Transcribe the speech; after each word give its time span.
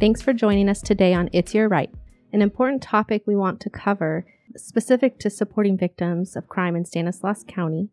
Thanks 0.00 0.22
for 0.22 0.32
joining 0.32 0.70
us 0.70 0.80
today 0.80 1.12
on 1.12 1.28
It's 1.30 1.52
Your 1.52 1.68
Right. 1.68 1.90
An 2.32 2.40
important 2.40 2.82
topic 2.82 3.24
we 3.26 3.36
want 3.36 3.60
to 3.60 3.68
cover, 3.68 4.24
specific 4.56 5.18
to 5.18 5.28
supporting 5.28 5.76
victims 5.76 6.36
of 6.36 6.48
crime 6.48 6.74
in 6.74 6.86
Stanislaus 6.86 7.44
County, 7.46 7.90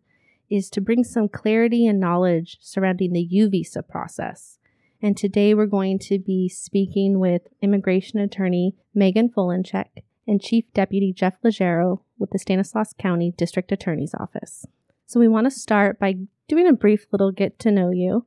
is 0.49 0.69
to 0.69 0.79
bring 0.79 1.03
some 1.03 1.27
clarity 1.27 1.85
and 1.85 1.99
knowledge 1.99 2.59
surrounding 2.61 3.11
the 3.11 3.27
U 3.29 3.49
visa 3.49 3.83
process. 3.83 4.57
And 5.01 5.17
today 5.17 5.53
we're 5.53 5.65
going 5.65 5.99
to 6.03 6.17
be 6.17 6.47
speaking 6.47 7.19
with 7.19 7.41
immigration 7.61 8.19
attorney 8.19 8.73
Maegan 8.95 9.27
Fulenchek 9.27 10.03
and 10.25 10.41
Chief 10.41 10.63
Deputy 10.73 11.11
Jeff 11.11 11.35
Laugero 11.43 12.03
with 12.17 12.29
the 12.29 12.39
Stanislaus 12.39 12.93
County 12.97 13.33
District 13.35 13.69
Attorney's 13.69 14.15
Office. 14.17 14.65
So 15.07 15.19
we 15.19 15.27
want 15.27 15.43
to 15.43 15.51
start 15.51 15.99
by 15.99 16.15
doing 16.47 16.67
a 16.67 16.73
brief 16.73 17.05
little 17.11 17.33
get 17.33 17.59
to 17.59 17.69
know 17.69 17.91
you 17.91 18.25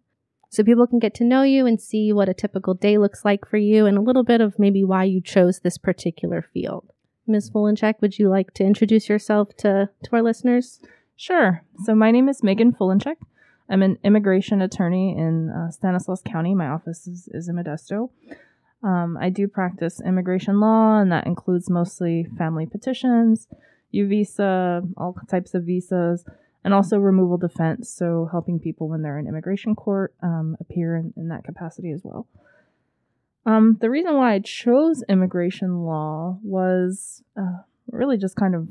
so 0.51 0.65
people 0.65 0.87
can 0.87 0.99
get 0.99 1.15
to 1.15 1.25
know 1.25 1.43
you 1.43 1.65
and 1.65 1.81
see 1.81 2.13
what 2.13 2.29
a 2.29 2.35
typical 2.35 2.75
day 2.75 2.99
looks 2.99 3.24
like 3.24 3.47
for 3.49 3.57
you 3.57 3.87
and 3.87 3.97
a 3.97 4.02
little 4.02 4.24
bit 4.24 4.41
of 4.41 4.59
maybe 4.59 4.83
why 4.85 5.05
you 5.05 5.21
chose 5.21 5.61
this 5.61 5.79
particular 5.79 6.43
field. 6.43 6.93
Ms. 7.27 7.51
Fulenchek, 7.51 8.01
would 8.01 8.19
you 8.19 8.29
like 8.29 8.52
to 8.55 8.65
introduce 8.65 9.09
yourself 9.09 9.57
to, 9.59 9.89
to 10.02 10.11
our 10.13 10.23
listeners? 10.23 10.80
Sure. 11.16 11.63
So 11.85 11.95
my 11.95 12.11
name 12.11 12.29
is 12.29 12.43
Maegan 12.43 12.73
Fulenchek. 12.73 13.16
I'm 13.69 13.83
an 13.83 13.99
immigration 14.02 14.61
attorney 14.61 15.16
in 15.16 15.51
uh, 15.51 15.71
Stanislaus 15.71 16.23
County. 16.23 16.57
My 16.57 16.67
office 16.67 17.07
is, 17.07 17.29
is 17.33 17.49
in 17.49 17.55
Modesto. 17.55 18.11
Um, 18.83 19.17
I 19.21 19.30
do 19.30 19.46
practice 19.46 20.01
immigration 20.01 20.59
law, 20.59 20.99
and 20.99 21.13
that 21.13 21.27
includes 21.27 21.71
mostly 21.71 22.27
family 22.37 22.67
petitions, 22.67 23.46
U 23.93 24.09
visa, 24.09 24.83
all 24.96 25.15
types 25.29 25.55
of 25.55 25.65
visas, 25.65 26.24
and 26.65 26.75
also 26.75 26.99
removal 26.99 27.39
defense, 27.39 27.89
so 27.91 28.29
helping 28.30 28.59
people 28.59 28.89
when 28.89 29.03
they're 29.03 29.19
in 29.19 29.27
immigration 29.27 29.75
court 29.75 30.15
um, 30.23 30.57
appear 30.61 30.97
in, 30.97 31.13
in, 31.17 31.29
that 31.29 31.45
capacity 31.45 31.91
as 31.91 32.02
well. 32.05 32.27
Um, 33.47 33.79
the 33.80 33.89
reason 33.89 34.17
why 34.17 34.35
I 34.35 34.39
chose 34.41 35.02
immigration 35.09 35.85
law 35.85 36.39
was 36.43 37.23
uh, 37.39 37.63
really 37.91 38.19
just 38.19 38.37
kind 38.37 38.55
of 38.55 38.69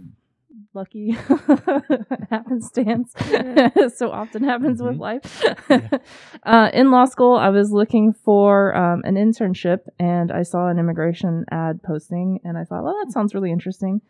lucky 0.74 1.12
happenstance. 2.30 3.14
so 3.96 4.12
often 4.12 4.44
happens 4.44 4.80
mm-hmm. 4.80 4.90
with 4.90 4.98
life. 4.98 5.44
uh, 6.44 6.70
in 6.74 6.92
law 6.92 7.06
school, 7.06 7.36
I 7.36 7.50
was 7.50 7.72
looking 7.72 8.14
for 8.14 8.76
um, 8.76 9.02
an 9.04 9.16
internship 9.16 9.80
and 9.98 10.32
I 10.32 10.44
saw 10.44 10.68
an 10.68 10.78
immigration 10.78 11.46
ad 11.52 11.82
posting 11.82 12.40
and 12.44 12.58
I 12.58 12.64
thought, 12.64 12.84
well, 12.84 12.96
that 13.04 13.12
sounds 13.12 13.34
really 13.34 13.52
interesting. 13.52 14.02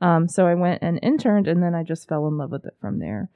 Um, 0.00 0.28
so 0.28 0.46
I 0.46 0.54
went 0.54 0.82
and 0.82 0.98
interned, 1.02 1.48
and 1.48 1.62
then 1.62 1.74
I 1.74 1.82
just 1.82 2.08
fell 2.08 2.26
in 2.28 2.36
love 2.36 2.52
with 2.52 2.64
it 2.64 2.76
from 2.80 2.98
there. 2.98 3.30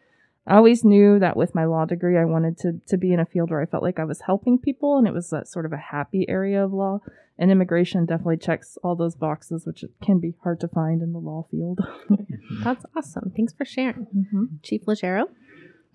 I 0.47 0.57
always 0.57 0.85
knew 0.85 1.19
that 1.21 1.37
with 1.37 1.55
my 1.55 1.65
law 1.65 1.85
degree, 1.85 2.19
I 2.19 2.25
wanted 2.25 2.59
to 2.59 2.81
to 2.89 2.97
be 2.97 3.13
in 3.13 3.21
a 3.21 3.27
field 3.27 3.51
where 3.51 3.63
I 3.63 3.67
felt 3.67 3.83
like 3.83 3.99
I 3.99 4.05
was 4.05 4.23
helping 4.23 4.59
people, 4.59 4.99
and 4.99 5.07
it 5.07 5.15
was 5.15 5.33
a, 5.33 5.45
sort 5.45 5.67
of 5.67 5.73
a 5.73 5.77
happy 5.77 6.27
area 6.29 6.65
of 6.65 6.73
law. 6.73 6.99
And 7.39 7.51
immigration 7.51 8.07
definitely 8.07 8.37
checks 8.37 8.77
all 8.83 8.95
those 8.95 9.17
boxes, 9.17 9.67
which 9.67 9.85
can 10.03 10.21
be 10.21 10.35
hard 10.43 10.61
to 10.61 10.69
find 10.69 11.01
in 11.01 11.13
the 11.13 11.19
law 11.19 11.47
field. 11.51 11.81
That's 12.63 12.85
awesome. 12.97 13.33
Thanks 13.35 13.53
for 13.53 13.65
sharing, 13.65 14.07
mm-hmm. 14.15 14.45
Chief 14.63 14.83
Laugero. 14.87 15.29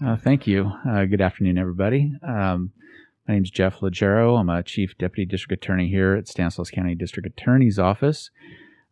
Uh, 0.03 0.17
thank 0.17 0.47
you. 0.47 0.71
Uh, 0.87 1.05
good 1.05 1.21
afternoon, 1.21 1.57
everybody. 1.57 2.11
Um, 2.27 2.71
my 3.27 3.35
name 3.35 3.43
is 3.43 3.51
Jeff 3.51 3.81
Laugero. 3.81 4.35
I'm 4.35 4.49
a 4.49 4.63
Chief 4.63 4.97
Deputy 4.97 5.25
District 5.25 5.63
Attorney 5.63 5.89
here 5.89 6.15
at 6.15 6.27
Stanislaus 6.27 6.71
County 6.71 6.95
District 6.95 7.27
Attorney's 7.27 7.77
Office. 7.77 8.29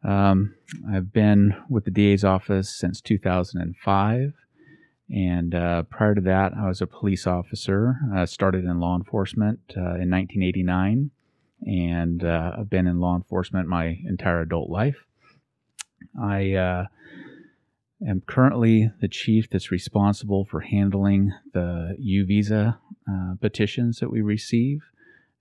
Um, 0.06 0.54
I've 0.92 1.12
been 1.12 1.56
with 1.70 1.86
the 1.86 1.92
DA's 1.92 2.24
office 2.24 2.70
since 2.70 3.02
2005. 3.02 4.34
And 5.10 5.56
uh, 5.56 5.84
prior 5.84 6.16
to 6.16 6.22
that, 6.22 6.54
I 6.54 6.68
was 6.68 6.82
a 6.82 6.88
police 6.88 7.28
officer. 7.28 7.98
I 8.14 8.26
started 8.26 8.66
in 8.66 8.80
law 8.80 8.96
enforcement 8.96 9.60
uh, 9.76 9.98
in 10.02 10.10
1989. 10.10 11.12
And 11.66 12.24
uh, 12.24 12.52
I've 12.60 12.70
been 12.70 12.88
in 12.88 13.00
law 13.00 13.16
enforcement 13.16 13.68
my 13.68 13.98
entire 14.06 14.42
adult 14.42 14.70
life. 14.70 15.06
I 16.20 16.54
uh, 16.54 16.86
am 18.08 18.22
currently 18.28 18.92
the 19.02 19.08
chief 19.08 19.50
that's 19.50 19.72
responsible 19.72 20.46
for 20.46 20.62
handling 20.62 21.34
the 21.54 21.96
U 21.98 22.26
visa 22.26 22.80
uh, 23.10 23.36
petitions 23.42 24.00
that 24.00 24.12
we 24.12 24.22
receive. 24.22 24.84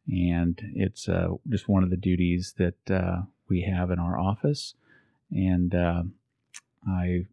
And 0.08 0.60
it's 0.74 1.08
uh, 1.08 1.28
just 1.48 1.68
one 1.68 1.82
of 1.82 1.90
the 1.90 1.96
duties 1.96 2.54
that 2.58 3.24
we 3.48 3.62
have 3.62 3.90
in 3.90 3.98
our 3.98 4.18
office. 4.18 4.74
And 5.30 5.74
uh, 5.74 6.02
I 6.88 7.26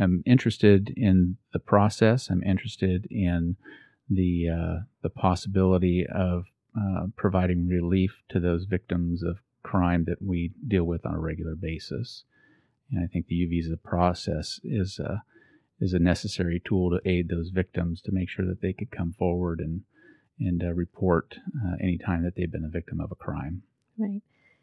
am 0.00 0.22
interested 0.26 0.92
in 0.96 1.36
the 1.52 1.58
process. 1.58 2.28
I'm 2.30 2.42
interested 2.42 3.06
in 3.10 3.56
the 4.08 4.48
uh, 4.48 4.82
the 5.02 5.10
possibility 5.10 6.06
of 6.06 6.44
uh, 6.78 7.06
providing 7.16 7.68
relief 7.68 8.22
to 8.28 8.40
those 8.40 8.64
victims 8.64 9.22
of 9.22 9.38
crime 9.62 10.04
that 10.04 10.20
we 10.20 10.52
deal 10.66 10.84
with 10.84 11.06
on 11.06 11.14
a 11.14 11.20
regular 11.20 11.54
basis. 11.54 12.24
And 12.90 13.02
I 13.02 13.06
think 13.06 13.26
the 13.26 13.34
U 13.36 13.48
visa 13.48 13.76
process 13.76 14.60
is 14.62 14.98
a, 14.98 15.22
is 15.80 15.94
a 15.94 15.98
necessary 15.98 16.60
tool 16.64 16.90
to 16.90 17.08
aid 17.08 17.28
those 17.28 17.48
victims 17.48 18.00
to 18.02 18.12
make 18.12 18.28
sure 18.28 18.46
that 18.46 18.60
they 18.60 18.72
could 18.72 18.90
come 18.90 19.12
forward 19.12 19.60
and 19.60 19.82
and 20.40 20.64
uh, 20.64 20.72
report 20.72 21.36
uh, 21.64 21.76
anytime 21.80 22.24
that 22.24 22.34
they've 22.34 22.50
been 22.50 22.64
a 22.64 22.68
victim 22.68 23.00
of 23.00 23.12
a 23.12 23.14
crime. 23.14 23.62
Right. 23.96 24.20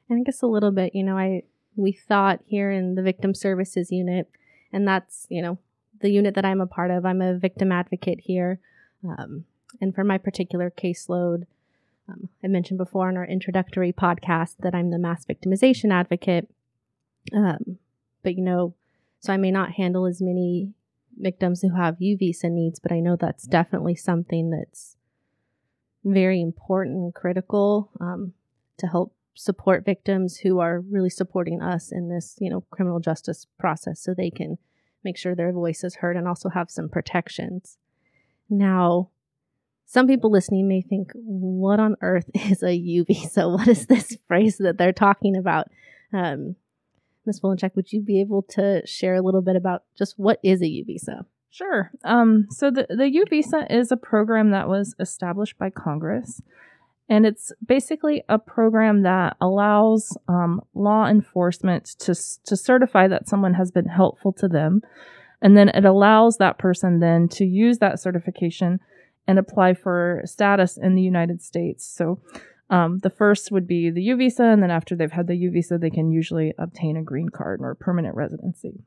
I 0.09 0.21
guess 0.23 0.41
a 0.41 0.47
little 0.47 0.71
bit, 0.71 0.95
you 0.95 1.03
know, 1.03 1.17
I 1.17 1.43
we 1.75 1.91
thought 1.91 2.41
here 2.45 2.71
in 2.71 2.95
the 2.95 3.01
victim 3.01 3.33
services 3.33 3.91
unit, 3.91 4.29
and 4.73 4.87
that's 4.87 5.27
you 5.29 5.41
know 5.41 5.57
the 6.01 6.09
unit 6.09 6.35
that 6.35 6.45
I'm 6.45 6.61
a 6.61 6.67
part 6.67 6.91
of. 6.91 7.05
I'm 7.05 7.21
a 7.21 7.37
victim 7.37 7.71
advocate 7.71 8.21
here, 8.21 8.59
um, 9.07 9.45
and 9.79 9.93
for 9.95 10.03
my 10.03 10.17
particular 10.17 10.71
caseload, 10.71 11.45
um, 12.09 12.29
I 12.43 12.47
mentioned 12.47 12.77
before 12.77 13.09
in 13.09 13.17
our 13.17 13.25
introductory 13.25 13.93
podcast 13.93 14.55
that 14.59 14.75
I'm 14.75 14.91
the 14.91 14.99
mass 14.99 15.25
victimization 15.25 15.91
advocate. 15.91 16.49
Um, 17.33 17.77
but 18.23 18.35
you 18.35 18.43
know, 18.43 18.73
so 19.19 19.31
I 19.31 19.37
may 19.37 19.51
not 19.51 19.73
handle 19.73 20.05
as 20.05 20.21
many 20.21 20.73
victims 21.17 21.61
who 21.61 21.75
have 21.75 22.01
U 22.01 22.17
visa 22.17 22.49
needs, 22.49 22.79
but 22.79 22.91
I 22.91 22.99
know 22.99 23.15
that's 23.15 23.45
definitely 23.45 23.95
something 23.95 24.49
that's 24.49 24.97
very 26.03 26.41
important 26.41 26.97
and 26.97 27.13
critical 27.13 27.91
um, 27.99 28.33
to 28.77 28.87
help 28.87 29.13
support 29.33 29.85
victims 29.85 30.37
who 30.37 30.59
are 30.59 30.79
really 30.79 31.09
supporting 31.09 31.61
us 31.61 31.91
in 31.91 32.09
this, 32.09 32.35
you 32.39 32.49
know, 32.49 32.61
criminal 32.71 32.99
justice 32.99 33.47
process 33.59 34.01
so 34.01 34.13
they 34.13 34.29
can 34.29 34.57
make 35.03 35.17
sure 35.17 35.35
their 35.35 35.51
voice 35.51 35.83
is 35.83 35.95
heard 35.95 36.17
and 36.17 36.27
also 36.27 36.49
have 36.49 36.69
some 36.69 36.89
protections. 36.89 37.77
Now, 38.49 39.09
some 39.85 40.07
people 40.07 40.31
listening 40.31 40.67
may 40.67 40.81
think, 40.81 41.11
what 41.13 41.79
on 41.79 41.95
earth 42.01 42.29
is 42.33 42.63
a 42.63 42.75
U 42.75 43.05
visa? 43.05 43.47
What 43.49 43.67
is 43.67 43.87
this 43.87 44.17
phrase 44.27 44.57
that 44.57 44.77
they're 44.77 44.93
talking 44.93 45.35
about? 45.35 45.67
Um, 46.13 46.55
Ms. 47.25 47.39
Fulenchek, 47.39 47.75
would 47.75 47.93
you 47.93 48.01
be 48.01 48.19
able 48.19 48.41
to 48.43 48.85
share 48.85 49.15
a 49.15 49.21
little 49.21 49.41
bit 49.41 49.55
about 49.55 49.83
just 49.97 50.17
what 50.17 50.39
is 50.43 50.61
a 50.61 50.67
U 50.67 50.85
visa? 50.85 51.25
Sure. 51.49 51.91
Um, 52.05 52.47
so 52.49 52.71
the, 52.71 52.87
the 52.89 53.09
U 53.09 53.25
visa 53.29 53.67
is 53.69 53.91
a 53.91 53.97
program 53.97 54.51
that 54.51 54.69
was 54.69 54.95
established 54.99 55.57
by 55.57 55.69
Congress 55.69 56.41
and 57.11 57.25
it's 57.25 57.51
basically 57.67 58.23
a 58.29 58.39
program 58.39 59.01
that 59.03 59.35
allows 59.41 60.17
um, 60.29 60.61
law 60.73 61.07
enforcement 61.07 61.87
to, 61.99 62.15
to 62.45 62.55
certify 62.55 63.09
that 63.09 63.27
someone 63.27 63.53
has 63.55 63.69
been 63.69 63.85
helpful 63.85 64.31
to 64.31 64.47
them. 64.47 64.81
And 65.41 65.57
then 65.57 65.67
it 65.67 65.83
allows 65.83 66.37
that 66.37 66.57
person 66.57 67.01
then 67.01 67.27
to 67.33 67.43
use 67.43 67.79
that 67.79 67.99
certification 67.99 68.79
and 69.27 69.37
apply 69.37 69.73
for 69.73 70.21
status 70.23 70.77
in 70.77 70.95
the 70.95 71.01
United 71.01 71.41
States. 71.41 71.85
So 71.85 72.21
um, 72.69 72.99
the 72.99 73.09
first 73.09 73.51
would 73.51 73.67
be 73.67 73.89
the 73.89 74.03
U 74.03 74.15
visa, 74.15 74.45
and 74.45 74.63
then 74.63 74.71
after 74.71 74.95
they've 74.95 75.11
had 75.11 75.27
the 75.27 75.35
U 75.35 75.51
visa, 75.51 75.77
they 75.77 75.89
can 75.89 76.11
usually 76.11 76.53
obtain 76.57 76.95
a 76.95 77.03
green 77.03 77.27
card 77.27 77.59
or 77.61 77.75
permanent 77.75 78.15
residency. 78.15 78.85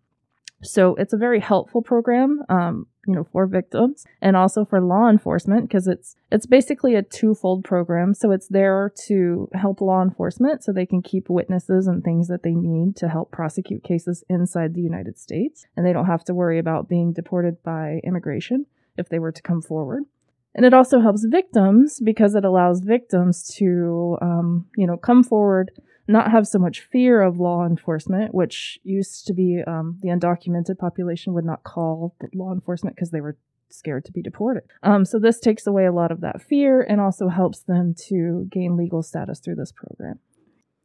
So 0.62 0.94
it's 0.94 1.12
a 1.12 1.19
very 1.19 1.41
helpful 1.41 1.82
program, 1.82 2.41
um, 2.49 2.87
you 3.06 3.15
know, 3.15 3.25
for 3.25 3.47
victims 3.47 4.05
and 4.21 4.37
also 4.37 4.65
for 4.65 4.81
law 4.81 5.09
enforcement 5.09 5.69
because 5.69 5.87
it's 5.87 6.17
it's 6.31 6.47
basically 6.47 6.95
a 6.95 7.03
twofold 7.03 7.65
program. 7.65 8.15
So 8.15 8.31
it's 8.31 8.49
there 8.49 8.93
to 9.06 9.49
help 9.55 9.81
law 9.81 10.03
enforcement 10.03 10.65
so 10.65 10.73
they 10.73 10.87
can 10.87 11.03
keep 11.03 11.29
witnesses 11.29 11.87
and 11.87 12.03
things 12.03 12.29
that 12.29 12.43
they 12.43 12.55
need 12.55 12.97
to 12.97 13.09
help 13.09 13.31
prosecute 13.31 13.85
cases 13.85 14.25
inside 14.29 14.75
the 14.75 14.83
United 14.83 15.19
States, 15.19 15.67
and 15.77 15.87
they 15.87 15.93
don't 15.93 16.06
have 16.06 16.25
to 16.25 16.35
worry 16.35 16.59
about 16.59 16.89
being 16.89 17.12
deported 17.12 17.62
by 17.62 18.01
immigration 18.05 18.67
if 18.97 19.09
they 19.09 19.19
were 19.19 19.33
to 19.33 19.43
come 19.43 19.62
forward. 19.62 20.05
And 20.55 20.65
it 20.65 20.73
also 20.73 21.00
helps 21.00 21.25
victims 21.25 22.00
because 22.00 22.35
it 22.37 22.45
allows 22.45 22.81
victims 22.81 23.49
to, 23.57 24.17
um, 24.23 24.67
you 24.77 24.87
know, 24.87 24.97
come 24.97 25.25
forward 25.25 25.73
not 26.06 26.31
have 26.31 26.47
so 26.47 26.59
much 26.59 26.81
fear 26.81 27.23
of 27.23 27.39
law 27.39 27.65
enforcement, 27.65 28.35
which 28.35 28.79
used 28.83 29.27
to 29.27 29.35
be 29.35 29.62
um, 29.67 29.99
the 30.03 30.09
undocumented 30.09 30.79
population 30.79 31.33
would 31.35 31.45
not 31.45 31.65
call 31.65 32.15
law 32.35 32.53
enforcement 32.53 32.97
because 32.97 33.11
they 33.11 33.21
were 33.21 33.37
scared 33.71 34.05
to 34.05 34.12
be 34.12 34.23
deported. 34.23 34.65
Um, 34.83 35.05
so 35.05 35.19
this 35.19 35.41
takes 35.41 35.67
away 35.67 35.87
a 35.87 35.93
lot 35.93 36.12
of 36.12 36.21
that 36.21 36.43
fear 36.43 36.83
and 36.83 37.01
also 37.01 37.29
helps 37.29 37.61
them 37.61 37.95
to 38.09 38.47
gain 38.51 38.77
legal 38.77 39.03
status 39.03 39.41
through 39.41 39.56
this 39.56 39.73
program. 39.73 40.19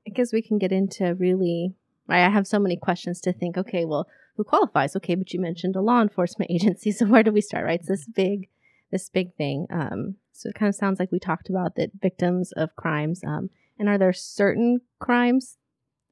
I 0.08 0.12
guess 0.12 0.34
we 0.34 0.42
can 0.42 0.58
get 0.58 0.72
into 0.72 1.14
really. 1.16 1.76
I 2.08 2.22
have 2.22 2.48
so 2.48 2.58
many 2.58 2.76
questions 2.76 3.22
to 3.22 3.34
think. 3.34 3.56
Okay, 3.56 3.86
well, 3.86 4.08
who 4.36 4.44
qualifies? 4.44 4.96
Okay, 4.96 5.14
but 5.14 5.32
you 5.32 5.40
mentioned 5.40 5.76
a 5.76 5.82
law 5.82 6.02
enforcement 6.02 6.50
agency, 6.54 6.92
so 6.92 7.06
where 7.06 7.24
do 7.24 7.32
we 7.32 7.42
start? 7.42 7.66
Right, 7.66 7.80
it's 7.80 7.90
this 7.90 8.08
big, 8.08 8.48
this 8.92 9.10
big 9.10 9.36
thing. 9.36 9.68
Um, 9.70 10.16
so 10.32 10.50
it 10.50 10.56
kind 10.56 10.70
of 10.70 10.76
sounds 10.76 11.00
like 11.00 11.12
we 11.12 11.20
talked 11.20 11.50
about 11.50 11.76
that 11.76 11.92
victims 12.02 12.52
of 12.54 12.76
crimes 12.76 13.22
um, 13.28 13.50
And 13.80 13.90
are 13.90 13.98
there 13.98 14.14
certain 14.14 14.82
crimes 15.00 15.58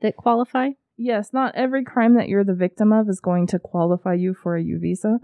that 0.02 0.16
qualify? 0.16 0.70
Yes, 0.96 1.30
not 1.32 1.54
every 1.54 1.84
crime 1.84 2.16
that 2.16 2.30
you're 2.30 2.44
the 2.44 2.56
victim 2.56 2.92
of 2.92 3.08
is 3.10 3.20
going 3.20 3.46
to 3.48 3.60
qualify 3.60 4.14
you 4.14 4.34
for 4.34 4.56
a 4.56 4.64
U 4.64 4.80
visa. 4.80 5.20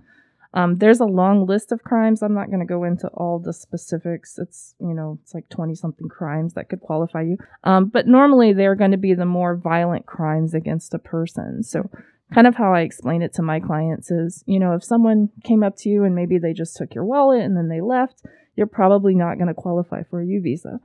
Um, 0.53 0.77
there's 0.77 0.99
a 0.99 1.05
long 1.05 1.47
list 1.47 1.71
of 1.71 1.81
crimes. 1.83 2.21
I'm 2.21 2.35
not 2.35 2.47
going 2.47 2.59
to 2.59 2.65
go 2.65 2.83
into 2.83 3.07
all 3.07 3.39
the 3.39 3.53
specifics. 3.53 4.37
It's, 4.37 4.75
you 4.79 4.93
know, 4.93 5.17
it's 5.23 5.33
like 5.33 5.49
20 5.49 5.73
something 5.73 6.07
crimes 6.07 6.53
that 6.53 6.69
could 6.69 6.81
qualify 6.81 7.21
you. 7.21 7.37
Um, 7.63 7.85
but 7.85 8.05
normally 8.05 8.53
they're 8.53 8.75
going 8.75 8.91
to 8.91 8.97
be 8.97 9.15
the 9.15 9.25
more 9.25 9.55
violent 9.55 10.05
crimes 10.05 10.53
against 10.53 10.93
a 10.93 10.99
person. 10.99 11.63
So, 11.63 11.89
kind 12.33 12.47
of 12.47 12.55
how 12.55 12.73
I 12.73 12.81
explain 12.81 13.21
it 13.21 13.33
to 13.33 13.41
my 13.41 13.59
clients 13.59 14.11
is, 14.11 14.43
you 14.45 14.59
know, 14.59 14.73
if 14.73 14.83
someone 14.83 15.29
came 15.43 15.63
up 15.63 15.75
to 15.77 15.89
you 15.89 16.03
and 16.03 16.15
maybe 16.15 16.37
they 16.37 16.53
just 16.53 16.75
took 16.75 16.93
your 16.93 17.05
wallet 17.05 17.41
and 17.41 17.57
then 17.57 17.69
they 17.69 17.81
left, 17.81 18.21
you're 18.55 18.67
probably 18.67 19.15
not 19.15 19.35
going 19.37 19.47
to 19.47 19.53
qualify 19.53 20.03
for 20.03 20.21
a 20.21 20.25
U 20.25 20.41
visa. 20.41 20.79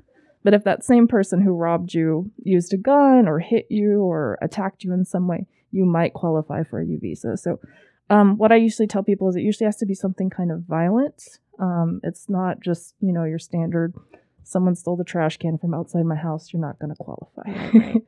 But 0.49 0.55
if 0.55 0.65
that 0.65 0.83
same 0.83 1.06
person 1.09 1.43
who 1.43 1.53
robbed 1.53 1.93
you 1.93 2.31
used 2.43 2.73
a 2.73 2.79
gun 2.79 3.29
or 3.29 3.39
hit 3.39 3.67
you 3.69 4.00
or 4.00 4.39
attacked 4.41 4.83
you 4.83 4.95
in 4.95 5.05
some 5.05 5.29
way, 5.29 5.47
you 5.73 5.85
might 5.85 6.15
qualify 6.15 6.62
for 6.62 6.81
a 6.81 6.87
U 6.87 6.99
visa. 6.99 7.37
So 7.37 7.61
um, 8.09 8.39
what 8.39 8.50
I 8.50 8.56
usually 8.56 8.87
tell 8.87 9.03
people 9.03 9.29
is 9.29 9.37
it 9.37 9.43
usually 9.43 9.67
has 9.67 9.77
to 9.77 9.85
be 9.85 9.93
something 9.93 10.31
kind 10.31 10.50
of 10.50 10.62
violent. 10.62 11.23
Um, 11.59 12.00
it's 12.03 12.31
not 12.31 12.61
just, 12.61 12.95
you 13.00 13.12
know, 13.12 13.25
your 13.25 13.39
standard 13.39 13.93
someone 14.43 14.75
stole 14.75 14.97
the 14.97 15.05
trash 15.05 15.37
can 15.37 15.59
from 15.59 15.75
outside 15.75 16.06
my 16.06 16.17
house, 16.17 16.51
you're 16.51 16.62
not 16.62 16.79
going 16.79 16.94
to 16.94 16.97
qualify. 16.97 17.99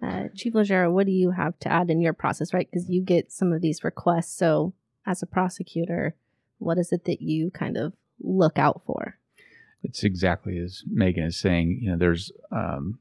uh, 0.06 0.28
Chief 0.36 0.54
Laugero, 0.54 0.92
what 0.92 1.06
do 1.06 1.10
you 1.10 1.32
have 1.32 1.58
to 1.58 1.68
add 1.68 1.90
in 1.90 2.00
your 2.00 2.12
process, 2.12 2.54
right? 2.54 2.68
Because 2.70 2.88
you 2.88 3.02
get 3.02 3.32
some 3.32 3.52
of 3.52 3.60
these 3.60 3.82
requests. 3.82 4.38
So, 4.38 4.72
as 5.04 5.20
a 5.20 5.26
prosecutor, 5.26 6.14
what 6.58 6.78
is 6.78 6.92
it 6.92 7.06
that 7.06 7.20
you 7.20 7.50
kind 7.50 7.76
of 7.76 7.94
look 8.20 8.56
out 8.56 8.82
for? 8.86 9.17
It's 9.82 10.04
exactly 10.04 10.58
as 10.58 10.82
Maegan 10.86 11.24
is 11.24 11.36
saying. 11.36 11.80
You 11.82 11.92
know, 11.92 11.96
there's 11.96 12.32
um, 12.50 12.98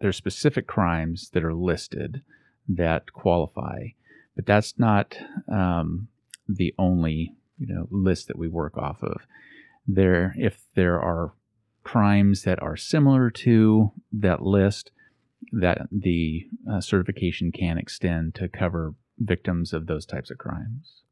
there's 0.00 0.16
specific 0.16 0.66
crimes 0.66 1.30
that 1.30 1.44
are 1.44 1.54
listed 1.54 2.22
that 2.68 3.12
qualify, 3.12 3.88
but 4.36 4.46
that's 4.46 4.78
not 4.78 5.16
um, 5.48 6.08
the 6.48 6.74
only 6.78 7.34
you 7.58 7.74
know 7.74 7.88
list 7.90 8.28
that 8.28 8.38
we 8.38 8.48
work 8.48 8.76
off 8.76 9.02
of. 9.02 9.22
There, 9.86 10.34
if 10.38 10.64
there 10.74 11.00
are 11.00 11.32
crimes 11.82 12.42
that 12.42 12.62
are 12.62 12.76
similar 12.76 13.30
to 13.30 13.92
that 14.12 14.42
list, 14.42 14.90
that 15.52 15.88
the 15.90 16.46
uh, 16.70 16.80
certification 16.80 17.52
can 17.52 17.78
extend 17.78 18.34
to 18.34 18.48
cover 18.48 18.94
victims 19.18 19.72
of 19.72 19.86
those 19.86 20.06
types 20.06 20.30
of 20.30 20.38
crimes. 20.38 21.03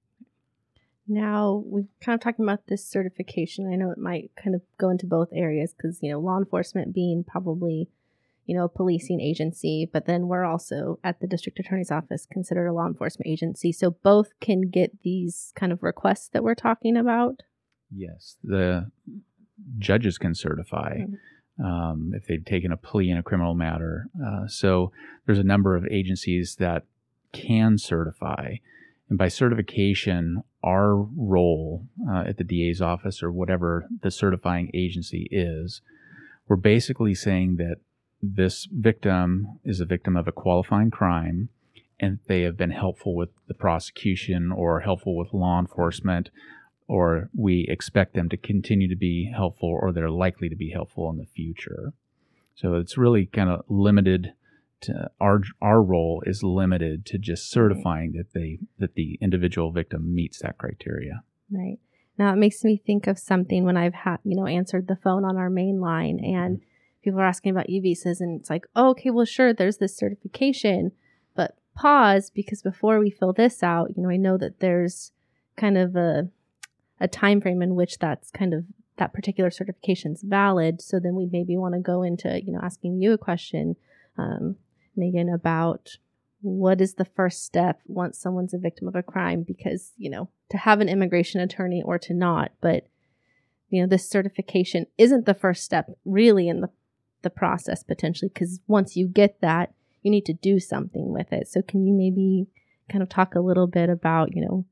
Now 1.13 1.63
we're 1.67 1.87
kind 2.01 2.15
of 2.15 2.21
talking 2.21 2.45
about 2.45 2.67
this 2.67 2.85
certification. 2.85 3.71
I 3.73 3.77
know 3.77 3.91
it 3.91 3.99
might 3.99 4.31
kind 4.37 4.55
of 4.55 4.63
go 4.79 4.91
into 4.91 5.07
both 5.07 5.29
areas 5.33 5.75
because 5.75 5.99
you 6.03 6.11
know 6.11 6.21
law 6.21 6.39
enforcement 6.39 6.95
being 6.95 7.25
probably 7.25 7.89
you 8.47 8.57
know, 8.57 8.65
a 8.65 8.69
policing 8.69 9.21
agency, 9.21 9.89
but 9.93 10.07
then 10.07 10.27
we're 10.27 10.45
also 10.45 10.99
at 11.05 11.21
the 11.21 11.27
district 11.27 11.59
attorney's 11.61 11.91
office 11.91 12.27
considered 12.31 12.67
a 12.67 12.73
law 12.73 12.87
enforcement 12.87 13.29
agency. 13.29 13.73
So 13.73 13.91
both 13.91 14.31
can 14.41 14.63
get 14.63 15.03
these 15.03 15.53
kind 15.55 15.73
of 15.73 15.83
requests 15.83 16.29
that 16.29 16.43
we're 16.43 16.55
talking 16.55 16.97
about. 16.97 17.43
Yes, 17.95 18.37
the 18.43 18.91
judges 19.79 20.19
can 20.19 20.35
certify 20.35 20.99
mm-hmm. 20.99 21.65
um, 21.65 22.13
if 22.15 22.27
they've 22.27 22.45
taken 22.45 22.73
a 22.73 22.77
plea 22.77 23.11
in 23.11 23.19
a 23.19 23.23
criminal 23.23 23.55
matter. 23.55 24.09
Uh, 24.25 24.47
so 24.49 24.91
there's 25.27 25.39
a 25.39 25.45
number 25.45 25.77
of 25.77 25.87
agencies 25.91 26.57
that 26.59 26.85
can 27.33 27.79
certify. 27.79 28.57
And 29.13 29.19
by 29.19 29.29
certification, 29.29 30.43
our 30.65 30.95
role 30.97 31.87
uh, 32.11 32.25
at 32.27 32.39
the 32.39 32.45
DA's 32.45 32.81
office 32.81 33.23
or 33.23 33.31
whatever 33.31 33.87
the 34.01 34.11
certifying 34.11 34.71
agency 34.73 35.29
is, 35.31 35.83
we're 36.49 36.57
basically 36.57 37.15
saying 37.15 37.57
that 37.57 37.77
this 38.23 38.67
victim 38.73 39.59
is 39.67 39.81
a 39.81 39.85
victim 39.85 40.17
of 40.17 40.29
a 40.29 40.33
qualifying 40.33 40.91
crime 40.91 41.51
and 42.01 42.21
they 42.27 42.41
have 42.41 42.57
been 42.57 42.71
helpful 42.71 43.15
with 43.15 43.29
the 43.49 43.55
prosecution 43.55 44.51
or 44.51 44.81
helpful 44.81 45.15
with 45.15 45.35
law 45.35 45.61
enforcement 45.61 46.31
or 46.89 47.29
we 47.37 47.67
expect 47.69 48.15
them 48.15 48.31
to 48.31 48.39
continue 48.39 48.89
to 48.89 48.97
be 48.97 49.31
helpful 49.31 49.69
or 49.69 49.93
they're 49.93 50.09
likely 50.09 50.49
to 50.49 50.57
be 50.57 50.71
helpful 50.71 51.11
in 51.11 51.19
the 51.19 51.27
future. 51.27 51.93
So 52.55 52.77
it's 52.77 52.97
really 52.97 53.27
kind 53.27 53.51
of 53.51 53.67
limited 53.69 54.33
to 54.83 55.11
our 55.21 55.43
our 55.61 55.83
role 55.83 56.23
is 56.27 56.43
limited 56.43 57.07
to 57.07 57.19
just 57.19 57.51
certifying 57.51 58.13
that 58.13 58.33
they 58.35 58.59
that 58.79 58.95
the 58.95 59.19
individual 59.21 59.73
victim 59.73 60.15
meets 60.15 60.41
that 60.43 60.59
criteria. 60.59 61.23
Right. 61.51 61.79
Now 62.19 62.33
it 62.33 62.37
makes 62.37 62.63
me 62.65 62.77
think 62.77 63.07
of 63.07 63.19
something 63.19 63.65
when 63.65 63.77
i've 63.77 63.95
had 63.95 64.19
you 64.25 64.37
know 64.37 64.47
answered 64.47 64.87
the 64.87 64.97
phone 64.97 65.25
on 65.25 65.37
our 65.37 65.51
main 65.51 65.81
line 65.81 66.21
and 66.23 66.61
people 67.03 67.21
are 67.21 67.27
asking 67.27 67.51
about 67.51 67.71
U 67.71 67.81
visas, 67.83 68.21
and 68.21 68.41
it's 68.41 68.51
like, 68.51 68.67
oh, 68.77 68.91
okay, 68.91 69.11
well, 69.11 69.25
sure, 69.25 69.53
there's 69.53 69.79
this 69.79 69.97
certification, 69.97 70.93
but 71.35 71.57
pause 71.75 72.31
because 72.31 72.63
before 72.63 72.99
we 72.99 73.11
fill 73.11 73.33
this 73.33 73.63
out, 73.63 73.97
you 73.97 74.03
know, 74.03 74.11
I 74.11 74.17
know 74.17 74.39
that 74.39 74.61
there's 74.61 75.13
kind 75.57 75.77
of 75.77 75.97
a 75.97 76.29
a 77.01 77.09
time 77.09 77.41
frame 77.41 77.63
in 77.63 77.75
which 77.75 77.99
that's 77.99 78.31
kind 78.31 78.55
of 78.55 78.65
that 78.97 79.13
particular 79.13 79.51
certification 79.51 80.13
is 80.13 80.23
valid. 80.23 80.81
So 80.81 81.01
then 81.01 81.17
we 81.17 81.27
maybe 81.27 81.57
want 81.57 81.75
to 81.75 81.81
go 81.81 82.03
into, 82.03 82.41
you 82.45 82.53
know, 82.53 82.61
asking 82.63 83.03
you 83.03 83.13
a 83.13 83.19
question, 83.19 83.75
um, 84.17 84.57
Maegan, 84.97 85.29
about 85.29 85.97
what 86.41 86.81
is 86.81 86.95
the 86.95 87.05
first 87.05 87.45
step 87.45 87.81
once 87.87 88.19
someone's 88.19 88.55
a 88.55 88.59
victim 88.59 88.89
of 88.89 88.97
a 88.97 89.03
crime? 89.03 89.43
Because, 89.43 89.93
you 89.97 90.11
know, 90.11 90.29
to 90.51 90.57
have 90.57 90.81
an 90.81 90.89
immigration 90.89 91.41
attorney 91.41 91.83
or 91.85 91.99
to 92.01 92.15
not, 92.15 92.53
but 92.61 92.87
you 93.69 93.81
know, 93.81 93.89
this 93.89 94.09
certification 94.09 94.87
isn't 94.99 95.25
the 95.25 95.33
first 95.33 95.65
step 95.65 95.91
really 96.05 96.47
in 96.47 96.61
the 96.61 96.69
the 97.23 97.31
process 97.31 97.83
potentially 97.83 98.31
because 98.33 98.61
once 98.67 98.97
you 98.97 99.07
get 99.07 99.41
that 99.41 99.73
you 100.03 100.11
need 100.11 100.27
to 100.27 100.33
do 100.33 100.59
something 100.59 101.13
with 101.13 101.33
it 101.33 101.49
so 101.49 101.63
can 101.63 101.87
you 101.87 101.93
maybe 101.93 102.47
kind 102.91 103.03
of 103.03 103.09
talk 103.09 103.35
a 103.35 103.41
little 103.41 103.67
bit 103.67 103.89
about 103.89 104.35
you 104.35 104.43
know 104.45 104.65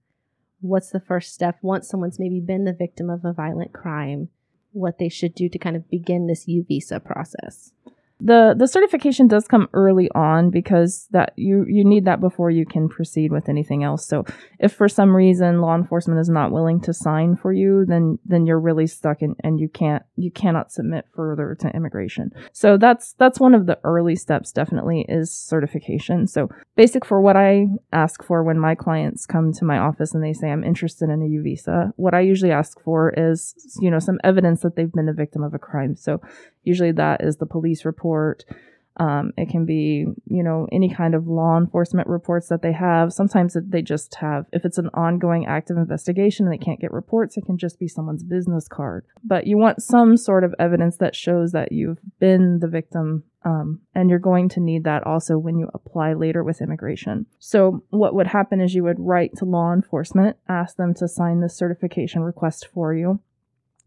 what's 0.60 0.90
the 0.90 1.00
first 1.00 1.32
step 1.32 1.56
once 1.62 1.88
someone's 1.88 2.18
maybe 2.18 2.40
been 2.40 2.64
the 2.64 2.72
victim 2.72 3.08
of 3.08 3.24
a 3.24 3.32
violent 3.32 3.72
crime 3.72 4.28
what 4.72 4.98
they 4.98 5.08
should 5.08 5.34
do 5.34 5.48
to 5.48 5.58
kind 5.58 5.76
of 5.76 5.88
begin 5.88 6.26
this 6.26 6.46
u 6.46 6.64
visa 6.66 7.00
process 7.00 7.72
the 8.20 8.54
the 8.56 8.66
certification 8.66 9.26
does 9.26 9.48
come 9.48 9.68
early 9.72 10.10
on 10.14 10.50
because 10.50 11.06
that 11.10 11.32
you 11.36 11.64
you 11.68 11.84
need 11.84 12.04
that 12.04 12.20
before 12.20 12.50
you 12.50 12.66
can 12.66 12.88
proceed 12.88 13.32
with 13.32 13.48
anything 13.48 13.82
else. 13.82 14.06
So 14.06 14.24
if 14.58 14.72
for 14.72 14.88
some 14.88 15.14
reason 15.14 15.60
law 15.60 15.74
enforcement 15.74 16.20
is 16.20 16.28
not 16.28 16.52
willing 16.52 16.80
to 16.82 16.92
sign 16.92 17.36
for 17.36 17.52
you, 17.52 17.84
then 17.86 18.18
then 18.24 18.46
you're 18.46 18.60
really 18.60 18.86
stuck 18.86 19.22
in, 19.22 19.34
and 19.42 19.58
you 19.58 19.68
can't 19.68 20.02
you 20.16 20.30
cannot 20.30 20.70
submit 20.70 21.06
further 21.14 21.56
to 21.60 21.68
immigration. 21.68 22.30
So 22.52 22.76
that's 22.76 23.14
that's 23.14 23.40
one 23.40 23.54
of 23.54 23.66
the 23.66 23.78
early 23.84 24.16
steps 24.16 24.52
definitely 24.52 25.06
is 25.08 25.32
certification. 25.32 26.26
So 26.26 26.48
basic 26.76 27.04
for 27.04 27.20
what 27.20 27.36
I 27.36 27.66
ask 27.92 28.22
for 28.22 28.44
when 28.44 28.58
my 28.58 28.74
clients 28.74 29.26
come 29.26 29.52
to 29.54 29.64
my 29.64 29.78
office 29.78 30.14
and 30.14 30.22
they 30.22 30.32
say 30.32 30.50
I'm 30.50 30.64
interested 30.64 31.08
in 31.08 31.22
a 31.22 31.26
U 31.26 31.42
visa, 31.42 31.92
what 31.96 32.14
I 32.14 32.20
usually 32.20 32.52
ask 32.52 32.80
for 32.82 33.14
is 33.16 33.54
you 33.80 33.90
know 33.90 33.98
some 33.98 34.18
evidence 34.24 34.60
that 34.60 34.76
they've 34.76 34.92
been 34.92 35.08
a 35.08 35.14
victim 35.14 35.42
of 35.42 35.54
a 35.54 35.58
crime. 35.58 35.96
So 35.96 36.20
Usually 36.62 36.92
that 36.92 37.22
is 37.22 37.36
the 37.36 37.46
police 37.46 37.84
report. 37.84 38.44
Um, 38.96 39.32
it 39.38 39.48
can 39.48 39.64
be, 39.64 40.06
you 40.26 40.42
know, 40.42 40.68
any 40.70 40.92
kind 40.92 41.14
of 41.14 41.26
law 41.26 41.56
enforcement 41.56 42.06
reports 42.06 42.48
that 42.48 42.60
they 42.60 42.72
have. 42.72 43.14
Sometimes 43.14 43.56
they 43.58 43.80
just 43.80 44.16
have, 44.16 44.44
if 44.52 44.66
it's 44.66 44.76
an 44.76 44.90
ongoing 44.92 45.46
active 45.46 45.78
investigation 45.78 46.46
and 46.46 46.52
they 46.52 46.62
can't 46.62 46.80
get 46.80 46.92
reports, 46.92 47.38
it 47.38 47.46
can 47.46 47.56
just 47.56 47.78
be 47.78 47.88
someone's 47.88 48.22
business 48.22 48.68
card. 48.68 49.06
But 49.24 49.46
you 49.46 49.56
want 49.56 49.82
some 49.82 50.18
sort 50.18 50.44
of 50.44 50.54
evidence 50.58 50.98
that 50.98 51.16
shows 51.16 51.52
that 51.52 51.72
you've 51.72 52.00
been 52.18 52.58
the 52.58 52.68
victim. 52.68 53.24
Um, 53.42 53.80
and 53.94 54.10
you're 54.10 54.18
going 54.18 54.50
to 54.50 54.60
need 54.60 54.84
that 54.84 55.06
also 55.06 55.38
when 55.38 55.58
you 55.58 55.70
apply 55.72 56.12
later 56.12 56.44
with 56.44 56.60
immigration. 56.60 57.24
So, 57.38 57.82
what 57.88 58.14
would 58.14 58.26
happen 58.26 58.60
is 58.60 58.74
you 58.74 58.84
would 58.84 59.00
write 59.00 59.30
to 59.38 59.46
law 59.46 59.72
enforcement, 59.72 60.36
ask 60.46 60.76
them 60.76 60.92
to 60.96 61.08
sign 61.08 61.40
the 61.40 61.48
certification 61.48 62.20
request 62.20 62.68
for 62.70 62.92
you 62.92 63.20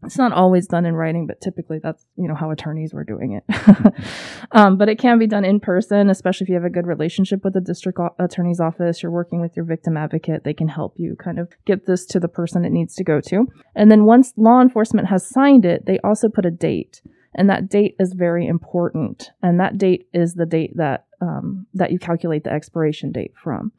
it's 0.04 0.18
not 0.18 0.32
always 0.32 0.66
done 0.66 0.86
in 0.86 0.94
writing, 0.94 1.26
but 1.26 1.40
typically 1.40 1.78
that's 1.82 2.04
you 2.16 2.28
know 2.28 2.34
how 2.34 2.50
attorneys 2.50 2.92
were 2.92 3.04
doing 3.04 3.32
it. 3.32 3.94
um, 4.52 4.76
but 4.76 4.88
it 4.88 4.98
can 4.98 5.18
be 5.18 5.26
done 5.26 5.44
in 5.44 5.60
person, 5.60 6.10
especially 6.10 6.44
if 6.44 6.48
you 6.48 6.54
have 6.54 6.64
a 6.64 6.70
good 6.70 6.86
relationship 6.86 7.44
with 7.44 7.54
the 7.54 7.60
district 7.60 7.98
attorney's 8.18 8.60
office. 8.60 9.02
You're 9.02 9.12
working 9.12 9.40
with 9.40 9.56
your 9.56 9.64
victim 9.64 9.96
advocate; 9.96 10.44
they 10.44 10.54
can 10.54 10.68
help 10.68 10.94
you 10.96 11.16
kind 11.16 11.38
of 11.38 11.52
get 11.66 11.86
this 11.86 12.04
to 12.06 12.20
the 12.20 12.28
person 12.28 12.64
it 12.64 12.72
needs 12.72 12.94
to 12.96 13.04
go 13.04 13.20
to. 13.22 13.46
And 13.74 13.90
then 13.90 14.04
once 14.04 14.32
law 14.36 14.60
enforcement 14.60 15.08
has 15.08 15.28
signed 15.28 15.64
it, 15.64 15.86
they 15.86 15.98
also 16.00 16.28
put 16.28 16.46
a 16.46 16.50
date, 16.50 17.02
and 17.34 17.48
that 17.50 17.68
date 17.68 17.96
is 17.98 18.12
very 18.14 18.46
important. 18.46 19.30
And 19.42 19.60
that 19.60 19.78
date 19.78 20.08
is 20.12 20.34
the 20.34 20.46
date 20.46 20.76
that 20.76 21.06
um, 21.20 21.66
that 21.74 21.92
you 21.92 21.98
calculate 21.98 22.44
the 22.44 22.52
expiration 22.52 23.12
date 23.12 23.32
from. 23.42 23.72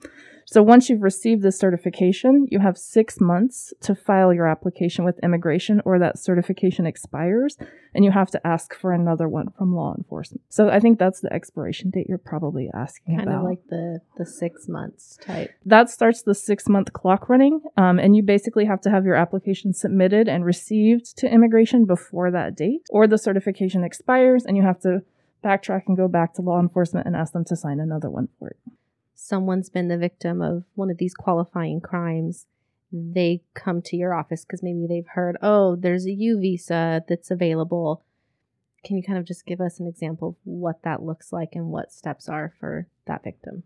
So 0.48 0.62
once 0.62 0.90
you've 0.90 1.02
received 1.02 1.42
this 1.42 1.58
certification, 1.58 2.46
you 2.52 2.60
have 2.60 2.78
six 2.78 3.20
months 3.20 3.74
to 3.82 3.96
file 3.96 4.32
your 4.32 4.48
application 4.48 5.04
with 5.04 5.20
immigration 5.24 5.82
or 5.86 5.98
that 5.98 6.20
certification 6.20 6.86
expires 6.86 7.58
and 7.96 8.06
you 8.06 8.12
have 8.12 8.30
to 8.32 8.48
ask 8.48 8.76
for 8.76 8.94
another 8.94 9.28
one 9.28 9.48
from 9.58 9.74
law 9.74 9.96
enforcement. 9.98 10.44
So 10.50 10.70
I 10.70 10.80
think 10.80 11.00
that's 11.00 11.22
the 11.22 11.34
expiration 11.34 11.90
date 11.90 12.06
you're 12.08 12.20
probably 12.20 12.70
asking 12.76 13.18
kind 13.18 13.30
about. 13.30 13.40
of 13.40 13.44
like 13.44 13.68
the, 13.70 14.02
the 14.18 14.26
six 14.26 14.68
months 14.68 15.18
type. 15.20 15.52
That 15.66 15.90
starts 15.90 16.22
the 16.22 16.36
six 16.36 16.70
month 16.70 16.94
clock 16.94 17.28
running. 17.28 17.62
Um, 17.76 17.98
and 17.98 18.16
you 18.16 18.22
basically 18.22 18.66
have 18.66 18.82
to 18.82 18.92
have 18.92 19.04
your 19.04 19.16
application 19.16 19.74
submitted 19.74 20.28
and 20.28 20.46
received 20.46 21.18
to 21.18 21.28
immigration 21.28 21.86
before 21.86 22.30
that 22.30 22.56
date 22.56 22.86
or 22.92 23.08
the 23.08 23.18
certification 23.18 23.84
expires 23.84 24.46
and 24.46 24.56
you 24.56 24.64
have 24.64 24.80
to 24.82 25.02
backtrack 25.44 25.84
and 25.88 25.98
go 25.98 26.08
back 26.08 26.34
to 26.36 26.42
law 26.42 26.60
enforcement 26.60 27.08
and 27.08 27.16
ask 27.16 27.34
them 27.34 27.46
to 27.46 27.56
sign 27.56 27.80
another 27.80 28.12
one 28.12 28.30
for 28.38 28.50
it. 28.50 28.58
Someone's 29.28 29.72
been 29.72 29.88
the 29.88 29.98
victim 29.98 30.40
of 30.40 30.66
one 30.76 30.92
of 30.92 31.00
these 31.00 31.16
qualifying 31.16 31.82
crimes. 31.82 32.46
They 32.92 33.42
come 33.56 33.82
to 33.82 33.98
your 33.98 34.14
office 34.14 34.46
because 34.46 34.62
maybe 34.62 34.86
they've 34.88 35.08
heard, 35.08 35.36
oh, 35.42 35.76
there's 35.76 36.06
a 36.06 36.12
U 36.12 36.40
visa 36.40 37.04
that's 37.10 37.32
available. 37.32 38.04
Can 38.86 38.98
you 38.98 39.04
kind 39.04 39.18
of 39.18 39.26
just 39.26 39.48
give 39.48 39.60
us 39.60 39.80
an 39.80 39.88
example 39.88 40.28
of 40.28 40.36
what 40.44 40.84
that 40.84 41.02
looks 41.02 41.34
like 41.34 41.50
and 41.54 41.70
what 41.72 41.92
steps 41.92 42.30
are 42.30 42.54
for 42.60 42.88
that 43.08 43.24
victim? 43.24 43.64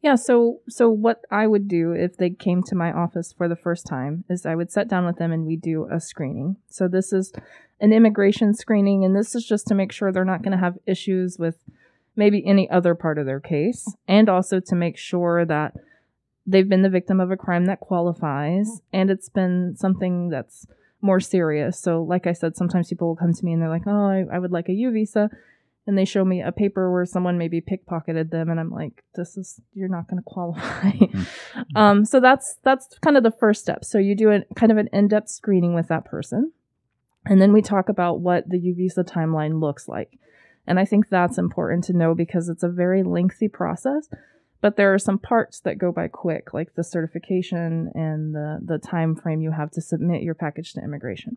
Yeah, 0.00 0.14
so 0.14 0.60
so 0.68 0.90
what 0.90 1.24
I 1.28 1.48
would 1.48 1.66
do 1.66 1.90
if 1.90 2.16
they 2.16 2.30
came 2.30 2.62
to 2.62 2.76
my 2.76 2.92
office 2.92 3.32
for 3.32 3.48
the 3.48 3.56
first 3.56 3.86
time 3.86 4.22
is 4.30 4.46
I 4.46 4.54
would 4.54 4.70
sit 4.70 4.86
down 4.86 5.06
with 5.06 5.16
them 5.16 5.32
and 5.32 5.44
we 5.44 5.56
do 5.56 5.88
a 5.90 5.98
screening. 5.98 6.54
So 6.68 6.86
this 6.86 7.12
is 7.12 7.32
an 7.80 7.92
immigration 7.92 8.54
screening 8.54 9.04
and 9.04 9.16
this 9.16 9.34
is 9.34 9.44
just 9.44 9.66
to 9.66 9.74
make 9.74 9.90
sure 9.90 10.12
they're 10.12 10.24
not 10.24 10.42
going 10.42 10.52
to 10.52 10.64
have 10.64 10.78
issues 10.86 11.36
with 11.36 11.56
maybe 12.16 12.44
any 12.46 12.68
other 12.70 12.94
part 12.94 13.18
of 13.18 13.26
their 13.26 13.40
case 13.40 13.94
and 14.06 14.28
also 14.28 14.60
to 14.60 14.74
make 14.74 14.96
sure 14.96 15.44
that 15.44 15.74
they've 16.46 16.68
been 16.68 16.82
the 16.82 16.90
victim 16.90 17.20
of 17.20 17.30
a 17.30 17.36
crime 17.36 17.64
that 17.66 17.80
qualifies 17.80 18.80
and 18.92 19.10
it's 19.10 19.28
been 19.28 19.74
something 19.76 20.28
that's 20.28 20.66
more 21.00 21.20
serious. 21.20 21.78
So 21.78 22.02
like 22.02 22.26
I 22.26 22.32
said, 22.32 22.56
sometimes 22.56 22.88
people 22.88 23.08
will 23.08 23.16
come 23.16 23.32
to 23.32 23.44
me 23.44 23.52
and 23.52 23.60
they're 23.60 23.68
like, 23.68 23.86
"Oh, 23.86 24.06
I, 24.06 24.24
I 24.32 24.38
would 24.38 24.52
like 24.52 24.68
a 24.68 24.72
U 24.72 24.90
visa." 24.90 25.28
and 25.86 25.98
they 25.98 26.04
show 26.04 26.24
me 26.24 26.40
a 26.40 26.52
paper 26.52 26.90
where 26.90 27.04
someone 27.04 27.38
maybe 27.38 27.60
pickpocketed 27.60 28.30
them 28.30 28.48
and 28.48 28.58
i'm 28.58 28.70
like 28.70 29.02
this 29.14 29.36
is 29.36 29.60
you're 29.72 29.88
not 29.88 30.08
going 30.08 30.18
to 30.18 30.24
qualify 30.24 30.90
mm-hmm. 30.92 31.76
um, 31.76 32.04
so 32.04 32.20
that's 32.20 32.56
that's 32.62 32.98
kind 33.00 33.16
of 33.16 33.22
the 33.22 33.30
first 33.30 33.60
step 33.60 33.84
so 33.84 33.98
you 33.98 34.14
do 34.14 34.30
a 34.30 34.42
kind 34.54 34.72
of 34.72 34.78
an 34.78 34.88
in-depth 34.92 35.28
screening 35.28 35.74
with 35.74 35.88
that 35.88 36.04
person 36.04 36.52
and 37.26 37.40
then 37.40 37.52
we 37.52 37.62
talk 37.62 37.88
about 37.88 38.20
what 38.20 38.48
the 38.48 38.58
u 38.58 38.74
visa 38.74 39.04
timeline 39.04 39.60
looks 39.60 39.88
like 39.88 40.18
and 40.66 40.78
i 40.78 40.84
think 40.84 41.08
that's 41.08 41.38
important 41.38 41.84
to 41.84 41.92
know 41.92 42.14
because 42.14 42.48
it's 42.48 42.62
a 42.62 42.68
very 42.68 43.02
lengthy 43.02 43.48
process 43.48 44.08
but 44.60 44.76
there 44.76 44.94
are 44.94 44.98
some 44.98 45.18
parts 45.18 45.60
that 45.60 45.78
go 45.78 45.92
by 45.92 46.08
quick 46.08 46.54
like 46.54 46.74
the 46.74 46.84
certification 46.84 47.90
and 47.94 48.34
the 48.34 48.58
the 48.64 48.78
time 48.78 49.14
frame 49.14 49.40
you 49.40 49.52
have 49.52 49.70
to 49.70 49.80
submit 49.80 50.22
your 50.22 50.34
package 50.34 50.72
to 50.72 50.82
immigration 50.82 51.36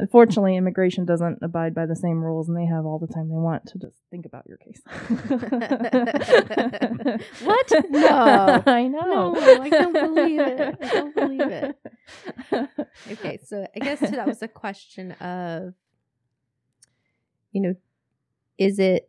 Unfortunately, 0.00 0.56
immigration 0.56 1.04
doesn't 1.04 1.40
abide 1.42 1.74
by 1.74 1.84
the 1.84 1.96
same 1.96 2.22
rules, 2.22 2.48
and 2.48 2.56
they 2.56 2.66
have 2.66 2.86
all 2.86 3.00
the 3.00 3.12
time 3.12 3.28
they 3.28 3.34
want 3.34 3.66
to 3.66 3.78
just 3.78 3.96
think 4.12 4.26
about 4.26 4.46
your 4.46 4.56
case. 4.58 4.80
what? 7.42 7.72
No, 7.90 8.62
I 8.66 8.86
know. 8.86 9.32
No, 9.32 9.60
I 9.60 9.68
don't 9.68 9.92
believe 9.92 10.38
it. 10.40 10.76
I 10.80 10.88
don't 10.88 11.16
believe 11.16 11.40
it. 11.40 11.76
Okay, 13.10 13.40
so 13.44 13.66
I 13.74 13.78
guess 13.80 13.98
that 13.98 14.24
was 14.24 14.40
a 14.40 14.46
question 14.46 15.10
of, 15.12 15.74
you 17.50 17.60
know, 17.60 17.74
is 18.58 18.78
it 18.78 19.08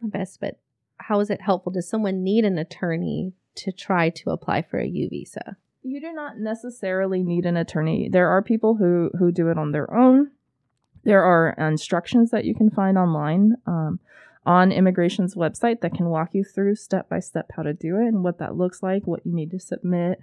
best, 0.00 0.40
but 0.40 0.58
how 0.98 1.20
is 1.20 1.30
it 1.30 1.40
helpful? 1.40 1.72
Does 1.72 1.88
someone 1.88 2.22
need 2.22 2.44
an 2.44 2.58
attorney 2.58 3.32
to 3.56 3.72
try 3.72 4.10
to 4.10 4.30
apply 4.30 4.62
for 4.62 4.78
a 4.78 4.86
U 4.86 5.08
visa? 5.08 5.56
you 5.82 6.00
do 6.00 6.12
not 6.12 6.38
necessarily 6.38 7.22
need 7.22 7.44
an 7.44 7.56
attorney. 7.56 8.08
There 8.08 8.28
are 8.28 8.42
people 8.42 8.76
who 8.76 9.10
who 9.18 9.32
do 9.32 9.48
it 9.48 9.58
on 9.58 9.72
their 9.72 9.92
own. 9.92 10.30
There 11.04 11.24
are 11.24 11.50
instructions 11.58 12.30
that 12.30 12.44
you 12.44 12.54
can 12.54 12.70
find 12.70 12.96
online 12.96 13.56
um, 13.66 13.98
on 14.46 14.70
immigration's 14.70 15.34
website 15.34 15.80
that 15.80 15.94
can 15.94 16.06
walk 16.06 16.30
you 16.32 16.44
through 16.44 16.76
step 16.76 17.08
by 17.08 17.18
step 17.18 17.50
how 17.56 17.62
to 17.64 17.72
do 17.72 17.96
it 17.96 18.06
and 18.06 18.22
what 18.22 18.38
that 18.38 18.56
looks 18.56 18.82
like, 18.82 19.06
what 19.06 19.26
you 19.26 19.32
need 19.32 19.50
to 19.50 19.58
submit, 19.58 20.20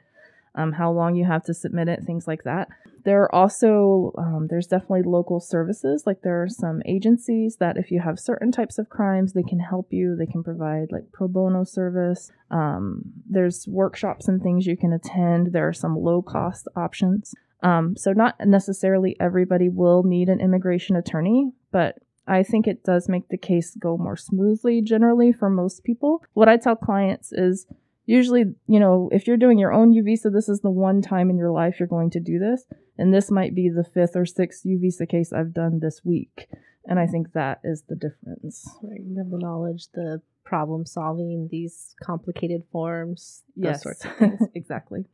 um, 0.56 0.74
how 0.74 0.92
long 0.92 1.16
you 1.16 1.26
have 1.26 1.44
to 1.44 1.54
submit 1.54 1.88
it, 1.88 2.04
things 2.04 2.28
like 2.28 2.44
that. 2.44 2.68
There 3.06 3.22
are 3.24 3.34
also, 3.34 4.12
um, 4.18 4.48
there's 4.50 4.68
definitely 4.68 5.04
local 5.04 5.40
services. 5.40 6.04
Like 6.06 6.22
there 6.22 6.42
are 6.44 6.50
some 6.50 6.82
agencies 6.86 7.58
that 7.60 7.78
if 7.78 7.92
you 7.92 8.02
have 8.02 8.20
certain 8.20 8.52
types 8.52 8.78
of 8.78 8.90
crimes, 8.90 9.34
they 9.34 9.44
can 9.44 9.60
help 9.60 9.88
you. 9.92 10.16
They 10.16 10.26
can 10.26 10.44
provide 10.44 10.92
like 10.92 11.12
pro 11.14 11.28
bono 11.28 11.64
service. 11.64 12.32
Um, 12.52 13.04
there's 13.28 13.68
workshops 13.68 14.28
and 14.28 14.42
things 14.42 14.66
you 14.66 14.78
can 14.78 14.94
attend. 14.94 15.54
There 15.54 15.68
are 15.68 15.74
some 15.74 15.96
low 15.96 16.22
cost 16.22 16.68
options. 16.76 17.34
Um, 17.62 17.96
so 17.98 18.12
not 18.12 18.36
necessarily 18.46 19.16
everybody 19.20 19.70
will 19.70 20.04
need 20.04 20.30
an 20.30 20.40
immigration 20.40 20.96
attorney, 20.96 21.52
but 21.72 21.96
I 22.28 22.44
think 22.44 22.68
it 22.68 22.84
does 22.84 23.10
make 23.10 23.30
the 23.30 23.38
case 23.38 23.76
go 23.76 23.98
more 23.98 24.16
smoothly 24.16 24.82
generally 24.82 25.34
for 25.34 25.50
most 25.50 25.84
people. 25.84 26.24
What 26.34 26.48
I 26.48 26.58
tell 26.58 26.76
clients 26.76 27.32
is 27.32 27.66
usually, 28.10 28.46
you 28.68 28.80
know, 28.80 29.08
if 29.12 29.28
you're 29.28 29.38
doing 29.38 29.60
your 29.60 29.72
own 29.72 29.94
U 29.94 30.02
visa, 30.04 30.32
this 30.32 30.50
is 30.50 30.62
the 30.62 30.72
one 30.72 31.02
time 31.02 31.30
in 31.30 31.38
your 31.38 31.52
life 31.52 31.80
you're 31.80 31.88
going 31.88 32.10
to 32.12 32.20
do 32.20 32.40
this. 32.40 32.66
And 32.98 33.14
this 33.14 33.30
might 33.30 33.54
be 33.54 33.70
the 33.70 33.84
fifth 33.84 34.16
or 34.16 34.26
sixth 34.26 34.66
U 34.66 34.80
visa 34.80 35.06
case 35.06 35.32
I've 35.32 35.54
done 35.54 35.80
this 35.80 36.02
week. 36.04 36.48
And 36.88 37.00
I 37.00 37.06
think 37.06 37.34
that 37.34 37.60
is 37.64 37.84
the 37.88 37.96
difference. 37.96 38.68
Right. 38.82 39.02
You 39.06 39.18
have 39.20 39.30
the 39.30 39.38
knowledge, 39.38 39.90
the 39.94 40.22
problem 40.44 40.88
solving, 40.88 41.50
these 41.52 41.96
complicated 42.02 42.64
forms, 42.72 43.44
those 43.56 43.74
yes. 43.74 43.84
sorts 43.84 44.06
of 44.06 44.16
things. 44.18 44.40
exactly. 44.56 45.06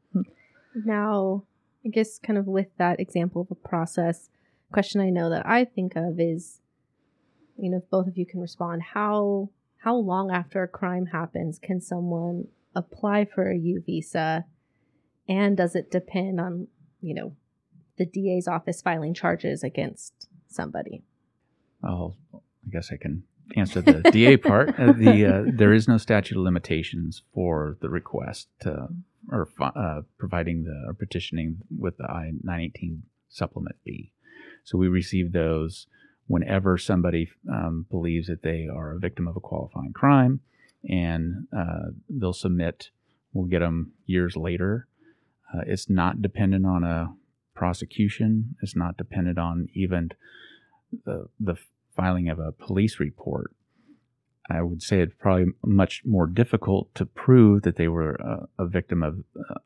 Now, 0.74 1.44
I 1.86 1.90
guess 1.90 2.18
kind 2.18 2.40
of 2.40 2.48
with 2.48 2.68
that 2.78 3.02
example 3.02 3.42
of 3.42 3.52
a 3.52 3.56
process, 3.56 4.30
question 4.72 5.02
I 5.02 5.10
know 5.10 5.30
that 5.30 5.46
I 5.46 5.66
think 5.66 5.98
of 5.98 6.18
is, 6.18 6.62
you 7.58 7.70
know, 7.70 7.78
if 7.78 7.90
both 7.90 8.08
of 8.08 8.18
you 8.18 8.26
can 8.26 8.40
respond, 8.40 8.82
how 8.94 9.50
how 9.80 9.96
long 9.96 10.32
after 10.32 10.64
a 10.64 10.68
crime 10.68 11.08
happens 11.08 11.60
can 11.60 11.80
someone 11.80 12.48
apply 12.76 13.26
for 13.26 13.50
a 13.50 13.58
U 13.58 13.82
visa? 13.86 14.46
And 15.28 15.58
does 15.58 15.76
it 15.76 15.90
depend 15.92 16.40
on, 16.40 16.68
you 17.02 17.16
know, 17.16 17.36
the 17.98 18.06
DA's 18.06 18.48
office 18.48 18.82
filing 18.82 19.14
charges 19.14 19.64
against 19.64 20.28
somebody? 20.48 21.04
Oh, 21.84 22.16
I 22.34 22.70
guess 22.72 22.90
I 22.92 22.98
can 22.98 23.24
answer 23.56 23.82
the 23.82 24.02
DA 24.12 24.38
part. 24.52 24.80
Uh, 24.80 24.94
the 24.94 25.26
uh, 25.26 25.52
there 25.54 25.74
is 25.74 25.88
no 25.88 25.98
statute 25.98 26.38
of 26.38 26.44
limitations 26.44 27.24
for 27.34 27.78
the 27.82 27.90
request 27.90 28.48
to, 28.62 28.88
or 29.32 29.50
uh, 29.62 30.02
providing 30.18 30.64
the 30.64 30.90
or 30.90 30.94
petitioning 30.94 31.58
with 31.78 31.98
the 31.98 32.06
I 32.06 32.32
nine 32.44 32.62
eighteen 32.62 33.04
supplement 33.30 33.76
B. 33.84 34.12
So 34.64 34.78
we 34.78 34.88
receive 34.88 35.32
those 35.32 35.88
whenever 36.28 36.78
somebody 36.78 37.30
um, 37.52 37.86
believes 37.90 38.28
that 38.28 38.42
they 38.42 38.68
are 38.74 38.94
a 38.94 39.00
victim 39.00 39.28
of 39.28 39.36
a 39.36 39.40
qualifying 39.40 39.94
crime 39.94 40.40
and 40.90 41.48
uh, 41.56 41.92
they'll 42.10 42.34
submit. 42.34 42.90
We'll 43.34 43.48
get 43.48 43.60
them 43.60 43.92
years 44.06 44.36
later. 44.36 44.88
Uh, 45.54 45.62
it's 45.68 45.90
not 45.90 46.22
dependent 46.22 46.66
on 46.66 46.84
a 46.84 47.14
prosecution. 47.54 48.56
It's 48.62 48.76
not 48.76 48.98
dependent 48.98 49.38
on 49.38 49.68
even 49.74 50.10
the, 51.06 51.28
the 51.40 51.56
filing 51.96 52.30
of 52.30 52.40
a 52.40 52.52
police 52.52 53.00
report. 53.00 53.52
I 54.50 54.62
would 54.62 54.84
say 54.84 55.00
it's 55.00 55.16
probably 55.18 55.54
much 55.66 56.04
more 56.06 56.28
difficult 56.28 56.94
to 56.96 57.06
prove 57.06 57.64
that 57.64 57.78
they 57.78 57.88
were 57.88 58.16
a, 58.16 58.48
a 58.60 58.68
victim 58.68 59.02
of 59.02 59.24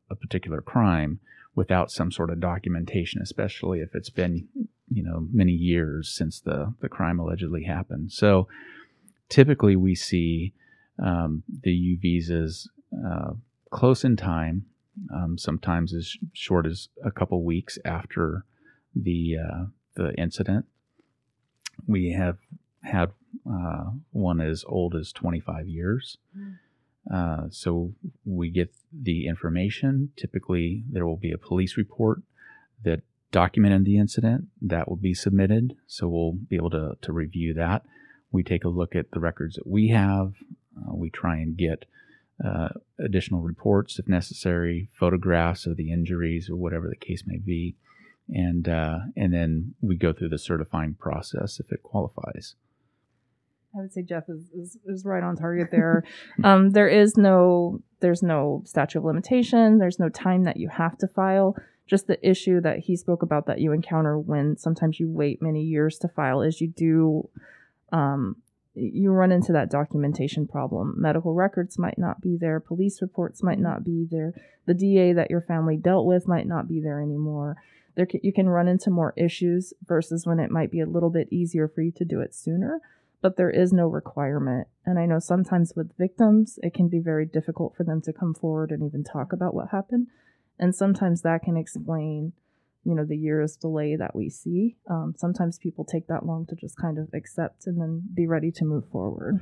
a 0.10 0.16
particular 0.16 0.62
crime 0.62 1.20
without 1.56 1.92
some 1.92 2.12
sort 2.12 2.30
of 2.30 2.40
documentation, 2.40 3.22
especially 3.22 3.80
if 3.80 3.94
it's 3.94 4.10
been, 4.10 4.48
you 4.90 5.04
know, 5.04 5.28
many 5.34 5.52
years 5.52 6.10
since 6.10 6.40
the, 6.40 6.74
the 6.80 6.88
crime 6.88 7.20
allegedly 7.20 7.64
happened. 7.64 8.12
So 8.14 8.48
typically 9.28 9.76
we 9.76 9.96
see 9.96 10.54
um, 11.04 11.44
the 11.64 11.72
U 11.72 11.98
visas 12.02 12.70
uh, 12.94 13.32
close 13.72 14.04
in 14.04 14.16
time, 14.16 14.66
um, 15.14 15.38
sometimes 15.38 15.94
as 15.94 16.16
short 16.34 16.66
as 16.66 16.90
a 17.04 17.12
couple 17.12 17.44
weeks 17.44 17.78
after 17.86 18.46
the 18.96 19.38
uh, 19.38 19.66
the 19.96 20.14
incident. 20.16 20.66
We 21.88 22.12
have 22.12 22.38
had 22.84 23.12
uh, 23.50 23.92
one 24.12 24.42
as 24.42 24.64
old 24.68 24.96
as 24.96 25.12
25 25.12 25.68
years. 25.68 26.18
Hmm. 26.34 26.52
Uh, 27.12 27.48
so 27.50 27.94
we 28.26 28.50
get 28.50 28.74
the 28.94 29.28
information. 29.28 30.12
Typically, 30.16 30.84
there 30.90 31.06
will 31.06 31.18
be 31.18 31.32
a 31.32 31.38
police 31.38 31.78
report 31.78 32.22
that 32.84 33.02
documented 33.32 33.86
the 33.86 33.98
incident 33.98 34.46
that 34.62 34.90
will 34.90 34.98
be 34.98 35.14
submitted. 35.14 35.76
So 35.88 36.08
we'll 36.08 36.34
be 36.34 36.56
able 36.56 36.70
to, 36.72 36.98
to 37.02 37.12
review 37.12 37.54
that. 37.56 37.84
We 38.32 38.44
take 38.44 38.64
a 38.64 38.70
look 38.70 38.96
at 38.96 39.12
the 39.12 39.20
records 39.20 39.56
that 39.56 39.68
we 39.68 39.90
have, 39.90 40.34
we 40.88 41.10
try 41.10 41.38
and 41.38 41.58
get 41.58 41.86
uh, 42.44 42.70
additional 43.00 43.42
reports 43.42 44.00
if 44.00 44.08
necessary, 44.08 44.90
photographs 44.98 45.66
of 45.66 45.78
the 45.78 45.92
injuries 45.92 46.50
or 46.50 46.56
whatever 46.56 46.88
the 46.88 46.96
case 46.96 47.24
may 47.26 47.38
be, 47.38 47.76
and 48.30 48.70
uh, 48.70 49.00
and 49.18 49.34
then 49.34 49.76
we 49.82 49.96
go 49.96 50.14
through 50.14 50.30
the 50.30 50.38
certifying 50.38 50.94
process 50.94 51.60
if 51.60 51.72
it 51.72 51.84
qualifies. 51.84 52.56
I 53.76 53.82
would 53.82 53.94
say 53.94 54.02
Jeff 54.02 54.30
is, 54.30 54.50
is, 54.52 54.78
is 54.86 55.06
right 55.06 55.22
on 55.22 55.36
target 55.36 55.70
there. 55.72 56.04
um, 56.44 56.72
there 56.72 56.88
is 56.88 57.18
no 57.18 57.82
there's 58.00 58.24
no 58.24 58.64
statute 58.66 59.00
of 59.00 59.06
limitation. 59.06 59.78
There's 59.78 60.00
no 60.00 60.10
time 60.10 60.44
that 60.46 60.58
you 60.58 60.70
have 60.70 60.98
to 61.00 61.08
file. 61.08 61.56
Just 61.86 62.08
the 62.08 62.28
issue 62.28 62.62
that 62.62 62.80
he 62.80 62.96
spoke 62.96 63.24
about 63.24 63.48
that 63.48 63.60
you 63.60 63.72
encounter 63.72 64.18
when 64.18 64.58
sometimes 64.58 65.00
you 65.00 65.10
wait 65.10 65.42
many 65.42 65.64
years 65.64 65.98
to 66.00 66.08
file 66.08 66.42
is 66.42 66.62
you 66.62 66.68
do 66.68 67.28
um, 67.92 68.38
you 68.74 69.12
run 69.12 69.32
into 69.32 69.52
that 69.54 69.70
documentation 69.70 70.48
problem. 70.48 70.96
Medical 70.98 71.34
records 71.34 71.78
might 71.78 71.98
not 71.98 72.22
be 72.22 72.38
there, 72.40 72.60
police 72.60 73.02
reports 73.02 73.42
might 73.44 73.60
not 73.60 73.84
be 73.84 74.08
there, 74.10 74.34
the 74.66 74.74
DA 74.74 75.14
that 75.14 75.32
your 75.32 75.42
family 75.42 75.76
dealt 75.78 76.06
with 76.06 76.28
might 76.28 76.48
not 76.48 76.68
be 76.68 76.80
there 76.80 77.02
anymore. 77.02 77.58
There 77.96 78.08
you 78.22 78.32
can 78.32 78.48
run 78.48 78.68
into 78.68 78.90
more 78.90 79.14
issues 79.18 79.74
versus 79.86 80.26
when 80.26 80.40
it 80.40 80.52
might 80.52 80.72
be 80.72 80.80
a 80.80 80.86
little 80.86 81.10
bit 81.10 81.28
easier 81.32 81.68
for 81.68 81.82
you 81.82 81.92
to 81.94 82.06
do 82.06 82.22
it 82.22 82.34
sooner. 82.34 82.80
but 83.22 83.36
there 83.38 83.50
is 83.50 83.74
no 83.74 83.88
requirement. 83.88 84.68
And 84.86 84.98
I 84.98 85.06
know 85.06 85.20
sometimes 85.20 85.74
with 85.76 85.98
victims, 85.98 86.58
it 86.64 86.74
can 86.74 86.88
be 86.88 87.00
very 87.00 87.26
difficult 87.26 87.76
for 87.76 87.84
them 87.84 88.02
to 88.02 88.14
come 88.14 88.34
forward 88.34 88.72
and 88.72 88.84
even 88.84 89.04
talk 89.04 89.34
about 89.34 89.54
what 89.54 89.70
happened. 89.70 90.08
And 90.58 90.76
sometimes 90.76 91.22
that 91.22 91.44
can 91.44 91.58
explain, 91.58 92.34
you 92.84 92.96
know, 92.96 93.06
the 93.06 93.18
years 93.18 93.56
delay 93.56 93.96
that 93.96 94.16
we 94.16 94.30
see. 94.30 94.78
Um, 94.90 95.14
sometimes 95.18 95.60
people 95.60 95.86
take 95.86 96.08
that 96.08 96.26
long 96.26 96.46
to 96.48 96.56
just 96.56 96.78
kind 96.78 96.98
of 96.98 97.10
accept 97.14 97.68
and 97.68 97.80
then 97.80 98.04
be 98.14 98.26
ready 98.28 98.52
to 98.52 98.66
move 98.66 98.86
forward. 98.92 99.42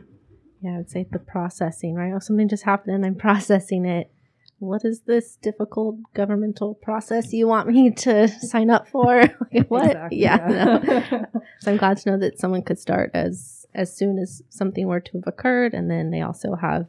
Yeah, 0.61 0.73
I 0.73 0.77
would 0.77 0.89
say 0.89 1.05
the 1.09 1.19
processing, 1.19 1.93
right? 1.93 2.11
Oh, 2.15 2.19
something 2.19 2.49
just 2.49 2.63
happened 2.63 2.95
and 2.95 3.05
I'm 3.05 3.15
processing 3.15 3.85
it. 3.85 4.11
What 4.59 4.83
is 4.83 5.01
this 5.01 5.35
difficult 5.35 5.97
governmental 6.15 6.73
process 6.73 7.31
you 7.31 7.47
want 7.47 7.67
me 7.67 7.91
to 7.91 8.27
sign 8.39 8.71
up 8.71 8.87
for? 8.87 9.21
like, 9.53 9.67
what? 9.67 9.91
Exactly, 9.91 10.17
yeah. 10.19 10.49
yeah. 10.49 11.07
no. 11.11 11.25
so 11.59 11.71
I'm 11.71 11.77
glad 11.77 11.97
to 11.97 12.11
know 12.11 12.17
that 12.17 12.39
someone 12.39 12.63
could 12.63 12.79
start 12.79 13.11
as 13.13 13.65
as 13.75 13.95
soon 13.95 14.17
as 14.17 14.41
something 14.49 14.87
were 14.87 14.99
to 14.99 15.11
have 15.13 15.27
occurred, 15.27 15.75
and 15.75 15.91
then 15.91 16.09
they 16.09 16.21
also 16.21 16.55
have 16.55 16.87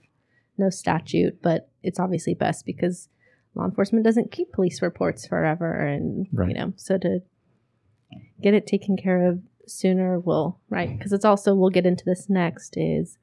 no 0.57 0.71
statute, 0.71 1.43
but 1.43 1.69
it's 1.83 2.01
obviously 2.01 2.33
best 2.33 2.65
because 2.65 3.11
law 3.55 3.65
enforcement 3.65 4.05
doesn't 4.05 4.31
keep 4.33 4.53
police 4.53 4.81
reports 4.83 5.27
forever, 5.27 5.73
and 5.73 6.27
Right. 6.33 6.49
you 6.51 6.55
know, 6.55 6.73
so 6.77 6.99
to 6.99 7.21
get 8.41 8.55
it 8.55 8.67
taken 8.67 8.97
care 8.97 9.27
of 9.29 9.41
sooner 9.67 10.19
will 10.19 10.59
right 10.71 10.97
because 10.97 11.13
it's 11.13 11.27
also 11.27 11.55
we'll 11.55 11.69
get 11.69 11.85
into 11.85 12.03
this 12.07 12.31
next 12.31 12.75
is 12.79 13.19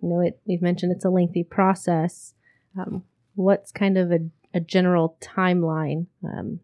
you 0.00 0.08
know 0.08 0.20
it 0.20 0.40
we've 0.46 0.62
mentioned 0.62 0.90
it's 0.90 1.04
a 1.04 1.10
lengthy 1.10 1.44
process 1.44 2.32
um, 2.78 3.04
what's 3.34 3.70
kind 3.70 3.98
of 3.98 4.10
a, 4.10 4.20
a 4.54 4.60
general 4.60 5.18
timeline 5.20 6.06
um, 6.24 6.60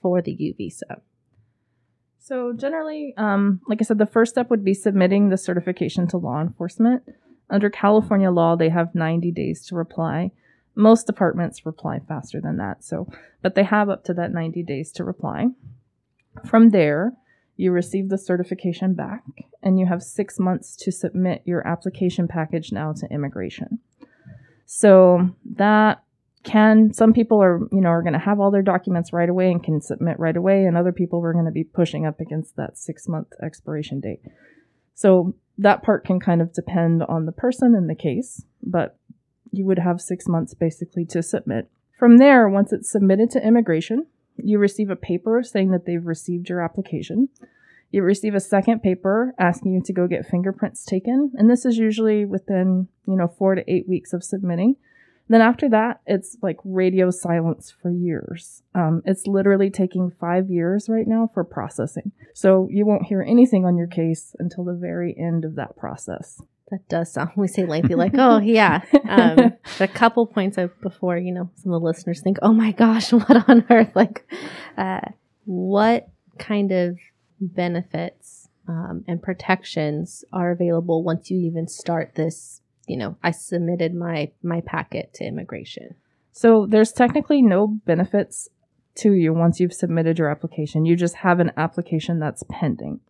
for 0.00 0.22
the 0.22 0.30
u 0.32 0.54
visa 0.56 1.02
So 2.18 2.52
generally, 2.52 3.12
um, 3.16 3.60
like 3.66 3.82
I 3.82 3.84
said, 3.84 3.98
the 3.98 4.06
first 4.06 4.30
step 4.30 4.48
would 4.50 4.62
be 4.64 4.74
submitting 4.74 5.28
the 5.28 5.36
certification 5.36 6.06
to 6.08 6.16
law 6.18 6.40
enforcement. 6.40 7.02
Under 7.50 7.68
California 7.68 8.30
law, 8.30 8.54
they 8.54 8.68
have 8.68 8.94
90 8.94 9.32
days 9.32 9.66
to 9.66 9.74
reply. 9.74 10.30
Most 10.74 11.06
departments 11.06 11.66
reply 11.66 12.00
faster 12.06 12.40
than 12.40 12.56
that, 12.56 12.82
so 12.82 13.06
but 13.42 13.54
they 13.54 13.64
have 13.64 13.88
up 13.88 14.04
to 14.04 14.14
that 14.14 14.32
90 14.32 14.62
days 14.62 14.92
to 14.92 15.04
reply. 15.04 15.48
From 16.46 16.70
there, 16.70 17.12
you 17.56 17.72
receive 17.72 18.08
the 18.08 18.18
certification 18.18 18.94
back, 18.94 19.22
and 19.62 19.78
you 19.78 19.86
have 19.86 20.02
six 20.02 20.38
months 20.38 20.74
to 20.76 20.90
submit 20.90 21.42
your 21.44 21.66
application 21.66 22.26
package 22.26 22.72
now 22.72 22.92
to 22.94 23.12
immigration. 23.12 23.80
So 24.64 25.30
that 25.56 26.02
can 26.44 26.92
some 26.92 27.12
people 27.12 27.42
are 27.42 27.60
you 27.70 27.80
know 27.80 27.90
are 27.90 28.02
going 28.02 28.14
to 28.14 28.18
have 28.18 28.40
all 28.40 28.50
their 28.50 28.62
documents 28.62 29.12
right 29.12 29.28
away 29.28 29.50
and 29.50 29.62
can 29.62 29.80
submit 29.80 30.18
right 30.18 30.36
away 30.36 30.64
and 30.64 30.76
other 30.76 30.92
people 30.92 31.24
are 31.24 31.32
going 31.32 31.44
to 31.44 31.52
be 31.52 31.64
pushing 31.64 32.04
up 32.04 32.20
against 32.20 32.56
that 32.56 32.76
six 32.76 33.06
month 33.06 33.28
expiration 33.42 34.00
date 34.00 34.20
so 34.94 35.34
that 35.58 35.82
part 35.82 36.04
can 36.04 36.18
kind 36.18 36.42
of 36.42 36.52
depend 36.52 37.02
on 37.04 37.26
the 37.26 37.32
person 37.32 37.74
and 37.74 37.88
the 37.88 37.94
case 37.94 38.44
but 38.62 38.98
you 39.52 39.64
would 39.64 39.78
have 39.78 40.00
six 40.00 40.26
months 40.26 40.54
basically 40.54 41.04
to 41.04 41.22
submit 41.22 41.68
from 41.98 42.18
there 42.18 42.48
once 42.48 42.72
it's 42.72 42.90
submitted 42.90 43.30
to 43.30 43.46
immigration 43.46 44.06
you 44.36 44.58
receive 44.58 44.90
a 44.90 44.96
paper 44.96 45.42
saying 45.42 45.70
that 45.70 45.86
they've 45.86 46.06
received 46.06 46.48
your 46.48 46.60
application 46.60 47.28
you 47.90 48.02
receive 48.02 48.34
a 48.34 48.40
second 48.40 48.82
paper 48.82 49.34
asking 49.38 49.74
you 49.74 49.82
to 49.82 49.92
go 49.92 50.06
get 50.06 50.26
fingerprints 50.26 50.84
taken 50.84 51.30
and 51.34 51.48
this 51.48 51.64
is 51.64 51.78
usually 51.78 52.24
within 52.24 52.88
you 53.06 53.16
know 53.16 53.28
four 53.28 53.54
to 53.54 53.70
eight 53.70 53.88
weeks 53.88 54.12
of 54.12 54.24
submitting 54.24 54.76
then 55.32 55.40
after 55.40 55.68
that, 55.70 56.00
it's 56.06 56.36
like 56.42 56.58
radio 56.62 57.10
silence 57.10 57.70
for 57.70 57.90
years. 57.90 58.62
Um, 58.74 59.02
it's 59.06 59.26
literally 59.26 59.70
taking 59.70 60.10
five 60.10 60.50
years 60.50 60.88
right 60.90 61.06
now 61.06 61.30
for 61.32 61.42
processing. 61.42 62.12
So 62.34 62.68
you 62.70 62.84
won't 62.84 63.06
hear 63.06 63.22
anything 63.22 63.64
on 63.64 63.76
your 63.76 63.86
case 63.86 64.34
until 64.38 64.64
the 64.64 64.74
very 64.74 65.16
end 65.18 65.46
of 65.46 65.54
that 65.54 65.76
process. 65.76 66.42
That 66.70 66.88
does 66.88 67.12
sound 67.12 67.30
we 67.36 67.48
say 67.48 67.64
lengthy 67.66 67.94
like 67.94 68.12
oh 68.18 68.38
yeah 68.38 68.82
um, 69.08 69.52
a 69.80 69.88
couple 69.88 70.26
points 70.26 70.58
of 70.58 70.78
before 70.80 71.16
you 71.18 71.32
know 71.32 71.50
some 71.56 71.72
of 71.72 71.80
the 71.80 71.86
listeners 71.86 72.20
think 72.20 72.38
oh 72.42 72.52
my 72.52 72.72
gosh 72.72 73.12
what 73.12 73.48
on 73.48 73.64
earth 73.70 73.90
like 73.94 74.28
uh, 74.78 75.00
what 75.44 76.08
kind 76.38 76.72
of 76.72 76.98
benefits 77.40 78.48
um, 78.68 79.04
and 79.08 79.22
protections 79.22 80.24
are 80.32 80.50
available 80.50 81.02
once 81.02 81.30
you 81.30 81.38
even 81.38 81.66
start 81.68 82.14
this 82.14 82.60
you 82.86 82.96
know 82.96 83.16
i 83.22 83.30
submitted 83.30 83.94
my 83.94 84.30
my 84.42 84.60
packet 84.60 85.12
to 85.14 85.24
immigration 85.24 85.94
So 86.32 86.66
there's 86.66 86.92
technically 86.92 87.42
no 87.42 87.78
benefits 87.84 88.48
to 88.96 89.12
you 89.12 89.32
once 89.32 89.60
you've 89.60 89.72
submitted 89.74 90.18
your 90.18 90.30
application. 90.30 90.86
You 90.86 90.96
just 90.96 91.16
have 91.16 91.40
an 91.40 91.52
application 91.56 92.18
that's 92.18 92.42
pending. 92.50 93.00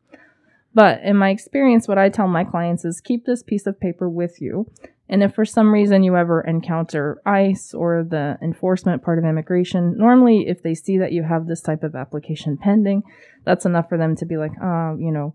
But 0.74 1.02
in 1.02 1.16
my 1.16 1.30
experience, 1.30 1.86
what 1.86 1.98
I 1.98 2.08
tell 2.08 2.28
my 2.28 2.44
clients 2.44 2.84
is 2.84 3.00
keep 3.00 3.26
this 3.26 3.42
piece 3.42 3.66
of 3.66 3.78
paper 3.78 4.08
with 4.08 4.40
you. 4.40 4.70
And 5.08 5.22
if 5.22 5.34
for 5.34 5.44
some 5.44 5.72
reason 5.72 6.02
you 6.02 6.16
ever 6.16 6.40
encounter 6.40 7.20
ICE 7.26 7.74
or 7.74 8.02
the 8.02 8.38
enforcement 8.40 9.02
part 9.02 9.18
of 9.18 9.24
immigration, 9.24 9.98
normally 9.98 10.48
if 10.48 10.62
they 10.62 10.74
see 10.74 10.96
that 10.98 11.12
you 11.12 11.22
have 11.22 11.46
this 11.46 11.60
type 11.60 11.82
of 11.82 11.94
application 11.94 12.56
pending, 12.56 13.02
that's 13.44 13.66
enough 13.66 13.90
for 13.90 13.98
them 13.98 14.16
to 14.16 14.24
be 14.24 14.38
like, 14.38 14.52
oh, 14.62 14.96
you 14.98 15.12
know, 15.12 15.34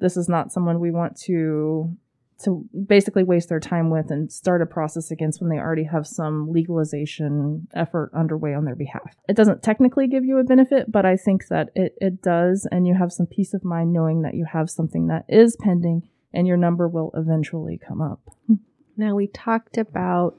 this 0.00 0.16
is 0.16 0.28
not 0.28 0.50
someone 0.50 0.80
we 0.80 0.90
want 0.90 1.16
to 1.16 1.96
to 2.44 2.68
basically 2.86 3.24
waste 3.24 3.48
their 3.48 3.60
time 3.60 3.90
with 3.90 4.10
and 4.10 4.32
start 4.32 4.62
a 4.62 4.66
process 4.66 5.10
against 5.10 5.40
when 5.40 5.50
they 5.50 5.58
already 5.58 5.84
have 5.84 6.06
some 6.06 6.50
legalization 6.50 7.68
effort 7.74 8.10
underway 8.14 8.54
on 8.54 8.64
their 8.64 8.76
behalf. 8.76 9.16
It 9.28 9.36
doesn't 9.36 9.62
technically 9.62 10.08
give 10.08 10.24
you 10.24 10.38
a 10.38 10.44
benefit, 10.44 10.90
but 10.90 11.06
I 11.06 11.16
think 11.16 11.48
that 11.48 11.70
it, 11.74 11.94
it 12.00 12.22
does, 12.22 12.66
and 12.70 12.86
you 12.86 12.94
have 12.94 13.12
some 13.12 13.26
peace 13.26 13.54
of 13.54 13.64
mind 13.64 13.92
knowing 13.92 14.22
that 14.22 14.34
you 14.34 14.46
have 14.52 14.70
something 14.70 15.08
that 15.08 15.24
is 15.28 15.56
pending 15.60 16.08
and 16.34 16.46
your 16.46 16.56
number 16.56 16.88
will 16.88 17.10
eventually 17.14 17.78
come 17.78 18.00
up. 18.00 18.20
now 18.96 19.14
we 19.14 19.26
talked 19.26 19.76
about 19.76 20.36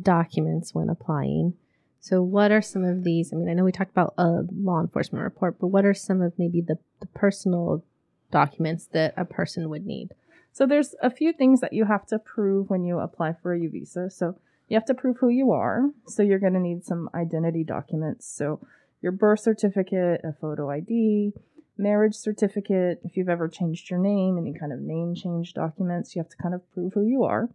documents 0.00 0.74
when 0.74 0.88
applying 0.88 1.54
so 1.98 2.22
what 2.22 2.52
are 2.52 2.62
some 2.62 2.84
of 2.84 3.02
these 3.02 3.32
i 3.32 3.36
mean 3.36 3.48
i 3.48 3.52
know 3.52 3.64
we 3.64 3.72
talked 3.72 3.90
about 3.90 4.14
a 4.16 4.42
law 4.52 4.80
enforcement 4.80 5.24
report 5.24 5.56
but 5.60 5.66
what 5.66 5.84
are 5.84 5.92
some 5.92 6.22
of 6.22 6.32
maybe 6.38 6.60
the, 6.60 6.78
the 7.00 7.06
personal 7.06 7.84
documents 8.30 8.88
that 8.92 9.12
a 9.16 9.24
person 9.24 9.68
would 9.68 9.84
need 9.84 10.10
So 10.52 10.66
there's 10.66 10.94
a 11.02 11.10
few 11.10 11.32
things 11.32 11.60
that 11.60 11.72
you 11.72 11.84
have 11.84 12.06
to 12.06 12.18
prove 12.18 12.70
when 12.70 12.84
you 12.84 12.98
apply 12.98 13.34
for 13.34 13.52
a 13.52 13.60
U 13.60 13.70
visa. 13.70 14.10
So 14.10 14.36
you 14.68 14.76
have 14.76 14.84
to 14.86 14.94
prove 14.94 15.18
who 15.18 15.28
you 15.28 15.52
are. 15.52 15.90
So 16.06 16.22
you're 16.22 16.38
going 16.38 16.54
to 16.54 16.60
need 16.60 16.84
some 16.84 17.08
identity 17.14 17.64
documents. 17.64 18.26
So 18.26 18.60
your 19.02 19.12
birth 19.12 19.40
certificate, 19.40 20.20
a 20.24 20.32
photo 20.32 20.70
ID, 20.70 21.32
marriage 21.78 22.14
certificate, 22.14 23.00
if 23.04 23.16
you've 23.16 23.28
ever 23.28 23.48
changed 23.48 23.90
your 23.90 23.98
name, 23.98 24.38
any 24.38 24.52
kind 24.52 24.72
of 24.72 24.80
name 24.80 25.14
change 25.14 25.54
documents, 25.54 26.14
you 26.14 26.20
have 26.20 26.28
to 26.30 26.36
kind 26.36 26.54
of 26.54 26.70
prove 26.72 26.92
who 26.92 27.04
you 27.04 27.24
are. 27.24 27.48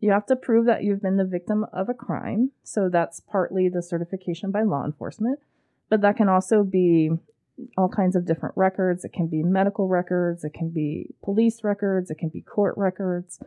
You 0.00 0.12
have 0.12 0.26
to 0.26 0.36
prove 0.36 0.66
that 0.66 0.84
you've 0.84 1.02
been 1.02 1.16
the 1.16 1.24
victim 1.24 1.66
of 1.72 1.88
a 1.88 1.94
crime. 1.94 2.52
So 2.62 2.88
that's 2.88 3.20
partly 3.20 3.68
the 3.68 3.82
certification 3.82 4.50
by 4.50 4.62
law 4.62 4.84
enforcement, 4.84 5.40
but 5.88 6.00
that 6.02 6.16
can 6.16 6.28
also 6.28 6.62
be 6.62 7.10
all 7.76 7.88
kinds 7.88 8.16
of 8.16 8.26
different 8.26 8.56
records. 8.56 9.04
It 9.04 9.12
can 9.12 9.28
be 9.28 9.42
medical 9.42 9.88
records, 9.88 10.44
it 10.44 10.54
can 10.54 10.70
be 10.70 11.14
police 11.22 11.62
records, 11.62 12.10
it 12.10 12.18
can 12.18 12.28
be 12.28 12.40
court 12.40 12.74
records, 12.76 13.40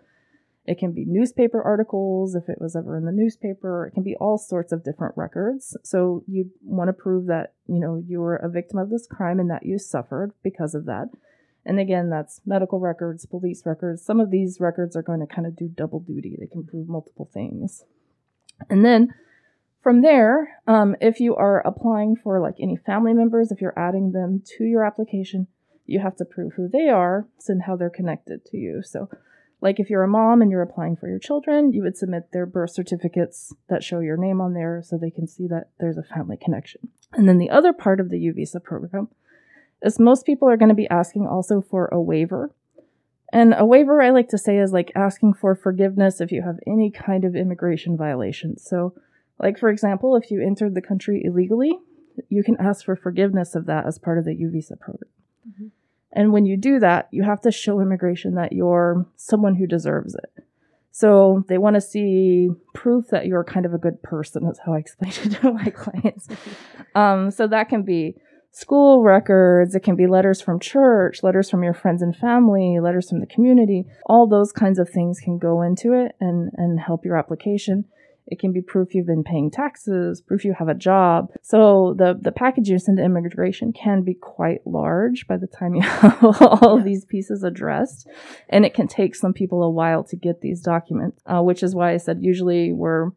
it 0.65 0.78
can 0.78 0.91
be 0.91 1.06
newspaper 1.08 1.62
articles 1.62 2.36
if 2.36 2.47
it 2.47 2.62
was 2.62 2.76
ever 2.76 2.95
in 2.95 3.06
the 3.06 3.12
newspaper. 3.12 3.88
It 3.88 3.93
can 3.93 4.04
be 4.04 4.15
all 4.17 4.38
sorts 4.38 4.71
of 4.71 4.84
different 4.84 5.15
records. 5.17 5.76
So 5.84 6.24
you 6.28 6.52
want 6.63 6.89
to 6.89 6.93
prove 6.93 7.26
that, 7.28 7.54
you 7.67 7.80
know, 7.80 8.04
you 8.08 8.19
were 8.19 8.36
a 8.36 8.50
victim 8.50 8.78
of 8.78 8.89
this 8.89 9.08
crime 9.08 9.39
and 9.39 9.50
that 9.50 9.65
you 9.65 9.80
suffered 9.80 10.34
because 10.43 10.76
of 10.76 10.86
that. 10.86 11.10
And 11.65 11.80
again, 11.80 12.10
that's 12.10 12.41
medical 12.45 12.80
records, 12.80 13.26
police 13.26 13.63
records. 13.65 14.04
Some 14.04 14.19
of 14.19 14.32
these 14.32 14.60
records 14.60 14.95
are 14.95 15.04
going 15.04 15.19
to 15.19 15.28
kind 15.28 15.47
of 15.47 15.56
do 15.56 15.67
double 15.67 16.00
duty. 16.00 16.36
They 16.39 16.47
can 16.47 16.63
prove 16.63 16.88
multiple 16.88 17.30
things. 17.34 17.84
And 18.69 18.86
then 18.86 19.13
from 19.81 20.01
there, 20.01 20.59
um, 20.67 20.95
if 21.01 21.19
you 21.19 21.35
are 21.35 21.65
applying 21.65 22.15
for 22.15 22.39
like 22.39 22.55
any 22.59 22.77
family 22.77 23.13
members, 23.13 23.51
if 23.51 23.61
you're 23.61 23.77
adding 23.77 24.11
them 24.11 24.43
to 24.57 24.63
your 24.63 24.85
application, 24.85 25.47
you 25.85 25.99
have 25.99 26.15
to 26.17 26.25
prove 26.25 26.53
who 26.53 26.67
they 26.67 26.89
are 26.89 27.27
and 27.47 27.63
how 27.63 27.75
they're 27.75 27.89
connected 27.89 28.45
to 28.45 28.57
you. 28.57 28.81
So, 28.83 29.09
like 29.59 29.79
if 29.79 29.89
you're 29.89 30.03
a 30.03 30.07
mom 30.07 30.41
and 30.41 30.49
you're 30.49 30.61
applying 30.61 30.95
for 30.95 31.07
your 31.07 31.19
children, 31.19 31.73
you 31.73 31.83
would 31.83 31.97
submit 31.97 32.31
their 32.31 32.45
birth 32.45 32.71
certificates 32.71 33.53
that 33.69 33.83
show 33.83 33.99
your 33.99 34.17
name 34.17 34.41
on 34.41 34.53
there 34.53 34.81
so 34.83 34.97
they 34.97 35.11
can 35.11 35.27
see 35.27 35.47
that 35.47 35.69
there's 35.79 35.97
a 35.97 36.03
family 36.03 36.37
connection. 36.37 36.89
And 37.13 37.27
then 37.27 37.37
the 37.37 37.49
other 37.49 37.73
part 37.73 37.99
of 37.99 38.09
the 38.09 38.19
U 38.19 38.33
visa 38.33 38.59
program 38.59 39.09
is 39.81 39.99
most 39.99 40.25
people 40.25 40.49
are 40.49 40.57
going 40.57 40.69
to 40.69 40.75
be 40.75 40.89
asking 40.89 41.27
also 41.27 41.61
for 41.61 41.87
a 41.87 42.01
waiver. 42.01 42.51
And 43.33 43.53
a 43.57 43.65
waiver, 43.65 44.01
I 44.01 44.09
like 44.09 44.29
to 44.29 44.37
say, 44.37 44.57
is 44.57 44.73
like 44.73 44.91
asking 44.95 45.33
for 45.35 45.55
forgiveness 45.55 46.19
if 46.19 46.31
you 46.31 46.41
have 46.41 46.59
any 46.67 46.91
kind 46.91 47.23
of 47.23 47.35
immigration 47.35 47.97
violations. 47.97 48.63
So, 48.67 48.93
like, 49.41 49.58
for 49.58 49.69
example, 49.69 50.15
if 50.15 50.32
you 50.32 50.41
entered 50.41 50.75
the 50.75 50.82
country 50.82 51.21
illegally, 51.23 51.77
you 52.30 52.43
can 52.43 52.58
ask 52.60 52.86
for 52.86 52.95
forgiveness 52.95 53.56
of 53.56 53.65
that 53.65 53.86
as 53.86 53.97
part 53.97 54.17
of 54.17 54.25
the 54.25 54.36
U 54.36 54.49
visa 54.49 54.75
program. 54.75 55.12
Mhm. 55.49 55.71
And 56.13 56.34
when 56.34 56.45
you 56.45 56.58
do 56.58 56.80
that, 56.80 57.08
you 57.12 57.23
have 57.23 57.41
to 57.41 57.51
show 57.51 57.80
immigration 57.80 58.36
that 58.36 58.54
you're 58.54 59.06
someone 59.15 59.56
who 59.56 59.65
deserves 59.65 60.13
it. 60.15 60.43
So 60.91 61.45
they 61.47 61.58
want 61.58 61.75
to 61.75 61.82
see 61.82 62.49
proof 62.73 63.08
that 63.08 63.25
you're 63.25 63.45
kind 63.45 63.65
of 63.65 63.73
a 63.73 63.77
good 63.77 64.04
person, 64.04 64.45
is 64.47 64.60
how 64.65 64.73
I 64.73 64.77
explain 64.86 65.12
it 65.12 65.32
to 65.41 65.54
my 65.54 65.69
clients. 65.69 66.27
Um, 66.93 67.32
so 67.32 67.47
that 67.47 67.69
can 67.69 67.84
be 67.84 68.17
school 68.51 69.01
records, 69.01 69.75
it 69.75 69.80
can 69.80 69.95
be 69.95 70.08
letters 70.08 70.41
from 70.41 70.60
church, 70.60 71.23
letters 71.23 71.49
from 71.49 71.63
your 71.63 71.73
friends 71.73 72.01
and 72.01 72.13
family, 72.13 72.80
letters 72.82 73.10
from 73.10 73.21
the 73.21 73.25
community. 73.25 73.86
All 74.08 74.27
those 74.27 74.51
kinds 74.51 74.77
of 74.77 74.89
things 74.89 75.21
can 75.21 75.38
go 75.38 75.62
into 75.62 75.93
it 75.93 76.15
and, 76.19 76.51
and 76.58 76.82
help 76.82 77.06
your 77.06 77.15
application. 77.15 77.86
It 78.27 78.39
can 78.39 78.53
be 78.53 78.62
proof 78.62 78.93
you've 78.93 79.07
been 79.07 79.23
paying 79.23 79.51
taxes, 79.51 80.21
proof 80.21 80.45
you 80.45 80.53
have 80.57 80.67
a 80.67 80.73
job. 80.73 81.31
So 81.41 81.95
the, 81.97 82.17
the 82.19 82.31
package 82.31 82.69
you 82.69 82.79
send 82.79 82.97
to 82.97 83.03
immigration 83.03 83.73
can 83.73 84.03
be 84.03 84.13
quite 84.13 84.65
large 84.65 85.27
by 85.27 85.38
the 85.38 85.47
time 85.47 85.75
you 85.75 85.81
have 85.86 86.23
all 86.23 86.77
of 86.77 86.84
these 86.84 87.05
pieces 87.05 87.43
addressed. 87.43 88.07
And 88.49 88.65
it 88.65 88.73
can 88.73 88.88
take 88.88 89.15
some 89.15 89.34
people 89.34 89.63
a 89.63 89.69
while 89.69 90.03
to 90.05 90.15
get 90.15 90.41
these 90.41 90.62
documents, 90.62 91.21
uh, 91.25 91.41
which 91.41 91.63
is 91.63 91.75
why 91.75 91.93
I 91.93 91.97
said 91.97 92.19
usually 92.21 92.71
we're 92.71 93.12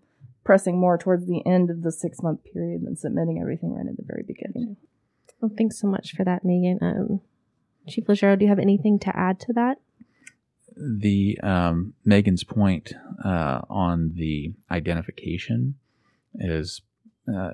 pressing 0.44 0.78
more 0.78 0.98
towards 0.98 1.26
the 1.26 1.42
end 1.46 1.70
of 1.70 1.82
the 1.82 1.92
six 1.92 2.22
month 2.22 2.40
period 2.52 2.82
than 2.84 2.96
submitting 2.96 3.40
everything 3.40 3.72
right 3.72 3.86
at 3.88 3.96
the 3.96 4.04
very 4.06 4.22
beginning. 4.26 4.76
Well, 5.40 5.50
thanks 5.56 5.80
so 5.80 5.88
much 5.88 6.14
for 6.14 6.24
that, 6.24 6.44
Maegan. 6.44 6.78
Um, 6.80 7.20
Chief 7.88 8.08
Laugero, 8.08 8.36
do 8.36 8.44
you 8.44 8.48
have 8.48 8.58
anything 8.58 8.98
to 9.00 9.16
add 9.16 9.40
to 9.40 9.52
that? 9.54 9.78
The 10.76 11.38
um, 11.42 11.94
Maegan's 12.04 12.44
point 12.44 12.92
uh, 13.24 13.60
on 13.70 14.12
the 14.14 14.52
identification 14.70 15.76
is 16.34 16.82
uh, 17.32 17.50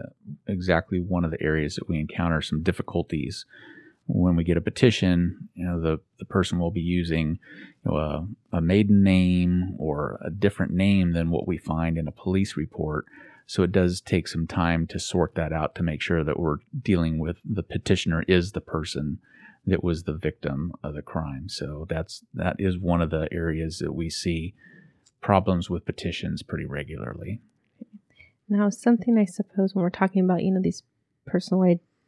exactly 0.46 1.00
one 1.00 1.24
of 1.24 1.30
the 1.30 1.42
areas 1.42 1.76
that 1.76 1.88
we 1.88 1.98
encounter 1.98 2.40
some 2.40 2.62
difficulties 2.62 3.44
when 4.06 4.37
we 4.37 4.44
get 4.44 4.56
a 4.56 4.62
petition. 4.62 5.48
You 5.54 5.66
know, 5.66 5.80
the 5.80 6.00
the 6.18 6.24
person 6.24 6.59
will 6.59 6.70
be 6.70 6.80
using 6.80 7.38
you 7.85 7.90
know, 7.90 7.96
a, 7.96 8.56
a 8.56 8.61
maiden 8.61 9.02
name 9.02 9.74
or 9.78 10.18
a 10.24 10.30
different 10.30 10.72
name 10.72 11.12
than 11.12 11.30
what 11.30 11.46
we 11.46 11.59
find 11.59 11.98
in 11.98 12.09
a 12.09 12.12
police 12.12 12.56
report. 12.56 13.06
So 13.46 13.62
it 13.62 13.72
does 13.72 14.00
take 14.00 14.28
some 14.28 14.46
time 14.46 14.87
to 14.88 14.98
sort 14.98 15.35
that 15.35 15.52
out 15.52 15.74
to 15.74 15.83
make 15.83 16.00
sure 16.00 16.22
that 16.22 16.38
we're 16.38 16.59
dealing 16.83 17.18
with 17.18 17.38
the 17.44 17.64
petitioner 17.64 18.22
is 18.28 18.52
the 18.52 18.61
person 18.61 19.18
that 19.66 19.84
was 19.84 20.04
the 20.04 20.14
victim 20.14 20.72
of 20.82 20.94
the 20.94 21.02
crime. 21.02 21.48
So 21.48 21.86
that's 21.88 22.24
that 22.34 22.56
is 22.58 22.78
one 22.78 23.02
of 23.02 23.10
the 23.10 23.28
areas 23.30 23.78
that 23.78 23.92
we 23.92 24.10
see 24.10 24.54
problems 25.20 25.68
with 25.68 25.84
petitions 25.84 26.42
pretty 26.42 26.64
regularly. 26.64 27.40
Now, 28.48 28.68
something 28.70 29.16
I 29.16 29.26
suppose 29.26 29.74
when 29.74 29.82
we're 29.82 29.90
talking 29.90 30.24
about, 30.24 30.42
you 30.42 30.50
know, 30.50 30.60
these 30.60 30.82
personal 31.26 31.62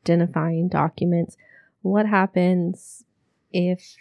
identifying 0.05 0.69
documents, 0.69 1.37
what 1.83 2.07
happens 2.07 3.05
if 3.53 3.97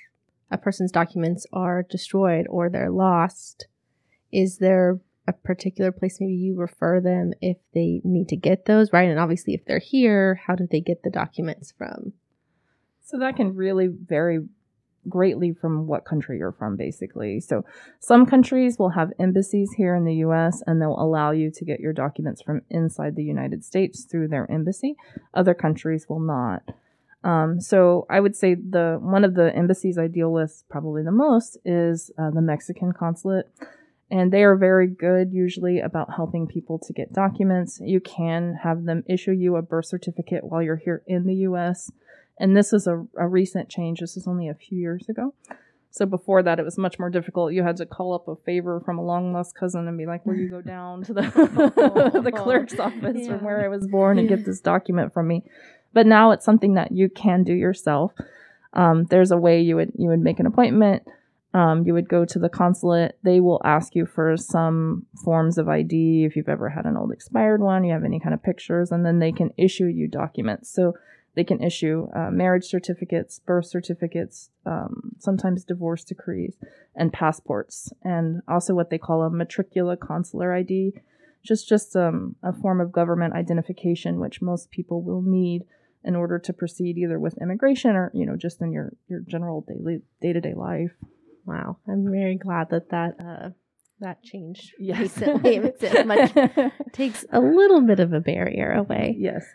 a 0.49 0.57
person's 0.57 0.91
documents 0.91 1.45
are 1.53 1.83
destroyed 1.83 2.47
or 2.49 2.69
they're 2.69 2.89
lost? 2.89 3.67
Is 4.31 4.57
there 4.57 4.99
a 5.27 5.33
particular 5.33 5.91
place 5.91 6.19
maybe 6.19 6.33
you 6.33 6.55
refer 6.55 6.99
them 6.99 7.31
if 7.41 7.57
they 7.73 8.01
need 8.03 8.27
to 8.29 8.35
get 8.35 8.65
those, 8.65 8.91
right? 8.91 9.09
And 9.09 9.19
obviously, 9.19 9.53
if 9.53 9.65
they're 9.65 9.79
here, 9.79 10.41
how 10.47 10.55
do 10.55 10.67
they 10.69 10.81
get 10.81 11.03
the 11.03 11.11
documents 11.11 11.73
from? 11.77 12.13
So 13.11 13.19
that 13.19 13.35
can 13.35 13.55
really 13.55 13.87
vary 13.87 14.39
greatly 15.09 15.51
from 15.51 15.85
what 15.85 16.05
country 16.05 16.37
you're 16.37 16.53
from, 16.53 16.77
basically. 16.77 17.41
So 17.41 17.65
some 17.99 18.25
countries 18.25 18.79
will 18.79 18.91
have 18.91 19.11
embassies 19.19 19.73
here 19.75 19.95
in 19.95 20.05
the 20.05 20.15
US 20.27 20.63
and 20.65 20.81
they'll 20.81 20.97
allow 20.97 21.31
you 21.31 21.51
to 21.51 21.65
get 21.65 21.81
your 21.81 21.91
documents 21.91 22.41
from 22.41 22.61
inside 22.69 23.17
the 23.17 23.23
United 23.23 23.65
States 23.65 24.05
through 24.05 24.29
their 24.29 24.49
embassy. 24.49 24.95
Other 25.33 25.53
countries 25.53 26.07
will 26.07 26.21
not. 26.21 26.63
Um, 27.25 27.59
so 27.59 28.05
I 28.09 28.21
would 28.21 28.35
say 28.35 28.55
the 28.55 28.97
one 29.01 29.25
of 29.25 29.35
the 29.35 29.53
embassies 29.53 29.97
I 29.97 30.07
deal 30.07 30.31
with 30.31 30.63
probably 30.69 31.03
the 31.03 31.11
most 31.11 31.57
is 31.65 32.11
uh, 32.17 32.29
the 32.31 32.41
Mexican 32.41 32.93
consulate. 32.93 33.51
And 34.09 34.31
they 34.31 34.43
are 34.43 34.55
very 34.55 34.87
good 34.87 35.33
usually 35.33 35.79
about 35.79 36.13
helping 36.15 36.47
people 36.47 36.79
to 36.79 36.93
get 36.93 37.13
documents. 37.13 37.79
You 37.81 37.99
can 37.99 38.55
have 38.63 38.85
them 38.85 39.03
issue 39.07 39.31
you 39.31 39.57
a 39.57 39.61
birth 39.61 39.85
certificate 39.85 40.43
while 40.43 40.61
you're 40.61 40.75
here 40.77 41.01
in 41.07 41.25
the 41.25 41.35
US. 41.47 41.91
And 42.41 42.57
this 42.57 42.73
is 42.73 42.87
a, 42.87 43.05
a 43.17 43.27
recent 43.27 43.69
change. 43.69 43.99
This 43.99 44.17
is 44.17 44.27
only 44.27 44.49
a 44.49 44.55
few 44.55 44.77
years 44.77 45.07
ago. 45.07 45.33
So 45.91 46.05
before 46.05 46.41
that, 46.41 46.57
it 46.57 46.63
was 46.63 46.77
much 46.77 46.97
more 46.97 47.09
difficult. 47.09 47.53
You 47.53 47.63
had 47.63 47.77
to 47.77 47.85
call 47.85 48.13
up 48.13 48.27
a 48.27 48.35
favor 48.37 48.81
from 48.83 48.97
a 48.97 49.03
long 49.03 49.33
lost 49.33 49.55
cousin 49.55 49.87
and 49.87 49.97
be 49.97 50.05
like, 50.05 50.25
"Will 50.25 50.35
you 50.35 50.49
go 50.49 50.61
down 50.61 51.03
to 51.03 51.13
the 51.13 51.21
the 52.23 52.31
clerk's 52.31 52.79
office 52.79 53.17
yeah. 53.17 53.27
from 53.27 53.43
where 53.43 53.63
I 53.63 53.67
was 53.67 53.87
born 53.87 54.17
and 54.17 54.27
get 54.27 54.45
this 54.45 54.61
document 54.61 55.13
from 55.13 55.27
me?" 55.27 55.43
But 55.93 56.07
now 56.07 56.31
it's 56.31 56.45
something 56.45 56.75
that 56.75 56.93
you 56.93 57.09
can 57.09 57.43
do 57.43 57.53
yourself. 57.53 58.13
Um, 58.73 59.05
there's 59.09 59.31
a 59.31 59.37
way 59.37 59.61
you 59.61 59.75
would 59.75 59.91
you 59.95 60.07
would 60.07 60.21
make 60.21 60.39
an 60.39 60.45
appointment. 60.45 61.03
Um, 61.53 61.83
you 61.85 61.93
would 61.93 62.07
go 62.07 62.23
to 62.23 62.39
the 62.39 62.47
consulate. 62.47 63.17
They 63.23 63.41
will 63.41 63.61
ask 63.65 63.93
you 63.93 64.05
for 64.05 64.37
some 64.37 65.05
forms 65.25 65.57
of 65.57 65.67
ID 65.67 66.23
if 66.23 66.37
you've 66.37 66.47
ever 66.47 66.69
had 66.69 66.85
an 66.85 66.95
old 66.95 67.11
expired 67.11 67.61
one. 67.61 67.83
You 67.83 67.91
have 67.91 68.05
any 68.05 68.21
kind 68.21 68.33
of 68.33 68.41
pictures, 68.41 68.91
and 68.91 69.05
then 69.05 69.19
they 69.19 69.33
can 69.33 69.51
issue 69.57 69.85
you 69.85 70.07
documents. 70.07 70.73
So 70.73 70.93
they 71.33 71.43
can 71.43 71.63
issue 71.63 72.07
uh, 72.13 72.29
marriage 72.29 72.65
certificates, 72.65 73.39
birth 73.39 73.65
certificates, 73.65 74.49
um, 74.65 75.13
sometimes 75.19 75.63
divorce 75.63 76.03
decrees, 76.03 76.55
and 76.95 77.13
passports, 77.13 77.91
and 78.03 78.41
also 78.47 78.73
what 78.73 78.89
they 78.89 78.97
call 78.97 79.23
a 79.23 79.29
matricula 79.29 79.95
consular 79.97 80.53
ID, 80.53 80.93
just 81.43 81.67
just 81.67 81.95
um, 81.95 82.35
a 82.43 82.53
form 82.53 82.81
of 82.81 82.91
government 82.91 83.33
identification 83.33 84.19
which 84.19 84.41
most 84.41 84.69
people 84.71 85.01
will 85.01 85.21
need 85.21 85.63
in 86.03 86.15
order 86.15 86.37
to 86.39 86.53
proceed 86.53 86.97
either 86.97 87.19
with 87.19 87.37
immigration 87.41 87.95
or 87.95 88.11
you 88.13 88.25
know 88.25 88.35
just 88.35 88.61
in 88.61 88.71
your 88.71 88.93
your 89.07 89.21
general 89.21 89.65
daily 89.67 90.01
day 90.21 90.33
to 90.33 90.41
day 90.41 90.53
life. 90.53 90.91
Wow, 91.45 91.77
I'm 91.87 92.11
very 92.11 92.35
glad 92.35 92.69
that 92.69 92.89
that 92.89 93.15
uh, 93.19 93.49
that 94.01 94.21
change 94.21 94.73
yes. 94.77 94.99
recently. 94.99 95.55
it 95.57 96.07
much 96.07 96.71
takes 96.91 97.25
a 97.31 97.39
little 97.39 97.81
bit 97.81 97.99
of 97.99 98.13
a 98.13 98.19
barrier 98.19 98.73
away. 98.73 99.15
Yes. 99.17 99.45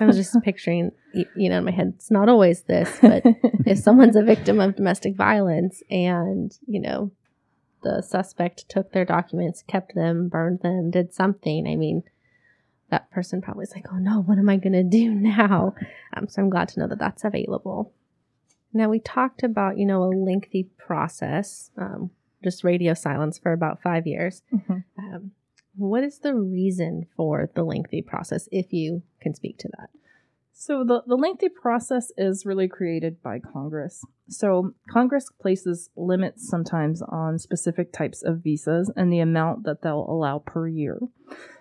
I 0.00 0.04
was 0.04 0.16
just 0.16 0.36
picturing, 0.42 0.92
you 1.14 1.48
know, 1.48 1.58
in 1.58 1.64
my 1.64 1.70
head, 1.70 1.94
it's 1.96 2.10
not 2.10 2.28
always 2.28 2.62
this, 2.62 2.98
but 3.00 3.22
if 3.66 3.78
someone's 3.78 4.16
a 4.16 4.22
victim 4.22 4.60
of 4.60 4.76
domestic 4.76 5.16
violence 5.16 5.82
and, 5.90 6.56
you 6.66 6.80
know, 6.80 7.10
the 7.82 8.02
suspect 8.02 8.68
took 8.68 8.92
their 8.92 9.04
documents, 9.04 9.64
kept 9.66 9.94
them, 9.94 10.28
burned 10.28 10.60
them, 10.60 10.90
did 10.90 11.12
something, 11.12 11.66
I 11.66 11.76
mean, 11.76 12.02
that 12.90 13.10
person 13.10 13.40
probably 13.40 13.64
is 13.64 13.72
like, 13.74 13.86
oh 13.90 13.96
no, 13.96 14.20
what 14.20 14.38
am 14.38 14.48
I 14.48 14.56
going 14.56 14.74
to 14.74 14.82
do 14.82 15.10
now? 15.10 15.74
Um, 16.14 16.28
so 16.28 16.42
I'm 16.42 16.50
glad 16.50 16.68
to 16.68 16.80
know 16.80 16.88
that 16.88 16.98
that's 16.98 17.24
available. 17.24 17.92
Now, 18.74 18.88
we 18.88 19.00
talked 19.00 19.42
about, 19.42 19.78
you 19.78 19.86
know, 19.86 20.02
a 20.02 20.06
lengthy 20.06 20.64
process. 20.78 21.70
Um, 21.76 22.10
just 22.42 22.64
radio 22.64 22.94
silence 22.94 23.38
for 23.38 23.52
about 23.52 23.82
five 23.82 24.06
years. 24.06 24.42
Mm-hmm. 24.52 24.78
Um, 24.98 25.30
what 25.74 26.02
is 26.04 26.18
the 26.18 26.34
reason 26.34 27.06
for 27.16 27.50
the 27.54 27.62
lengthy 27.62 28.02
process, 28.02 28.48
if 28.52 28.72
you 28.72 29.02
can 29.20 29.34
speak 29.34 29.58
to 29.58 29.68
that? 29.78 29.88
So, 30.54 30.84
the, 30.84 31.02
the 31.06 31.16
lengthy 31.16 31.48
process 31.48 32.12
is 32.16 32.46
really 32.46 32.68
created 32.68 33.22
by 33.22 33.40
Congress. 33.40 34.04
So, 34.28 34.74
Congress 34.88 35.30
places 35.40 35.90
limits 35.96 36.46
sometimes 36.46 37.02
on 37.02 37.38
specific 37.38 37.92
types 37.92 38.22
of 38.22 38.44
visas 38.44 38.92
and 38.94 39.12
the 39.12 39.20
amount 39.20 39.64
that 39.64 39.82
they'll 39.82 40.06
allow 40.08 40.38
per 40.38 40.68
year. 40.68 41.00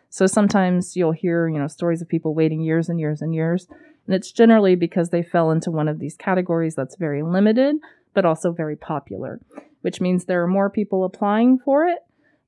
So, 0.10 0.28
sometimes 0.28 0.96
you'll 0.96 1.14
hear, 1.14 1.48
you 1.48 1.58
know, 1.58 1.68
stories 1.68 2.02
of 2.02 2.10
people 2.10 2.36
waiting 2.36 2.62
years 2.62 2.90
and 2.90 3.00
years 3.00 3.22
and 3.22 3.34
years. 3.34 3.68
And 4.06 4.16
it's 4.16 4.32
generally 4.32 4.76
because 4.76 5.10
they 5.10 5.24
fell 5.24 5.52
into 5.52 5.72
one 5.72 5.88
of 5.88 6.00
these 6.00 6.18
categories 6.18 6.76
that's 6.76 6.96
very 6.98 7.24
limited, 7.24 7.78
but 8.14 8.26
also 8.26 8.52
very 8.52 8.76
popular 8.76 9.40
which 9.82 10.02
means 10.02 10.26
there 10.26 10.44
are 10.44 10.48
more 10.48 10.70
people 10.70 11.04
applying 11.04 11.60
for 11.60 11.86
it 11.86 12.00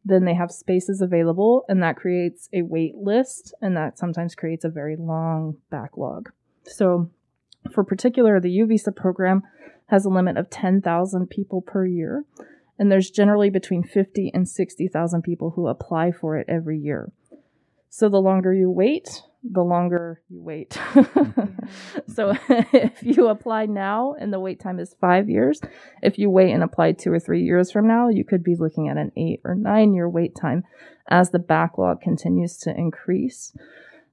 than 0.05 0.25
they 0.25 0.33
have 0.33 0.51
spaces 0.51 1.01
available, 1.01 1.63
and 1.67 1.81
that 1.81 1.95
creates 1.95 2.49
a 2.53 2.61
wait 2.61 2.95
list, 2.95 3.53
and 3.61 3.75
that 3.77 3.97
sometimes 3.97 4.35
creates 4.35 4.65
a 4.65 4.69
very 4.69 4.95
long 4.97 5.57
backlog. 5.69 6.31
So, 6.65 7.09
for 7.71 7.83
particular, 7.83 8.39
the 8.39 8.51
U 8.51 8.65
visa 8.65 8.91
program 8.91 9.43
has 9.87 10.05
a 10.05 10.09
limit 10.09 10.37
of 10.37 10.49
10,000 10.49 11.29
people 11.29 11.61
per 11.61 11.85
year, 11.85 12.25
and 12.77 12.91
there's 12.91 13.09
generally 13.09 13.49
between 13.49 13.83
50 13.83 14.31
and 14.33 14.47
60,000 14.47 15.21
people 15.21 15.51
who 15.51 15.67
apply 15.67 16.11
for 16.11 16.37
it 16.37 16.47
every 16.49 16.77
year. 16.77 17.11
So, 17.89 18.09
the 18.09 18.17
longer 18.17 18.53
you 18.53 18.69
wait, 18.69 19.23
the 19.43 19.63
longer 19.63 20.21
you 20.29 20.41
wait. 20.41 20.71
Mm-hmm. 20.71 21.67
so 22.13 22.33
mm-hmm. 22.33 22.75
if 22.75 23.03
you 23.03 23.27
apply 23.27 23.65
now 23.65 24.15
and 24.19 24.31
the 24.31 24.39
wait 24.39 24.59
time 24.59 24.79
is 24.79 24.95
five 25.01 25.29
years, 25.29 25.59
if 26.01 26.17
you 26.17 26.29
wait 26.29 26.51
and 26.51 26.63
apply 26.63 26.93
two 26.93 27.11
or 27.11 27.19
three 27.19 27.43
years 27.43 27.71
from 27.71 27.87
now, 27.87 28.09
you 28.09 28.23
could 28.23 28.43
be 28.43 28.55
looking 28.55 28.87
at 28.87 28.97
an 28.97 29.11
eight 29.17 29.41
or 29.43 29.55
nine 29.55 29.93
year 29.93 30.09
wait 30.09 30.35
time 30.35 30.63
as 31.09 31.31
the 31.31 31.39
backlog 31.39 32.01
continues 32.01 32.57
to 32.57 32.75
increase. 32.75 33.53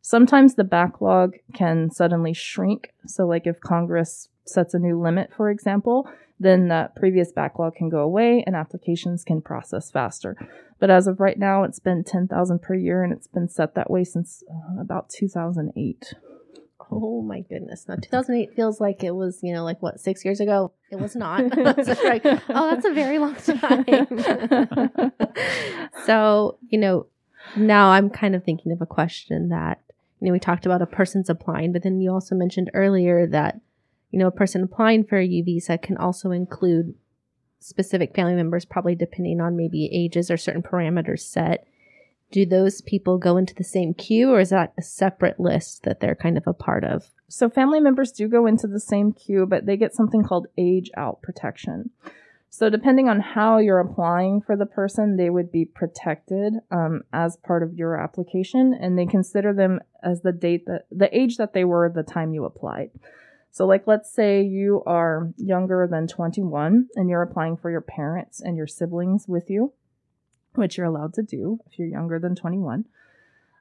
Sometimes 0.02 0.54
the 0.54 0.64
backlog 0.64 1.34
can 1.52 1.90
suddenly 1.90 2.32
shrink. 2.32 2.92
So, 3.06 3.26
like 3.26 3.46
if 3.46 3.60
Congress 3.60 4.28
sets 4.50 4.74
a 4.74 4.78
new 4.78 5.00
limit, 5.00 5.30
for 5.36 5.50
example, 5.50 6.10
then 6.38 6.68
that 6.68 6.96
previous 6.96 7.32
backlog 7.32 7.74
can 7.74 7.88
go 7.88 8.00
away 8.00 8.42
and 8.46 8.56
applications 8.56 9.24
can 9.24 9.42
process 9.42 9.90
faster. 9.90 10.36
But 10.78 10.90
as 10.90 11.06
of 11.06 11.20
right 11.20 11.38
now, 11.38 11.64
it's 11.64 11.78
been 11.78 12.02
10,000 12.02 12.62
per 12.62 12.74
year 12.74 13.04
and 13.04 13.12
it's 13.12 13.26
been 13.26 13.48
set 13.48 13.74
that 13.74 13.90
way 13.90 14.04
since 14.04 14.42
uh, 14.50 14.80
about 14.80 15.10
2008. 15.10 16.14
Oh 16.90 17.22
my 17.22 17.40
goodness. 17.40 17.86
Now 17.86 17.96
2008 17.96 18.54
feels 18.56 18.80
like 18.80 19.04
it 19.04 19.14
was, 19.14 19.40
you 19.42 19.52
know, 19.52 19.64
like 19.64 19.80
what, 19.82 20.00
6 20.00 20.24
years 20.24 20.40
ago? 20.40 20.72
It 20.90 20.98
was 20.98 21.14
not. 21.14 21.56
like, 21.56 22.22
oh, 22.24 22.70
that's 22.70 22.86
a 22.86 22.92
very 22.92 23.18
long 23.18 23.36
time. 23.36 23.84
so, 26.06 26.58
you 26.68 26.78
know, 26.78 27.06
now 27.56 27.90
I'm 27.90 28.10
kind 28.10 28.34
of 28.34 28.44
thinking 28.44 28.72
of 28.72 28.80
a 28.80 28.86
question 28.86 29.50
that 29.50 29.80
you 30.20 30.26
know, 30.26 30.32
we 30.32 30.38
talked 30.38 30.66
about 30.66 30.82
a 30.82 30.86
person's 30.86 31.30
applying, 31.30 31.72
but 31.72 31.82
then 31.82 32.00
you 32.00 32.12
also 32.12 32.34
mentioned 32.34 32.70
earlier 32.74 33.26
that, 33.28 33.60
you 34.11 34.18
know, 34.18 34.27
a 34.27 34.33
person 34.33 34.62
applying 34.62 35.05
for 35.05 35.18
a 35.18 35.27
U 35.27 35.44
visa 35.44 35.79
can 35.79 35.96
also 35.96 36.31
include 36.31 36.94
specific 37.61 38.14
family 38.14 38.35
members, 38.35 38.64
probably 38.64 38.94
depending 38.94 39.40
on 39.40 39.57
maybe 39.57 39.90
ages 39.92 40.31
or 40.31 40.37
certain 40.37 40.62
parameters 40.62 41.20
set. 41.20 41.66
Do 42.31 42.46
those 42.46 42.81
people 42.81 43.18
go 43.18 43.37
into 43.37 43.55
the 43.55 43.64
same 43.64 43.92
queue 43.92 44.31
or 44.31 44.40
is 44.40 44.51
that 44.51 44.73
a 44.79 44.83
separate 44.83 45.40
list 45.40 45.83
that 45.83 46.01
they're 46.01 46.14
kind 46.14 46.37
of 46.37 46.46
a 46.46 46.55
part 46.55 46.85
of? 46.85 47.11
So 47.29 47.49
family 47.49 47.81
members 47.81 48.12
do 48.12 48.29
go 48.29 48.46
into 48.46 48.66
the 48.66 48.81
same 48.81 49.12
queue, 49.12 49.46
but 49.46 49.66
they 49.66 49.77
get 49.77 49.94
something 49.94 50.23
called 50.23 50.46
age 50.57 50.90
out 50.96 51.23
protection. 51.23 51.90
So, 52.53 52.68
depending 52.68 53.09
on 53.09 53.20
how 53.20 53.59
you're 53.59 53.79
applying 53.79 54.40
for 54.40 54.57
the 54.57 54.66
person, 54.66 55.16
they 55.16 55.31
would 55.31 55.53
be 55.53 55.64
protected 55.64 56.55
um, 56.73 57.03
as 57.12 57.37
part 57.37 57.62
of 57.62 57.75
your 57.75 57.96
application, 57.96 58.75
and 58.75 58.99
they 58.99 59.07
consider 59.07 59.55
them 59.55 59.79
as 60.03 60.23
the 60.23 60.33
date 60.33 60.66
that 60.66 60.87
the 60.90 61.16
age 61.16 61.37
that 61.37 61.53
they 61.53 61.64
were 61.64 61.88
the 61.88 62.03
time 62.03 62.35
you 62.35 62.44
applied. 62.44 62.90
So, 63.52 63.66
like, 63.66 63.86
let's 63.86 64.12
say 64.12 64.42
you 64.42 64.82
are 64.86 65.32
younger 65.36 65.88
than 65.90 66.06
21 66.06 66.88
and 66.94 67.10
you're 67.10 67.22
applying 67.22 67.56
for 67.56 67.70
your 67.70 67.80
parents 67.80 68.40
and 68.40 68.56
your 68.56 68.68
siblings 68.68 69.26
with 69.26 69.50
you, 69.50 69.72
which 70.54 70.76
you're 70.76 70.86
allowed 70.86 71.14
to 71.14 71.22
do 71.22 71.58
if 71.66 71.78
you're 71.78 71.88
younger 71.88 72.18
than 72.18 72.36
21. 72.36 72.84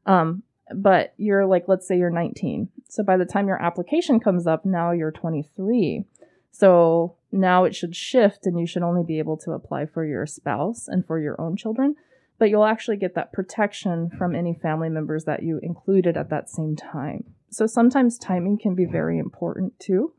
Um, 0.05 0.43
but 0.75 1.13
you're 1.17 1.47
like, 1.47 1.67
let's 1.67 1.87
say 1.87 1.97
you're 1.97 2.11
19. 2.11 2.69
So, 2.87 3.03
by 3.03 3.17
the 3.17 3.25
time 3.25 3.47
your 3.47 3.61
application 3.61 4.19
comes 4.19 4.45
up, 4.45 4.63
now 4.63 4.91
you're 4.91 5.11
23. 5.11 6.05
So, 6.51 7.15
now 7.31 7.63
it 7.63 7.75
should 7.75 7.95
shift 7.95 8.45
and 8.45 8.59
you 8.59 8.67
should 8.67 8.83
only 8.83 9.03
be 9.03 9.19
able 9.19 9.37
to 9.37 9.51
apply 9.51 9.87
for 9.87 10.05
your 10.05 10.25
spouse 10.25 10.87
and 10.87 11.05
for 11.05 11.19
your 11.19 11.39
own 11.41 11.55
children, 11.55 11.95
but 12.37 12.49
you'll 12.49 12.65
actually 12.65 12.97
get 12.97 13.15
that 13.15 13.33
protection 13.33 14.09
from 14.09 14.35
any 14.35 14.53
family 14.53 14.89
members 14.89 15.25
that 15.25 15.43
you 15.43 15.59
included 15.61 16.15
at 16.17 16.29
that 16.29 16.49
same 16.49 16.75
time. 16.75 17.25
So 17.51 17.65
sometimes 17.65 18.17
timing 18.17 18.57
can 18.57 18.75
be 18.75 18.85
very 18.85 19.17
important 19.17 19.79
too, 19.79 20.13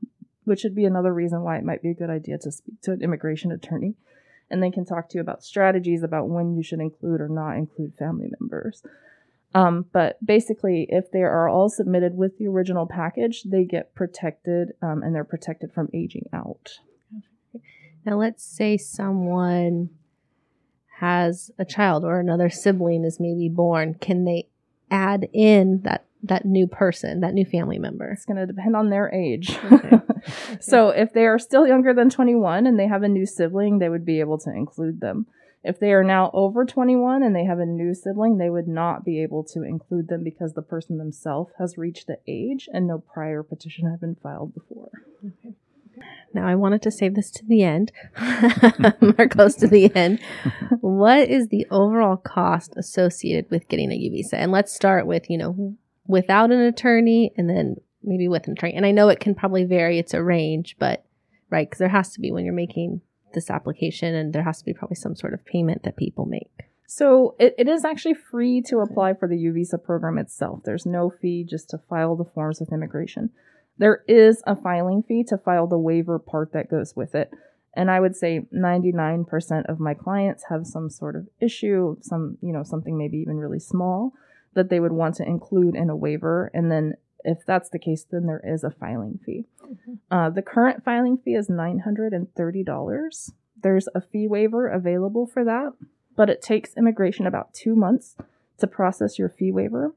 which 0.45 0.65
would 0.65 0.75
be 0.75 0.85
another 0.85 1.13
reason 1.13 1.43
why 1.43 1.59
it 1.59 1.65
might 1.65 1.83
be 1.83 1.91
a 1.91 1.95
good 1.95 2.11
idea 2.11 2.39
to 2.39 2.51
speak 2.51 2.81
to 2.83 2.93
an 2.93 3.03
immigration 3.03 3.53
attorney. 3.53 3.95
And 4.51 4.63
they 4.63 4.71
can 4.71 4.85
talk 4.85 5.09
to 5.11 5.19
you 5.19 5.21
about 5.21 5.45
strategies 5.45 6.03
about 6.03 6.29
when 6.29 6.57
you 6.57 6.63
should 6.63 6.81
include 6.81 7.21
or 7.21 7.29
not 7.29 7.57
include 7.57 7.95
family 7.97 8.33
members. 8.41 8.83
Um, 9.55 9.87
but 9.93 10.25
basically, 10.25 10.87
if 10.91 11.11
they 11.11 11.23
are 11.23 11.49
all 11.49 11.69
submitted 11.69 12.17
with 12.17 12.39
the 12.39 12.47
original 12.47 12.87
package, 12.87 13.45
they 13.45 13.65
get 13.65 13.95
protected 13.95 14.73
um, 14.83 15.03
and 15.03 15.15
they're 15.15 15.25
protected 15.25 15.73
from 15.73 15.89
aging 15.93 16.29
out. 16.33 16.79
Now, 18.05 18.17
let's 18.17 18.45
say 18.45 18.77
someone 18.77 19.91
has 20.99 21.51
a 21.59 21.65
child 21.65 22.05
or 22.05 22.21
another 22.21 22.51
sibling 22.51 23.05
is 23.05 23.19
maybe 23.19 23.49
born. 23.49 23.95
Can 23.95 24.25
they 24.25 24.49
add 24.91 25.29
in 25.33 25.81
that 25.83 26.05
that 26.23 26.45
new 26.45 26.67
person, 26.67 27.21
that 27.21 27.35
new 27.35 27.45
family 27.45 27.79
member? 27.79 28.11
It's 28.11 28.25
going 28.25 28.37
to 28.37 28.47
depend 28.47 28.77
on 28.77 28.91
their 28.91 29.13
age. 29.13 29.59
Okay. 29.73 29.89
okay. 29.97 30.59
so, 30.61 30.91
if 30.91 31.13
they 31.13 31.27
are 31.27 31.39
still 31.39 31.67
younger 31.67 31.95
than 31.95 32.11
21 32.11 32.67
and 32.67 32.79
they 32.79 32.89
have 32.89 33.03
a 33.03 33.09
new 33.09 33.27
sibling, 33.27 33.79
they 33.79 33.89
would 33.89 34.05
be 34.05 34.21
able 34.21 34.39
to 34.39 34.51
include 34.51 35.01
them. 35.01 35.27
If 35.63 35.79
they 35.79 35.93
are 35.93 36.05
now 36.05 36.31
over 36.33 36.65
21 36.65 37.23
and 37.23 37.37
they 37.37 37.45
have 37.45 37.59
a 37.59 37.67
new 37.67 37.95
sibling, 37.95 38.39
they 38.39 38.49
would 38.49 38.69
not 38.69 39.05
be 39.05 39.23
able 39.23 39.45
to 39.45 39.63
include 39.63 40.09
them 40.09 40.25
because 40.25 40.55
the 40.55 40.63
person 40.63 40.97
themselves 40.97 41.53
has 41.59 41.77
reached 41.77 42.07
the 42.07 42.19
age 42.27 42.69
and 42.73 42.87
no 42.87 42.99
prior 42.99 43.43
petition 43.43 43.91
had 43.91 44.01
been 44.01 44.17
filed 44.23 44.55
before. 44.55 44.91
Okay. 45.19 45.55
Now, 46.33 46.47
I 46.47 46.55
wanted 46.55 46.83
to 46.83 46.91
save 46.91 47.15
this 47.15 47.31
to 47.33 47.45
the 47.45 47.63
end, 47.63 47.93
or 49.19 49.29
close 49.29 49.55
to 49.57 49.67
the 49.67 49.95
end. 49.95 50.21
what 50.81 51.29
is 51.29 51.49
the 51.49 51.67
overall 51.71 52.17
cost 52.17 52.75
associated 52.77 53.51
with 53.51 53.69
getting 53.69 53.91
a 53.91 53.97
U 53.97 54.11
visa? 54.11 54.39
And 54.39 54.53
let's 54.53 54.73
start 54.73 55.07
with, 55.07 55.29
you 55.29 55.37
know, 55.37 55.77
without 56.11 56.51
an 56.51 56.61
attorney 56.61 57.33
and 57.37 57.49
then 57.49 57.77
maybe 58.03 58.29
with 58.29 58.47
an 58.47 58.55
attorney. 58.55 58.75
And 58.75 58.85
I 58.85 58.91
know 58.91 59.09
it 59.09 59.21
can 59.21 59.35
probably 59.35 59.65
vary, 59.65 59.99
it's 59.99 60.15
a 60.15 60.23
range, 60.23 60.77
but 60.79 61.05
right, 61.51 61.69
because 61.69 61.79
there 61.79 61.89
has 61.89 62.13
to 62.15 62.21
be 62.21 62.33
when 62.33 62.45
you're 62.45 62.55
making 62.55 63.01
this 63.33 63.51
application 63.51 64.15
and 64.15 64.33
there 64.33 64.43
has 64.43 64.59
to 64.59 64.65
be 64.65 64.75
probably 64.75 64.97
some 64.97 65.15
sort 65.15 65.35
of 65.35 65.45
payment 65.45 65.85
that 65.85 65.97
people 65.97 66.27
make. 66.27 66.51
So 66.87 67.37
it, 67.39 67.55
it 67.57 67.69
is 67.69 67.85
actually 67.85 68.15
free 68.15 68.61
to 68.63 68.79
apply 68.81 69.15
for 69.15 69.29
the 69.29 69.39
U 69.39 69.53
visa 69.53 69.79
program 69.79 70.19
itself. 70.19 70.63
There's 70.65 70.87
no 70.87 71.11
fee 71.11 71.47
just 71.49 71.71
to 71.71 71.79
file 71.79 72.17
the 72.17 72.25
forms 72.25 72.59
with 72.59 72.73
immigration. 72.73 73.31
There 73.79 74.03
is 74.09 74.43
a 74.47 74.57
filing 74.57 75.05
fee 75.07 75.25
to 75.29 75.39
file 75.39 75.69
the 75.69 75.79
waiver 75.79 76.19
part 76.19 76.53
that 76.53 76.71
goes 76.71 76.97
with 76.97 77.15
it. 77.15 77.31
And 77.77 77.91
I 77.91 78.01
would 78.01 78.17
say 78.17 78.47
99% 78.53 79.71
of 79.71 79.79
my 79.79 79.95
clients 79.95 80.47
have 80.49 80.67
some 80.67 80.91
sort 80.91 81.15
of 81.15 81.29
issue, 81.41 81.97
some, 82.01 82.37
you 82.43 82.53
know, 82.53 82.65
something 82.65 82.99
maybe 82.99 83.19
even 83.19 83.37
really 83.37 83.61
small 83.61 84.13
that 84.55 84.69
they 84.69 84.81
would 84.81 84.93
want 84.93 85.15
to 85.17 85.25
include 85.25 85.75
in 85.77 85.91
a 85.91 85.97
waiver. 85.97 86.51
And 86.53 86.71
then 86.71 86.95
if 87.25 87.45
that's 87.47 87.69
the 87.69 87.79
case, 87.79 88.05
then 88.11 88.27
there 88.27 88.43
is 88.45 88.65
a 88.65 88.71
filing 88.71 89.21
fee. 89.25 89.47
Mm-hmm. 89.65 89.95
Uh, 90.11 90.31
the 90.31 90.43
current 90.43 90.85
filing 90.85 91.19
fee 91.19 91.35
is 91.35 91.49
$930. 91.49 93.31
There's 93.63 93.89
a 93.95 94.01
fee 94.01 94.27
waiver 94.27 94.69
available 94.69 95.27
for 95.27 95.45
that, 95.45 95.73
but 96.17 96.31
it 96.31 96.43
takes 96.43 96.77
immigration 96.77 97.27
about 97.27 97.55
two 97.55 97.75
months 97.75 98.17
to 98.59 98.67
process 98.67 99.19
your 99.19 99.29
fee 99.29 99.53
waiver. 99.53 99.95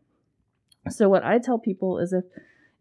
So, 0.90 1.08
what 1.08 1.24
I 1.24 1.40
tell 1.40 1.60
people 1.60 1.98
is 1.98 2.12
if 2.12 2.26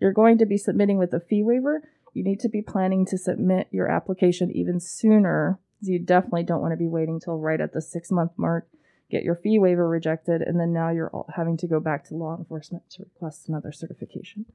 you're 0.01 0.13
going 0.13 0.39
to 0.39 0.47
be 0.47 0.59
submitting 0.59 0.99
with 0.99 1.15
a 1.15 1.21
fee 1.21 1.45
waiver, 1.45 1.83
you 2.15 2.25
need 2.25 2.41
to 2.41 2.49
be 2.49 2.63
planning 2.63 3.07
to 3.07 3.17
submit 3.17 3.69
your 3.71 3.89
application 3.89 4.51
even 4.51 4.81
sooner. 4.81 5.59
You 5.81 5.99
definitely 5.99 6.45
don't 6.45 6.61
want 6.61 6.73
to 6.73 6.77
be 6.77 6.89
waiting 6.89 7.21
till 7.21 7.39
right 7.39 7.61
at 7.61 7.73
the 7.73 7.81
six 7.81 8.11
month 8.11 8.33
mark, 8.37 8.67
get 9.13 9.23
your 9.23 9.37
fee 9.37 9.59
waiver 9.59 9.89
rejected, 9.89 10.43
and 10.43 10.59
then 10.59 10.73
now 10.73 10.91
you're 10.91 11.13
having 11.37 11.57
to 11.59 11.69
go 11.69 11.79
back 11.79 12.03
to 12.05 12.15
law 12.15 12.37
enforcement 12.37 12.83
to 12.91 13.03
request 13.03 13.49
another 13.49 13.71
certification. 13.71 14.47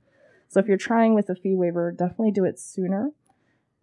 So 0.50 0.60
if 0.60 0.67
you're 0.67 0.78
trying 0.78 1.13
with 1.13 1.30
a 1.30 1.36
fee 1.36 1.56
waiver, 1.56 1.91
definitely 1.91 2.32
do 2.32 2.43
it 2.43 2.60
sooner. 2.60 3.12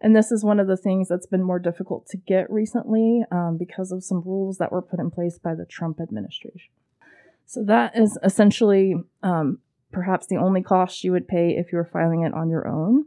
And 0.01 0.15
this 0.15 0.31
is 0.31 0.43
one 0.43 0.59
of 0.59 0.67
the 0.67 0.77
things 0.77 1.07
that's 1.07 1.25
been 1.25 1.41
more 1.41 1.59
difficult 1.59 2.05
to 2.07 2.17
get 2.17 2.51
recently 2.51 3.23
um, 3.31 3.57
because 3.57 3.91
of 3.91 4.03
some 4.03 4.21
rules 4.21 4.57
that 4.57 4.71
were 4.71 4.81
put 4.81 4.99
in 4.99 5.09
place 5.09 5.39
by 5.39 5.55
the 5.55 5.65
Trump 5.65 6.01
administration. 6.01 6.71
So 7.45 7.63
that 7.63 7.97
is 7.97 8.19
essentially 8.23 8.95
um, 9.23 9.59
perhaps 9.91 10.27
the 10.27 10.35
only 10.35 10.61
cost 10.61 11.03
you 11.03 11.13
would 11.13 11.27
pay 11.27 11.51
if 11.51 11.71
you 11.71 11.77
were 11.77 11.89
filing 11.91 12.23
it 12.23 12.33
on 12.33 12.49
your 12.49 12.67
own. 12.67 13.05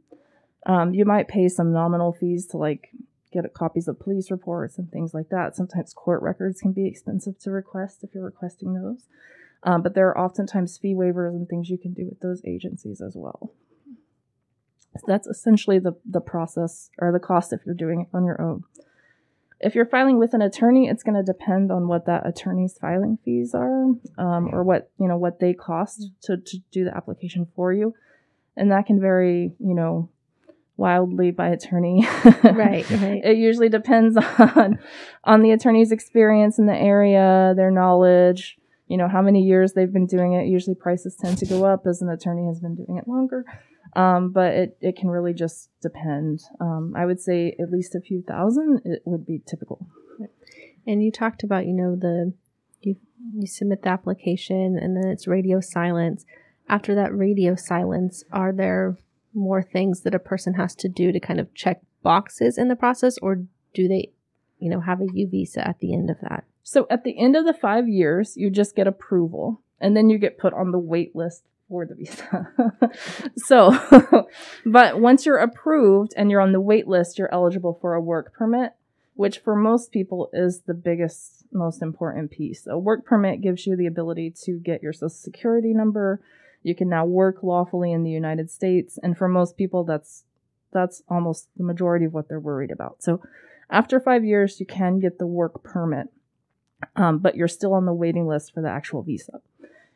Um, 0.67 0.95
you 0.95 1.05
might 1.05 1.29
pay 1.29 1.49
some 1.49 1.73
nominal 1.73 2.13
fees 2.13 2.47
to 2.49 2.57
like 2.57 2.91
get 3.33 3.53
copies 3.55 3.89
of 3.89 4.01
police 4.01 4.31
reports 4.31 4.79
and 4.79 4.91
things 4.91 5.15
like 5.15 5.29
that. 5.31 5.57
Sometimes 5.57 5.93
court 5.93 6.23
records 6.23 6.61
can 6.61 6.73
be 6.73 6.87
expensive 6.87 7.39
to 7.41 7.51
request 7.51 8.03
if 8.03 8.11
you're 8.15 8.25
requesting 8.25 8.75
those. 8.75 9.05
Um, 9.63 9.83
but 9.83 9.95
there 9.95 10.09
are 10.09 10.19
oftentimes 10.19 10.79
fee 10.79 10.95
waivers 10.95 11.31
and 11.31 11.49
things 11.49 11.69
you 11.69 11.79
can 11.79 11.93
do 11.93 12.07
with 12.07 12.21
those 12.21 12.43
agencies 12.45 13.01
as 13.01 13.15
well. 13.17 13.53
So 14.97 15.05
that's 15.07 15.27
essentially 15.27 15.79
the, 15.79 15.97
the 16.09 16.21
process 16.21 16.91
or 16.99 17.13
the 17.13 17.19
cost 17.19 17.53
if 17.53 17.61
you're 17.65 17.75
doing 17.75 18.03
it 18.03 18.17
on 18.17 18.25
your 18.25 18.41
own. 18.41 18.65
If 19.61 19.75
you're 19.75 19.87
filing 19.87 20.19
with 20.19 20.35
an 20.35 20.43
attorney, 20.43 20.89
it's 20.89 21.03
going 21.03 21.17
to 21.17 21.23
depend 21.23 21.73
on 21.73 21.89
what 21.89 22.07
that 22.07 22.27
attorney's 22.27 22.79
filing 22.81 23.19
fees 23.25 23.55
are, 23.55 23.87
um, 24.17 24.51
or 24.53 24.63
what 24.63 24.91
you 25.01 25.09
know 25.09 25.17
what 25.17 25.41
they 25.41 25.53
cost 25.53 26.11
to 26.23 26.37
to 26.37 26.59
do 26.71 26.85
the 26.85 26.97
application 26.97 27.49
for 27.57 27.73
you, 27.73 27.93
and 28.57 28.71
that 28.71 28.87
can 28.87 29.01
vary, 29.01 29.53
you 29.59 29.75
know, 29.75 30.11
wildly 30.79 31.31
by 31.33 31.49
attorney. 31.49 32.07
right, 32.45 32.89
right. 32.91 33.21
It 33.23 33.37
usually 33.37 33.69
depends 33.69 34.17
on 34.17 34.79
on 35.25 35.43
the 35.43 35.51
attorney's 35.51 35.93
experience 35.93 36.59
in 36.59 36.67
the 36.67 36.75
area, 36.75 37.53
their 37.55 37.71
knowledge, 37.71 38.57
you 38.87 38.97
know, 38.97 39.09
how 39.09 39.21
many 39.21 39.43
years 39.43 39.75
they've 39.75 39.93
been 39.93 40.07
doing 40.07 40.33
it. 40.33 40.47
Usually 40.47 40.75
prices 40.75 41.17
tend 41.17 41.37
to 41.39 41.47
go 41.47 41.67
up 41.67 41.87
as 41.87 42.01
an 42.01 42.09
attorney 42.09 42.47
has 42.47 42.61
been 42.61 42.77
doing 42.77 42.97
it 42.97 43.07
longer. 43.07 43.45
Um, 43.97 44.31
but 44.31 44.55
it, 44.55 44.79
it 44.81 44.97
can 44.97 45.09
really 45.09 45.35
just 45.35 45.71
depend. 45.83 46.41
Um, 46.61 46.95
I 46.97 47.05
would 47.05 47.21
say 47.21 47.55
at 47.61 47.71
least 47.71 47.95
a 47.95 48.01
few 48.01 48.23
thousand 48.23 48.83
it 48.85 49.03
would 49.05 49.27
be 49.27 49.43
typical. 49.47 49.87
And 50.87 51.03
you 51.03 51.13
talked 51.13 51.43
about, 51.43 51.67
you 51.67 51.75
know, 51.75 51.97
the 51.97 52.33
you 52.81 52.97
you 53.35 53.47
submit 53.47 53.83
the 53.83 53.91
application 53.91 54.79
and 54.81 54.97
then 54.97 55.11
it's 55.11 55.27
radio 55.27 55.61
silence. 55.61 56.25
After 56.69 56.95
that 56.95 57.17
radio 57.17 57.57
silence, 57.57 58.25
are 58.31 58.53
there 58.53 58.99
more 59.35 59.63
things 59.63 60.01
that 60.03 60.15
a 60.15 60.19
person 60.19 60.55
has 60.55 60.75
to 60.77 60.89
do 60.89 61.13
to 61.13 61.21
kind 61.21 61.41
of 61.41 61.53
check 61.55 61.81
boxes 62.03 62.59
in 62.59 62.69
the 62.69 62.77
process, 62.77 63.19
or 63.19 63.45
do 63.75 63.89
they, 63.89 64.11
you 64.59 64.71
know, 64.71 64.81
have 64.81 65.01
a 65.01 65.07
U 65.13 65.29
visa 65.29 65.67
at 65.67 65.81
the 65.81 65.93
end 65.95 66.11
of 66.11 66.19
that? 66.21 66.45
So 66.63 66.87
at 66.91 67.05
the 67.05 67.19
end 67.19 67.37
of 67.37 67.47
the 67.47 67.55
five 67.55 67.89
years, 67.89 68.37
you 68.37 68.51
just 68.51 68.77
get 68.77 68.87
approval, 68.87 69.63
and 69.81 69.97
then 69.97 70.11
you 70.11 70.19
get 70.19 70.39
put 70.39 70.53
on 70.53 70.71
the 70.71 70.79
wait 70.79 71.17
list 71.17 71.45
for 71.69 71.87
the 71.87 71.95
visa. 71.95 72.49
so, 73.37 73.79
but 74.67 75.01
once 75.01 75.27
you're 75.27 75.39
approved 75.39 76.13
and 76.17 76.31
you're 76.31 76.41
on 76.41 76.53
the 76.53 76.61
wait 76.61 76.89
list, 76.89 77.19
you're 77.19 77.33
eligible 77.33 77.79
for 77.81 77.95
a 77.95 78.01
work 78.01 78.33
permit, 78.33 78.73
which 79.15 79.39
for 79.39 79.55
most 79.55 79.93
people 79.93 80.31
is 80.33 80.63
the 80.67 80.75
biggest, 80.75 81.45
most 81.53 81.83
important 81.83 82.31
piece. 82.31 82.67
A 82.67 82.79
work 82.79 83.05
permit 83.05 83.41
gives 83.41 83.67
you 83.67 83.77
the 83.77 83.87
ability 83.87 84.33
to 84.45 84.59
get 84.59 84.83
your 84.83 84.93
social 84.93 85.09
security 85.09 85.73
number. 85.73 86.21
You 86.63 86.75
can 86.75 86.89
now 86.89 87.05
work 87.05 87.43
lawfully 87.43 87.93
in 87.93 88.03
the 88.03 88.11
United 88.11 88.51
States, 88.51 88.99
and 89.03 89.17
for 89.17 89.29
most 89.29 89.57
people, 89.57 89.85
that's 89.85 90.25
that's 90.73 91.03
almost 91.09 91.49
the 91.57 91.65
majority 91.65 92.05
of 92.05 92.13
what 92.13 92.29
they're 92.29 92.41
worried 92.41 92.71
about. 92.71 93.03
So, 93.03 93.23
after 93.71 94.01
five 94.01 94.25
years, 94.25 94.61
you 94.61 94.67
can 94.67 94.99
get 94.99 95.19
the 95.19 95.27
work 95.27 95.63
permit, 95.63 96.09
um, 96.97 97.19
but 97.19 97.37
you're 97.37 97.49
still 97.49 97.75
on 97.75 97.87
the 97.87 97.95
waiting 97.95 98.27
list 98.27 98.53
for 98.53 98.63
the 98.63 98.69
actual 98.69 99.03
visa. 99.03 99.41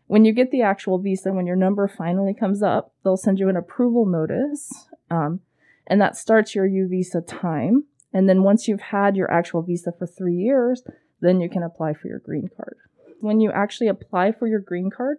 when 0.07 0.25
you 0.25 0.33
get 0.33 0.51
the 0.51 0.63
actual 0.63 0.99
visa, 0.99 1.33
when 1.33 1.47
your 1.47 1.57
number 1.57 1.89
finally 1.89 2.35
comes 2.35 2.63
up, 2.63 2.93
they'll 3.03 3.17
send 3.17 3.39
you 3.39 3.49
an 3.49 3.57
approval 3.57 4.05
notice, 4.05 4.89
um, 5.11 5.41
and 5.87 6.01
that 6.01 6.17
starts 6.17 6.55
your 6.55 6.67
U 6.67 6.87
visa 6.87 7.21
time. 7.21 7.85
And 8.13 8.29
then 8.29 8.43
once 8.43 8.69
you've 8.69 8.81
had 8.81 9.17
your 9.17 9.31
actual 9.31 9.63
visa 9.63 9.91
for 9.91 10.07
three 10.07 10.37
years, 10.37 10.83
then 11.23 11.41
you 11.41 11.49
can 11.49 11.63
apply 11.63 11.95
for 11.95 12.09
your 12.09 12.19
green 12.19 12.51
card. 12.55 12.77
When 13.21 13.41
you 13.41 13.51
actually 13.53 13.89
apply 13.89 14.33
for 14.33 14.47
your 14.47 14.61
green 14.61 14.91
card, 14.91 15.19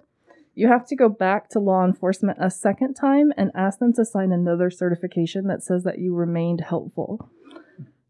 you 0.56 0.68
have 0.68 0.86
to 0.88 0.96
go 0.96 1.10
back 1.10 1.50
to 1.50 1.60
law 1.60 1.84
enforcement 1.84 2.38
a 2.40 2.50
second 2.50 2.94
time 2.94 3.34
and 3.38 3.52
ask 3.56 3.80
them 3.80 3.94
to 3.94 4.06
sign 4.06 4.32
another 4.32 4.70
certification 4.70 5.48
that 5.48 5.64
says 5.64 5.84
that 5.84 6.00
you 6.00 6.14
remained 6.14 6.62
helpful. 6.62 7.30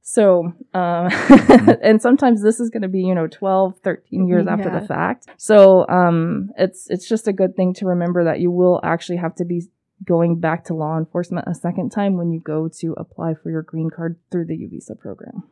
So, 0.02 0.52
uh, 0.74 1.10
and 1.82 2.02
sometimes 2.02 2.44
this 2.44 2.60
is 2.60 2.70
going 2.70 2.82
to 2.82 2.90
be, 2.90 3.04
you 3.04 3.16
know, 3.16 3.28
12, 3.28 3.80
13 3.82 4.28
years 4.28 4.46
yeah. 4.46 4.54
after 4.54 4.70
the 4.70 4.86
fact. 4.86 5.28
So, 5.38 5.88
um, 5.88 6.50
it's, 6.58 6.88
it's 6.90 7.08
just 7.08 7.30
a 7.30 7.34
good 7.34 7.56
thing 7.56 7.74
to 7.76 7.86
remember 7.86 8.26
that 8.26 8.42
you 8.42 8.52
will 8.52 8.82
actually 8.84 9.18
have 9.18 9.34
to 9.36 9.46
be 9.46 9.62
going 10.06 10.40
back 10.40 10.66
to 10.66 10.74
law 10.74 10.98
enforcement 10.98 11.48
a 11.48 11.56
second 11.56 11.92
time 11.92 12.18
when 12.18 12.34
you 12.34 12.42
go 12.42 12.68
to 12.80 12.94
apply 12.98 13.34
for 13.34 13.50
your 13.50 13.62
green 13.62 13.90
card 13.90 14.18
through 14.30 14.46
the 14.46 14.58
U 14.58 14.68
visa 14.70 14.94
program. 14.94 15.44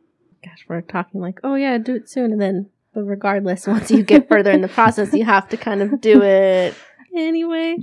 Gosh, 0.44 0.66
we're 0.68 0.82
talking 0.82 1.22
like, 1.22 1.40
oh 1.42 1.54
yeah, 1.54 1.78
do 1.78 1.94
it 1.94 2.10
soon. 2.10 2.32
And 2.32 2.40
then, 2.40 2.68
but 2.94 3.02
regardless, 3.04 3.66
once 3.66 3.90
you 3.90 4.02
get 4.02 4.28
further 4.28 4.50
in 4.50 4.60
the 4.60 4.68
process, 4.68 5.12
you 5.12 5.24
have 5.24 5.48
to 5.50 5.56
kind 5.56 5.82
of 5.82 6.00
do 6.00 6.22
it 6.22 6.74
anyway. 7.14 7.76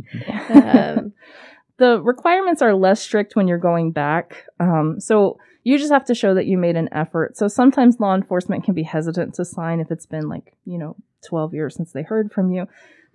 Um, 0.49 1.13
the 1.77 2.01
requirements 2.01 2.61
are 2.61 2.73
less 2.73 3.01
strict 3.01 3.35
when 3.35 3.47
you're 3.47 3.57
going 3.57 3.91
back. 3.91 4.45
Um, 4.59 4.99
so, 4.99 5.39
you 5.63 5.77
just 5.77 5.91
have 5.91 6.05
to 6.05 6.15
show 6.15 6.33
that 6.33 6.45
you 6.45 6.57
made 6.57 6.75
an 6.75 6.89
effort. 6.91 7.37
So 7.37 7.47
sometimes 7.47 7.99
law 7.99 8.15
enforcement 8.15 8.63
can 8.63 8.73
be 8.73 8.83
hesitant 8.83 9.35
to 9.35 9.45
sign 9.45 9.79
if 9.79 9.91
it's 9.91 10.05
been 10.05 10.29
like, 10.29 10.55
you 10.65 10.77
know, 10.77 10.95
12 11.27 11.53
years 11.53 11.75
since 11.75 11.91
they 11.91 12.01
heard 12.01 12.31
from 12.31 12.51
you. 12.51 12.65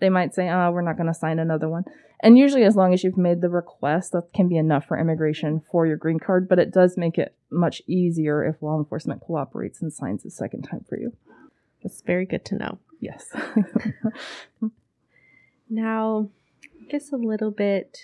They 0.00 0.10
might 0.10 0.34
say, 0.34 0.48
oh, 0.50 0.70
we're 0.70 0.82
not 0.82 0.96
going 0.96 1.06
to 1.06 1.14
sign 1.14 1.38
another 1.38 1.68
one. 1.68 1.84
And 2.20 2.38
usually, 2.38 2.64
as 2.64 2.76
long 2.76 2.92
as 2.92 3.04
you've 3.04 3.18
made 3.18 3.40
the 3.40 3.48
request, 3.48 4.12
that 4.12 4.32
can 4.34 4.48
be 4.48 4.56
enough 4.56 4.86
for 4.86 4.98
immigration 4.98 5.62
for 5.70 5.86
your 5.86 5.96
green 5.96 6.18
card, 6.18 6.48
but 6.48 6.58
it 6.58 6.72
does 6.72 6.96
make 6.96 7.18
it 7.18 7.34
much 7.50 7.82
easier 7.86 8.44
if 8.44 8.62
law 8.62 8.78
enforcement 8.78 9.20
cooperates 9.20 9.82
and 9.82 9.92
signs 9.92 10.24
a 10.24 10.30
second 10.30 10.62
time 10.62 10.84
for 10.88 10.98
you. 10.98 11.12
That's 11.84 12.00
very 12.00 12.26
good 12.26 12.44
to 12.46 12.56
know. 12.56 12.78
Yes. 12.98 13.30
now, 15.70 16.30
I 16.64 16.90
guess 16.90 17.12
a 17.12 17.16
little 17.16 17.52
bit 17.52 17.98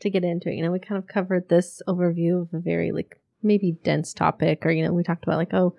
to 0.00 0.10
get 0.10 0.24
into 0.24 0.48
it. 0.48 0.54
You 0.54 0.64
know, 0.64 0.72
we 0.72 0.80
kind 0.80 0.98
of 0.98 1.06
covered 1.06 1.48
this 1.48 1.80
overview 1.86 2.42
of 2.42 2.52
a 2.52 2.58
very 2.58 2.90
like 2.90 3.20
maybe 3.42 3.72
dense 3.82 4.12
topic 4.14 4.64
or 4.64 4.70
you 4.70 4.84
know 4.84 4.92
we 4.92 5.02
talked 5.02 5.24
about 5.24 5.36
like 5.36 5.52
oh 5.52 5.74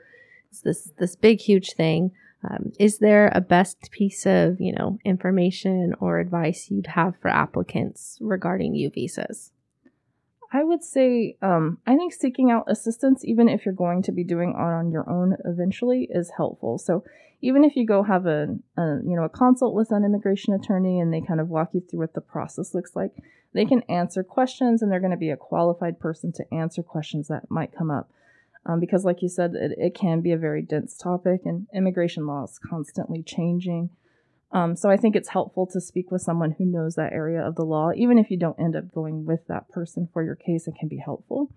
it's 0.52 0.62
this 0.62 0.92
this 1.00 1.16
big 1.16 1.40
huge 1.40 1.74
thing 1.74 2.12
um, 2.50 2.74
is 2.78 2.98
there 2.98 3.32
a 3.34 3.42
best 3.42 3.90
piece 3.92 4.26
of 4.26 4.60
you 4.60 4.74
know 4.74 5.00
information 5.06 5.94
or 6.00 6.20
advice 6.20 6.68
you'd 6.70 6.88
have 6.88 7.16
for 7.22 7.30
applicants 7.30 8.18
regarding 8.22 8.76
u 8.76 8.90
visas 8.90 9.52
i 10.54 10.63
would 10.63 10.84
say 10.84 11.36
um, 11.42 11.78
i 11.86 11.96
think 11.96 12.13
seeking 12.13 12.50
out 12.50 12.63
assistance 12.68 13.26
even 13.26 13.50
if 13.50 13.66
you're 13.66 13.74
going 13.74 14.02
to 14.02 14.12
be 14.12 14.24
doing 14.24 14.52
it 14.52 14.56
on 14.56 14.92
your 14.92 15.10
own 15.10 15.36
eventually 15.44 16.08
is 16.10 16.32
helpful 16.38 16.78
so 16.78 17.04
even 17.42 17.66
if 17.66 17.76
you 17.76 17.86
go 17.86 18.04
have 18.04 18.26
a, 18.26 18.56
a 18.78 19.00
you 19.04 19.16
know 19.18 19.24
a 19.24 19.30
consult 19.30 19.76
with 19.76 19.92
an 19.92 20.06
immigration 20.06 20.54
attorney 20.54 21.00
and 21.00 21.13
they 21.13 21.20
kind 21.20 21.42
of 21.42 21.50
walk 21.50 21.70
you 21.74 21.82
through 21.82 22.00
what 22.00 22.13
the 22.13 22.22
process 22.22 22.74
looks 22.74 22.96
like 22.96 23.12
they 23.54 23.66
can 23.66 23.84
answer 23.84 24.24
questions 24.24 24.82
and 24.82 24.92
they're 24.92 25.00
going 25.00 25.12
to 25.12 25.18
be 25.18 25.30
a 25.30 25.38
qualified 25.38 26.00
person 26.00 26.32
to 26.34 26.54
answer 26.54 26.82
questions 26.82 27.28
that 27.28 27.50
might 27.50 27.76
come 27.76 27.92
up. 27.92 28.10
Um, 28.66 28.80
because, 28.80 29.04
like 29.04 29.22
you 29.22 29.30
said, 29.30 29.56
it, 29.56 29.78
it, 29.78 29.94
can 29.94 30.22
be 30.22 30.32
a 30.32 30.38
very 30.38 30.62
dense 30.62 30.98
topic 30.98 31.42
and 31.44 31.68
immigration 31.74 32.26
law 32.26 32.46
is 32.46 32.58
constantly 32.58 33.22
changing. 33.22 33.89
Um, 34.54 34.76
so 34.76 34.89
I 34.89 34.98
think 34.98 35.16
it's 35.16 35.30
helpful 35.30 35.68
to 35.74 35.82
speak 35.82 36.12
with 36.12 36.22
someone 36.22 36.56
who 36.58 36.66
knows 36.66 36.96
that 36.96 37.12
area 37.12 37.42
of 37.46 37.56
the 37.56 37.63
law. 37.63 37.89
Even 37.96 38.18
if 38.18 38.30
you 38.30 38.38
don't 38.38 38.60
end 38.60 38.76
up 38.76 38.94
going 38.94 39.26
with 39.26 39.48
that 39.48 39.68
person 39.70 40.08
for 40.13 40.24
your 40.24 40.36
case, 40.36 40.68
it 40.68 40.76
can 40.80 40.88
be 40.88 41.02
helpful. 41.04 41.52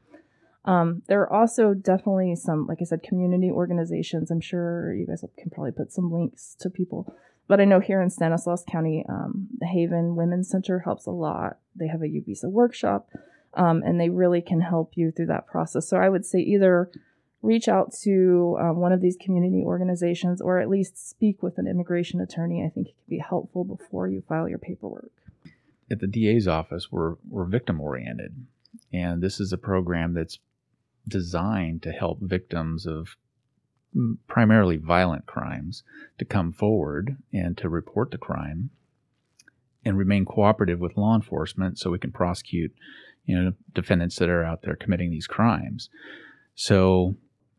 Um, 0.64 1.02
there 1.06 1.20
are 1.20 1.32
also 1.32 1.74
definitely 1.74 2.34
some, 2.34 2.66
like 2.66 2.78
I 2.80 2.84
said, 2.84 3.02
community 3.02 3.50
organizations. 3.50 4.30
I'm 4.30 4.40
sure 4.40 4.94
you 4.94 5.06
guys 5.06 5.22
can 5.38 5.50
probably 5.50 5.72
put 5.72 5.92
some 5.92 6.10
links 6.10 6.56
to 6.60 6.70
people 6.70 7.14
but 7.48 7.60
I 7.60 7.64
know 7.64 7.80
here 7.80 8.02
in 8.02 8.10
Stanislaus 8.10 8.64
County, 8.64 9.04
um, 9.08 9.48
the 9.58 9.66
Haven 9.66 10.16
Women's 10.16 10.50
Center 10.50 10.80
helps 10.80 11.06
a 11.06 11.10
lot. 11.10 11.58
They 11.76 11.86
have 11.86 12.02
a 12.02 12.08
visa 12.08 12.48
workshop, 12.48 13.08
um, 13.54 13.82
and 13.84 14.00
they 14.00 14.08
really 14.08 14.40
can 14.40 14.60
help 14.60 14.92
you 14.96 15.12
through 15.12 15.26
that 15.26 15.46
process. 15.46 15.88
So 15.88 15.96
I 15.96 16.08
would 16.08 16.26
say 16.26 16.40
either 16.40 16.90
reach 17.46 17.68
out 17.68 17.92
to 18.02 18.56
um, 18.60 18.76
one 18.76 18.92
of 18.92 19.00
these 19.00 19.16
community 19.20 19.62
organizations 19.64 20.40
or 20.40 20.58
at 20.58 20.68
least 20.68 21.08
speak 21.08 21.42
with 21.42 21.58
an 21.58 21.66
immigration 21.66 22.20
attorney. 22.20 22.64
I 22.64 22.68
think 22.68 22.88
it 22.88 22.94
can 22.96 23.16
be 23.16 23.18
helpful 23.18 23.64
before 23.64 24.08
you 24.08 24.22
file 24.28 24.48
your 24.48 24.58
paperwork. 24.58 25.12
At 25.90 26.00
the 26.00 26.06
DA's 26.06 26.48
office, 26.48 26.90
we're, 26.90 27.14
we're 27.28 27.44
victim 27.44 27.80
oriented, 27.80 28.46
and 28.92 29.22
this 29.22 29.38
is 29.38 29.52
a 29.52 29.58
program 29.58 30.14
that's 30.14 30.38
designed 31.06 31.82
to 31.84 31.92
help 31.92 32.18
victims 32.20 32.86
of 32.86 33.16
primarily 34.26 34.76
violent 34.76 35.26
crimes 35.26 35.82
to 36.18 36.24
come 36.24 36.52
forward 36.52 37.16
and 37.32 37.56
to 37.56 37.68
report 37.68 38.10
the 38.10 38.18
crime 38.18 38.70
and 39.84 39.96
remain 39.96 40.24
cooperative 40.24 40.80
with 40.80 40.96
law 40.96 41.14
enforcement 41.14 41.78
so 41.78 41.90
we 41.90 41.98
can 41.98 42.12
prosecute 42.12 42.74
you 43.24 43.40
know 43.40 43.52
defendants 43.74 44.16
that 44.16 44.28
are 44.28 44.44
out 44.44 44.62
there 44.62 44.76
committing 44.76 45.10
these 45.10 45.26
crimes 45.26 45.88
so 46.54 47.14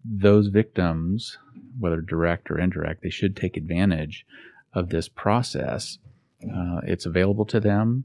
those 0.10 0.48
victims 0.48 1.38
whether 1.80 2.02
direct 2.02 2.50
or 2.50 2.60
indirect 2.60 3.04
they 3.04 3.10
should 3.10 3.36
take 3.36 3.58
advantage 3.58 4.26
of 4.74 4.90
this 4.90 5.08
process 5.08 5.98
uh, 6.44 6.80
it's 6.84 7.06
available 7.06 7.46
to 7.46 7.60
them 7.60 8.04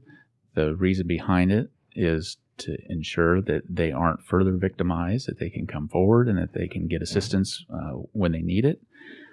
the 0.55 0.75
reason 0.75 1.07
behind 1.07 1.51
it 1.51 1.69
is 1.95 2.37
to 2.57 2.77
ensure 2.89 3.41
that 3.41 3.63
they 3.69 3.91
aren't 3.91 4.23
further 4.23 4.53
victimized, 4.53 5.27
that 5.27 5.39
they 5.39 5.49
can 5.49 5.65
come 5.65 5.87
forward 5.87 6.27
and 6.27 6.37
that 6.37 6.53
they 6.53 6.67
can 6.67 6.87
get 6.87 7.01
assistance 7.01 7.65
uh, 7.73 7.93
when 8.11 8.31
they 8.31 8.41
need 8.41 8.65
it. 8.65 8.81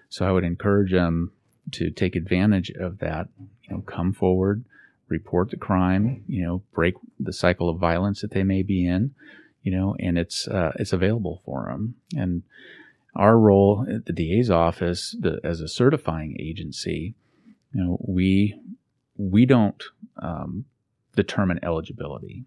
So 0.08 0.26
I 0.26 0.32
would 0.32 0.44
encourage 0.44 0.92
them 0.92 1.32
to 1.72 1.90
take 1.90 2.16
advantage 2.16 2.70
of 2.70 2.98
that. 2.98 3.28
You 3.68 3.76
know, 3.76 3.82
come 3.82 4.12
forward, 4.12 4.64
report 5.08 5.50
the 5.50 5.56
crime. 5.56 6.24
You 6.26 6.44
know, 6.44 6.62
break 6.72 6.94
the 7.18 7.32
cycle 7.32 7.68
of 7.68 7.78
violence 7.78 8.22
that 8.22 8.32
they 8.32 8.42
may 8.42 8.62
be 8.62 8.86
in. 8.86 9.14
You 9.62 9.72
know, 9.72 9.96
and 9.98 10.18
it's 10.18 10.48
uh, 10.48 10.72
it's 10.76 10.92
available 10.92 11.42
for 11.44 11.68
them. 11.70 11.96
And 12.16 12.42
our 13.14 13.38
role 13.38 13.86
at 13.92 14.06
the 14.06 14.12
DA's 14.12 14.50
office, 14.50 15.14
the, 15.18 15.40
as 15.44 15.60
a 15.60 15.68
certifying 15.68 16.36
agency, 16.40 17.14
you 17.72 17.84
know, 17.84 17.98
we 18.06 18.58
we 19.16 19.44
don't 19.44 19.82
um, 20.20 20.64
determine 21.14 21.60
eligibility 21.62 22.44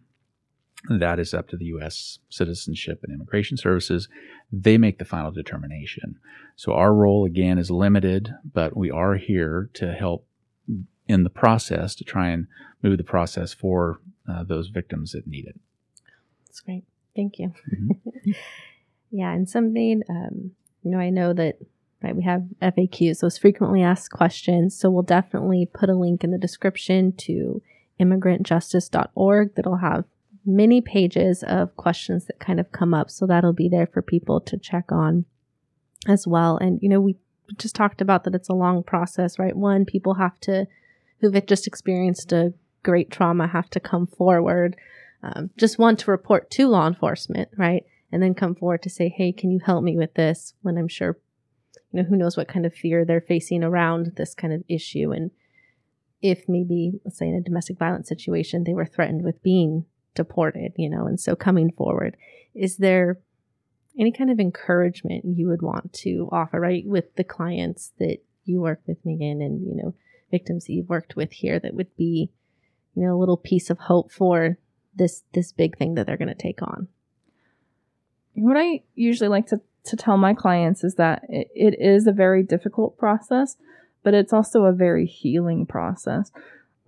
that 0.90 1.20
is 1.20 1.34
up 1.34 1.48
to 1.50 1.58
the 1.58 1.66
U.S. 1.66 2.20
Citizenship 2.30 3.00
and 3.04 3.14
Immigration 3.14 3.58
Services. 3.58 4.10
They 4.52 4.78
make 4.78 5.00
the 5.00 5.06
final 5.06 5.32
determination. 5.32 6.20
So 6.56 6.74
our 6.74 6.94
role 6.94 7.26
again 7.26 7.58
is 7.58 7.72
limited, 7.72 8.34
but 8.54 8.76
we 8.76 8.92
are 8.92 9.16
here 9.16 9.70
to 9.76 9.94
help 9.94 10.28
in 11.08 11.24
the 11.24 11.30
process 11.30 11.96
to 11.96 12.04
try 12.04 12.30
and 12.30 12.48
move 12.82 12.98
the 12.98 13.04
process 13.04 13.54
for 13.54 14.00
uh, 14.30 14.44
those 14.44 14.70
victims 14.70 15.14
that 15.14 15.28
need 15.28 15.46
it. 15.48 15.60
That's 16.48 16.60
great. 16.60 16.84
Thank 17.16 17.40
you. 17.40 17.54
Mm-hmm. 17.74 18.32
yeah, 19.12 19.32
and 19.32 19.50
something 19.50 20.04
um, 20.10 20.52
you 20.84 20.92
know, 20.92 21.00
I 21.00 21.10
know 21.10 21.34
that 21.34 21.58
right 22.02 22.16
we 22.16 22.24
have 22.24 22.44
FAQs, 22.62 23.22
those 23.22 23.38
frequently 23.38 23.82
asked 23.82 24.12
questions. 24.12 24.78
So 24.78 24.90
we'll 24.90 25.04
definitely 25.04 25.66
put 25.66 25.90
a 25.90 25.96
link 25.96 26.24
in 26.24 26.32
the 26.32 26.38
description 26.38 27.14
to 27.18 27.62
immigrantjustice.org 28.00 29.56
that'll 29.56 29.78
have 29.78 30.06
many 30.46 30.82
pages 30.82 31.44
of 31.44 31.76
questions 31.78 32.26
that 32.26 32.40
kind 32.40 32.60
of 32.60 32.72
come 32.72 32.94
up. 32.94 33.10
So 33.10 33.26
that'll 33.26 33.54
be 33.54 33.70
there 33.70 33.88
for 33.88 34.02
people 34.02 34.42
to 34.42 34.58
check 34.58 34.92
on 34.92 35.26
as 36.06 36.28
well. 36.28 36.58
And, 36.58 36.82
you 36.82 36.90
know, 36.90 37.00
we 37.00 37.16
just 37.58 37.76
talked 37.76 38.02
about 38.02 38.26
that 38.26 38.36
it's 38.36 38.50
a 38.50 38.54
long 38.54 38.84
process, 38.84 39.40
right? 39.40 39.56
One, 39.56 39.86
people 39.86 40.16
have 40.16 40.38
to, 40.42 40.68
who've 41.20 41.46
just 41.46 41.66
experienced 41.66 42.34
a 42.34 42.54
great 42.84 43.10
trauma, 43.10 43.48
have 43.48 43.70
to 43.70 43.80
come 43.80 44.06
forward, 44.06 44.76
um, 45.24 45.50
just 45.58 45.80
want 45.80 46.00
to 46.00 46.12
report 46.12 46.52
to 46.52 46.68
law 46.68 46.88
enforcement, 46.88 47.50
right? 47.58 47.84
And 48.12 48.22
then 48.22 48.36
come 48.36 48.56
forward 48.56 48.84
to 48.84 48.90
say, 48.90 49.10
hey, 49.10 49.32
can 49.32 49.50
you 49.50 49.60
help 49.60 49.84
me 49.84 49.98
with 49.98 50.14
this? 50.14 50.54
When 50.62 50.78
I'm 50.78 50.88
sure, 50.88 51.18
you 51.92 52.02
know, 52.02 52.08
who 52.08 52.18
knows 52.18 52.38
what 52.38 52.48
kind 52.48 52.66
of 52.66 52.74
fear 52.74 53.06
they're 53.06 53.22
facing 53.22 53.64
around 53.64 54.14
this 54.18 54.36
kind 54.36 54.54
of 54.54 54.64
issue. 54.68 55.12
And 55.12 55.32
if 56.22 56.48
maybe, 56.48 57.00
let's 57.04 57.18
say 57.18 57.28
in 57.28 57.36
a 57.36 57.42
domestic 57.42 57.80
violence 57.80 58.08
situation, 58.08 58.64
they 58.64 58.74
were 58.74 58.86
threatened 58.86 59.24
with 59.24 59.42
being 59.42 59.86
deported, 60.14 60.74
you 60.78 60.90
know, 60.90 61.08
and 61.08 61.20
so 61.20 61.36
coming 61.36 61.72
forward, 61.72 62.18
is 62.54 62.78
there 62.78 63.20
any 63.98 64.12
kind 64.12 64.30
of 64.30 64.40
encouragement 64.40 65.24
you 65.26 65.48
would 65.48 65.62
want 65.62 65.94
to 65.94 66.30
offer, 66.32 66.60
right, 66.60 66.86
with 66.86 67.16
the 67.16 67.24
clients 67.24 67.94
that 68.00 68.18
you 68.46 68.60
work 68.60 68.82
with, 68.86 68.98
Maegan, 69.06 69.42
and, 69.42 69.66
you 69.66 69.76
know, 69.76 69.96
victims 70.32 70.66
that 70.66 70.74
you've 70.74 70.90
worked 70.90 71.16
with 71.16 71.32
here 71.32 71.60
that 71.60 71.74
would 71.74 71.96
be, 71.96 72.30
you 72.96 73.04
know, 73.04 73.16
a 73.16 73.20
little 73.20 73.38
piece 73.38 73.70
of 73.70 73.80
hope 73.80 74.12
for 74.12 74.58
this 74.96 75.24
this 75.34 75.52
big 75.52 75.78
thing 75.78 75.96
that 75.96 76.06
they're 76.06 76.18
going 76.18 76.28
to 76.28 76.36
take 76.36 76.62
on? 76.62 76.88
What 78.36 78.58
I 78.58 78.82
usually 78.96 79.28
like 79.28 79.48
to, 79.48 79.62
to 79.86 79.96
tell 79.96 80.18
my 80.18 80.34
clients 80.34 80.84
is 80.84 80.96
that 80.96 81.24
it, 81.30 81.50
it 81.56 81.76
is 81.80 82.08
a 82.08 82.12
very 82.12 82.42
difficult 82.44 82.98
process, 82.98 83.58
but 84.04 84.14
it's 84.14 84.34
also 84.34 84.64
a 84.64 84.74
very 84.74 85.06
healing 85.06 85.66
process. 85.66 86.32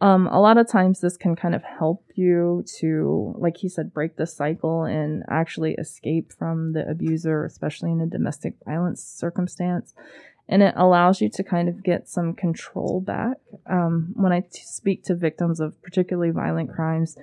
Um, 0.01 0.28
a 0.28 0.41
lot 0.41 0.58
of 0.58 0.68
times, 0.68 0.99
this 0.99 1.16
can 1.16 1.36
kind 1.36 1.56
of 1.56 1.64
help 1.64 2.03
you 2.16 2.66
to, 2.80 3.34
like 3.38 3.58
he 3.58 3.70
said, 3.70 3.93
break 3.93 4.18
the 4.18 4.28
cycle 4.28 4.84
and 4.84 5.24
actually 5.30 5.74
escape 5.76 6.34
from 6.34 6.74
the 6.74 6.88
abuser, 6.88 7.45
especially 7.45 7.91
in 7.91 8.01
a 8.01 8.06
domestic 8.06 8.56
violence 8.66 9.01
circumstance. 9.01 9.93
And 10.49 10.62
it 10.62 10.74
allows 10.78 11.22
you 11.22 11.30
to 11.30 11.43
kind 11.43 11.70
of 11.70 11.82
get 11.82 12.10
some 12.10 12.34
control 12.34 13.01
back. 13.01 13.38
Um, 13.68 14.12
when 14.16 14.34
I 14.34 14.41
t- 14.41 14.62
speak 14.64 15.03
to 15.06 15.16
victims 15.16 15.60
of 15.60 15.82
particularly 15.82 16.32
violent 16.32 16.72
crimes, 16.72 17.18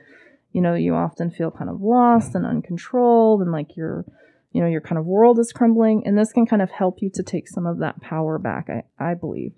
you 0.53 0.61
know, 0.61 0.74
you 0.74 0.94
often 0.94 1.30
feel 1.30 1.50
kind 1.50 1.70
of 1.70 1.80
lost 1.80 2.34
and 2.34 2.46
uncontrolled 2.46 3.40
and 3.40 3.53
like 3.53 3.76
your, 3.76 4.05
you 4.53 4.61
know, 4.61 4.68
your 4.68 4.80
kind 4.80 4.98
of 4.98 5.07
world 5.07 5.38
is 5.38 5.53
crumbling. 5.53 6.03
And 6.07 6.18
this 6.18 6.32
can 6.32 6.46
kind 6.46 6.62
of 6.62 6.70
help 6.70 7.00
you 7.00 7.11
to 7.14 7.22
take 7.22 7.48
some 7.48 7.66
of 7.66 7.78
that 7.78 8.00
power 8.00 8.38
back, 8.38 8.68
I, 8.68 8.84
I 8.98 9.14
believe. 9.14 9.53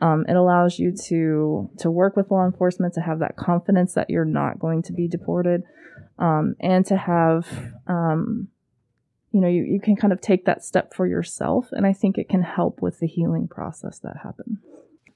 Um, 0.00 0.24
it 0.28 0.34
allows 0.34 0.78
you 0.78 0.92
to 1.06 1.70
to 1.78 1.90
work 1.90 2.16
with 2.16 2.30
law 2.30 2.44
enforcement 2.44 2.94
to 2.94 3.00
have 3.00 3.20
that 3.20 3.36
confidence 3.36 3.94
that 3.94 4.10
you're 4.10 4.24
not 4.24 4.58
going 4.58 4.82
to 4.82 4.92
be 4.92 5.06
deported, 5.06 5.62
um, 6.18 6.56
and 6.58 6.84
to 6.86 6.96
have 6.96 7.46
um, 7.86 8.48
you 9.30 9.40
know 9.40 9.46
you, 9.46 9.62
you 9.62 9.80
can 9.80 9.94
kind 9.94 10.12
of 10.12 10.20
take 10.20 10.46
that 10.46 10.64
step 10.64 10.94
for 10.94 11.06
yourself. 11.06 11.68
And 11.70 11.86
I 11.86 11.92
think 11.92 12.18
it 12.18 12.28
can 12.28 12.42
help 12.42 12.82
with 12.82 12.98
the 12.98 13.06
healing 13.06 13.46
process 13.46 14.00
that 14.00 14.16
happens. 14.24 14.58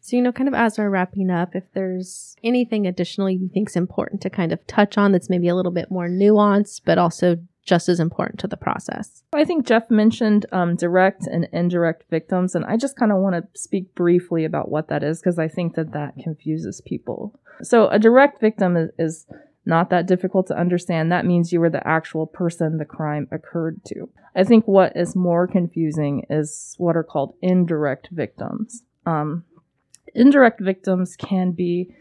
So, 0.00 0.16
you 0.16 0.22
know, 0.22 0.32
kind 0.32 0.48
of 0.48 0.54
as 0.54 0.78
we're 0.78 0.90
wrapping 0.90 1.30
up, 1.30 1.54
if 1.54 1.64
there's 1.74 2.36
anything 2.42 2.86
additional 2.86 3.28
you 3.28 3.50
think 3.52 3.68
is 3.68 3.76
important 3.76 4.22
to 4.22 4.30
kind 4.30 4.52
of 4.52 4.66
touch 4.66 4.96
on 4.96 5.12
that's 5.12 5.28
maybe 5.28 5.48
a 5.48 5.54
little 5.54 5.72
bit 5.72 5.90
more 5.90 6.08
nuanced, 6.08 6.82
but 6.84 6.98
also 6.98 7.38
just 7.68 7.88
as 7.88 8.00
important 8.00 8.40
to 8.40 8.46
the 8.46 8.56
process. 8.56 9.22
I 9.34 9.44
think 9.44 9.66
Jeff 9.66 9.90
mentioned 9.90 10.46
um, 10.52 10.74
direct 10.74 11.26
and 11.26 11.46
indirect 11.52 12.04
victims, 12.10 12.54
and 12.54 12.64
I 12.64 12.78
just 12.78 12.96
kind 12.96 13.12
of 13.12 13.18
want 13.18 13.34
to 13.34 13.60
speak 13.60 13.94
briefly 13.94 14.44
about 14.44 14.70
what 14.70 14.88
that 14.88 15.02
is 15.02 15.20
because 15.20 15.38
I 15.38 15.48
think 15.48 15.74
that 15.74 15.92
that 15.92 16.14
confuses 16.22 16.80
people. 16.80 17.38
So, 17.62 17.88
a 17.88 17.98
direct 17.98 18.40
victim 18.40 18.76
is, 18.76 18.90
is 18.98 19.26
not 19.66 19.90
that 19.90 20.06
difficult 20.06 20.46
to 20.46 20.58
understand. 20.58 21.12
That 21.12 21.26
means 21.26 21.52
you 21.52 21.60
were 21.60 21.68
the 21.68 21.86
actual 21.86 22.26
person 22.26 22.78
the 22.78 22.86
crime 22.86 23.28
occurred 23.30 23.84
to. 23.88 24.08
I 24.34 24.44
think 24.44 24.66
what 24.66 24.96
is 24.96 25.14
more 25.14 25.46
confusing 25.46 26.24
is 26.30 26.74
what 26.78 26.96
are 26.96 27.04
called 27.04 27.34
indirect 27.42 28.08
victims. 28.10 28.82
Um, 29.04 29.44
indirect 30.18 30.60
victims 30.60 31.16
can 31.16 31.52
be 31.52 31.94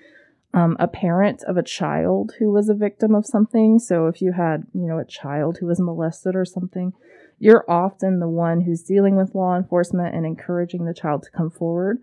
um, 0.54 0.76
a 0.80 0.88
parent 0.88 1.44
of 1.44 1.58
a 1.58 1.64
child 1.64 2.34
who 2.40 2.52
was 2.52 2.70
a 2.70 2.74
victim 2.74 3.14
of 3.14 3.26
something. 3.26 3.80
So 3.80 4.08
if 4.08 4.22
you 4.22 4.32
had, 4.32 4.64
you 4.74 4.88
know, 4.88 4.98
a 4.98 5.06
child 5.06 5.58
who 5.60 5.68
was 5.68 5.80
molested 5.80 6.36
or 6.36 6.46
something, 6.46 6.94
you're 7.40 7.66
often 7.70 8.20
the 8.20 8.28
one 8.28 8.62
who's 8.62 8.82
dealing 8.82 9.16
with 9.16 9.36
law 9.36 9.56
enforcement 9.56 10.16
and 10.16 10.26
encouraging 10.26 10.86
the 10.86 10.94
child 10.94 11.24
to 11.24 11.32
come 11.32 11.52
forward. 11.52 12.00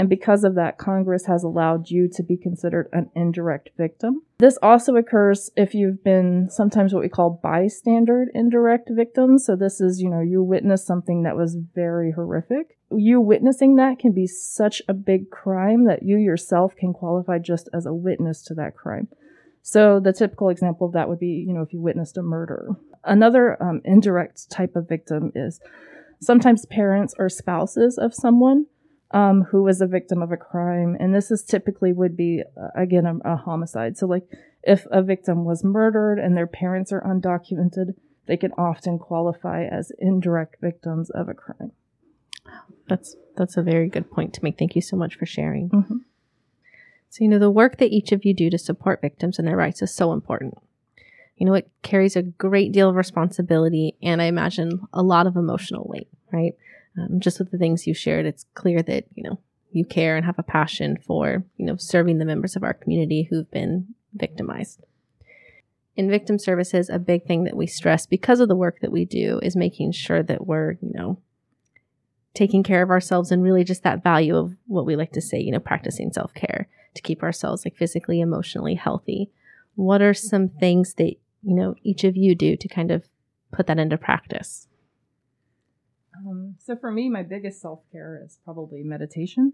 And 0.00 0.08
because 0.08 0.44
of 0.44 0.54
that, 0.54 0.78
Congress 0.78 1.26
has 1.26 1.44
allowed 1.44 1.90
you 1.90 2.08
to 2.14 2.22
be 2.22 2.38
considered 2.38 2.88
an 2.90 3.10
indirect 3.14 3.68
victim. 3.76 4.22
This 4.38 4.58
also 4.62 4.96
occurs 4.96 5.50
if 5.58 5.74
you've 5.74 6.02
been 6.02 6.48
sometimes 6.48 6.94
what 6.94 7.02
we 7.02 7.10
call 7.10 7.38
bystander 7.42 8.24
indirect 8.32 8.88
victims. 8.90 9.44
So 9.44 9.56
this 9.56 9.78
is, 9.78 10.00
you 10.00 10.08
know, 10.08 10.22
you 10.22 10.42
witnessed 10.42 10.86
something 10.86 11.24
that 11.24 11.36
was 11.36 11.58
very 11.74 12.12
horrific. 12.12 12.78
You 12.90 13.20
witnessing 13.20 13.76
that 13.76 13.98
can 13.98 14.12
be 14.12 14.26
such 14.26 14.80
a 14.88 14.94
big 14.94 15.28
crime 15.28 15.84
that 15.84 16.02
you 16.02 16.16
yourself 16.16 16.74
can 16.74 16.94
qualify 16.94 17.38
just 17.38 17.68
as 17.74 17.84
a 17.84 17.92
witness 17.92 18.42
to 18.44 18.54
that 18.54 18.74
crime. 18.74 19.08
So 19.60 20.00
the 20.00 20.14
typical 20.14 20.48
example 20.48 20.86
of 20.86 20.94
that 20.94 21.10
would 21.10 21.20
be, 21.20 21.44
you 21.46 21.52
know, 21.52 21.60
if 21.60 21.74
you 21.74 21.80
witnessed 21.82 22.16
a 22.16 22.22
murder. 22.22 22.70
Another 23.04 23.62
um, 23.62 23.82
indirect 23.84 24.50
type 24.50 24.76
of 24.76 24.88
victim 24.88 25.30
is 25.34 25.60
sometimes 26.22 26.64
parents 26.64 27.14
or 27.18 27.28
spouses 27.28 27.98
of 27.98 28.14
someone 28.14 28.64
um, 29.12 29.42
who 29.50 29.62
was 29.62 29.80
a 29.80 29.86
victim 29.86 30.22
of 30.22 30.32
a 30.32 30.36
crime. 30.36 30.96
And 30.98 31.14
this 31.14 31.30
is 31.30 31.42
typically 31.42 31.92
would 31.92 32.16
be, 32.16 32.42
uh, 32.60 32.68
again, 32.74 33.06
a, 33.06 33.32
a 33.32 33.36
homicide. 33.36 33.96
So, 33.96 34.06
like, 34.06 34.26
if 34.62 34.86
a 34.90 35.02
victim 35.02 35.44
was 35.44 35.64
murdered 35.64 36.18
and 36.18 36.36
their 36.36 36.46
parents 36.46 36.92
are 36.92 37.00
undocumented, 37.00 37.94
they 38.26 38.36
can 38.36 38.52
often 38.52 38.98
qualify 38.98 39.64
as 39.64 39.92
indirect 39.98 40.56
victims 40.60 41.10
of 41.10 41.28
a 41.28 41.34
crime. 41.34 41.72
That's 42.88 43.16
that's 43.36 43.56
a 43.56 43.62
very 43.62 43.88
good 43.88 44.10
point 44.10 44.34
to 44.34 44.44
make. 44.44 44.58
Thank 44.58 44.74
you 44.74 44.82
so 44.82 44.96
much 44.96 45.14
for 45.16 45.26
sharing. 45.26 45.70
Mm-hmm. 45.70 45.96
So, 47.08 47.24
you 47.24 47.28
know, 47.28 47.38
the 47.38 47.50
work 47.50 47.78
that 47.78 47.90
each 47.90 48.12
of 48.12 48.24
you 48.24 48.34
do 48.34 48.50
to 48.50 48.58
support 48.58 49.00
victims 49.00 49.38
and 49.38 49.48
their 49.48 49.56
rights 49.56 49.82
is 49.82 49.92
so 49.92 50.12
important. 50.12 50.58
You 51.36 51.46
know, 51.46 51.54
it 51.54 51.70
carries 51.82 52.16
a 52.16 52.22
great 52.22 52.70
deal 52.70 52.88
of 52.88 52.96
responsibility 52.96 53.96
and 54.02 54.20
I 54.20 54.26
imagine 54.26 54.86
a 54.92 55.02
lot 55.02 55.26
of 55.26 55.36
emotional 55.36 55.88
weight, 55.88 56.08
right? 56.32 56.54
Um, 56.98 57.20
just 57.20 57.38
with 57.38 57.50
the 57.50 57.58
things 57.58 57.86
you 57.86 57.94
shared, 57.94 58.26
it's 58.26 58.46
clear 58.54 58.82
that, 58.82 59.04
you 59.14 59.22
know, 59.22 59.38
you 59.72 59.84
care 59.84 60.16
and 60.16 60.26
have 60.26 60.38
a 60.38 60.44
passion 60.44 60.96
for, 60.96 61.44
you 61.56 61.64
know, 61.64 61.76
serving 61.76 62.18
the 62.18 62.24
members 62.24 62.56
of 62.56 62.64
our 62.64 62.74
community 62.74 63.28
who've 63.30 63.50
been 63.50 63.94
victimized. 64.14 64.82
In 65.96 66.10
victim 66.10 66.38
services, 66.38 66.88
a 66.88 66.98
big 66.98 67.24
thing 67.24 67.44
that 67.44 67.56
we 67.56 67.66
stress 67.66 68.06
because 68.06 68.40
of 68.40 68.48
the 68.48 68.56
work 68.56 68.80
that 68.80 68.92
we 68.92 69.04
do 69.04 69.38
is 69.42 69.54
making 69.56 69.92
sure 69.92 70.22
that 70.22 70.46
we're, 70.46 70.72
you 70.80 70.92
know, 70.92 71.18
taking 72.34 72.62
care 72.62 72.82
of 72.82 72.90
ourselves 72.90 73.30
and 73.30 73.42
really 73.42 73.64
just 73.64 73.82
that 73.82 74.02
value 74.02 74.36
of 74.36 74.54
what 74.66 74.86
we 74.86 74.96
like 74.96 75.12
to 75.12 75.20
say, 75.20 75.38
you 75.38 75.52
know, 75.52 75.60
practicing 75.60 76.12
self 76.12 76.32
care 76.34 76.68
to 76.94 77.02
keep 77.02 77.22
ourselves 77.22 77.64
like 77.64 77.76
physically, 77.76 78.20
emotionally 78.20 78.74
healthy. 78.74 79.30
What 79.74 80.02
are 80.02 80.14
some 80.14 80.48
things 80.48 80.94
that, 80.94 81.14
you 81.42 81.54
know, 81.54 81.74
each 81.82 82.04
of 82.04 82.16
you 82.16 82.34
do 82.34 82.56
to 82.56 82.68
kind 82.68 82.90
of 82.90 83.04
put 83.52 83.66
that 83.66 83.78
into 83.78 83.96
practice? 83.96 84.68
Um, 86.26 86.56
so 86.58 86.76
for 86.76 86.90
me, 86.90 87.08
my 87.08 87.22
biggest 87.22 87.60
self 87.60 87.80
care 87.92 88.22
is 88.24 88.38
probably 88.44 88.82
meditation. 88.82 89.52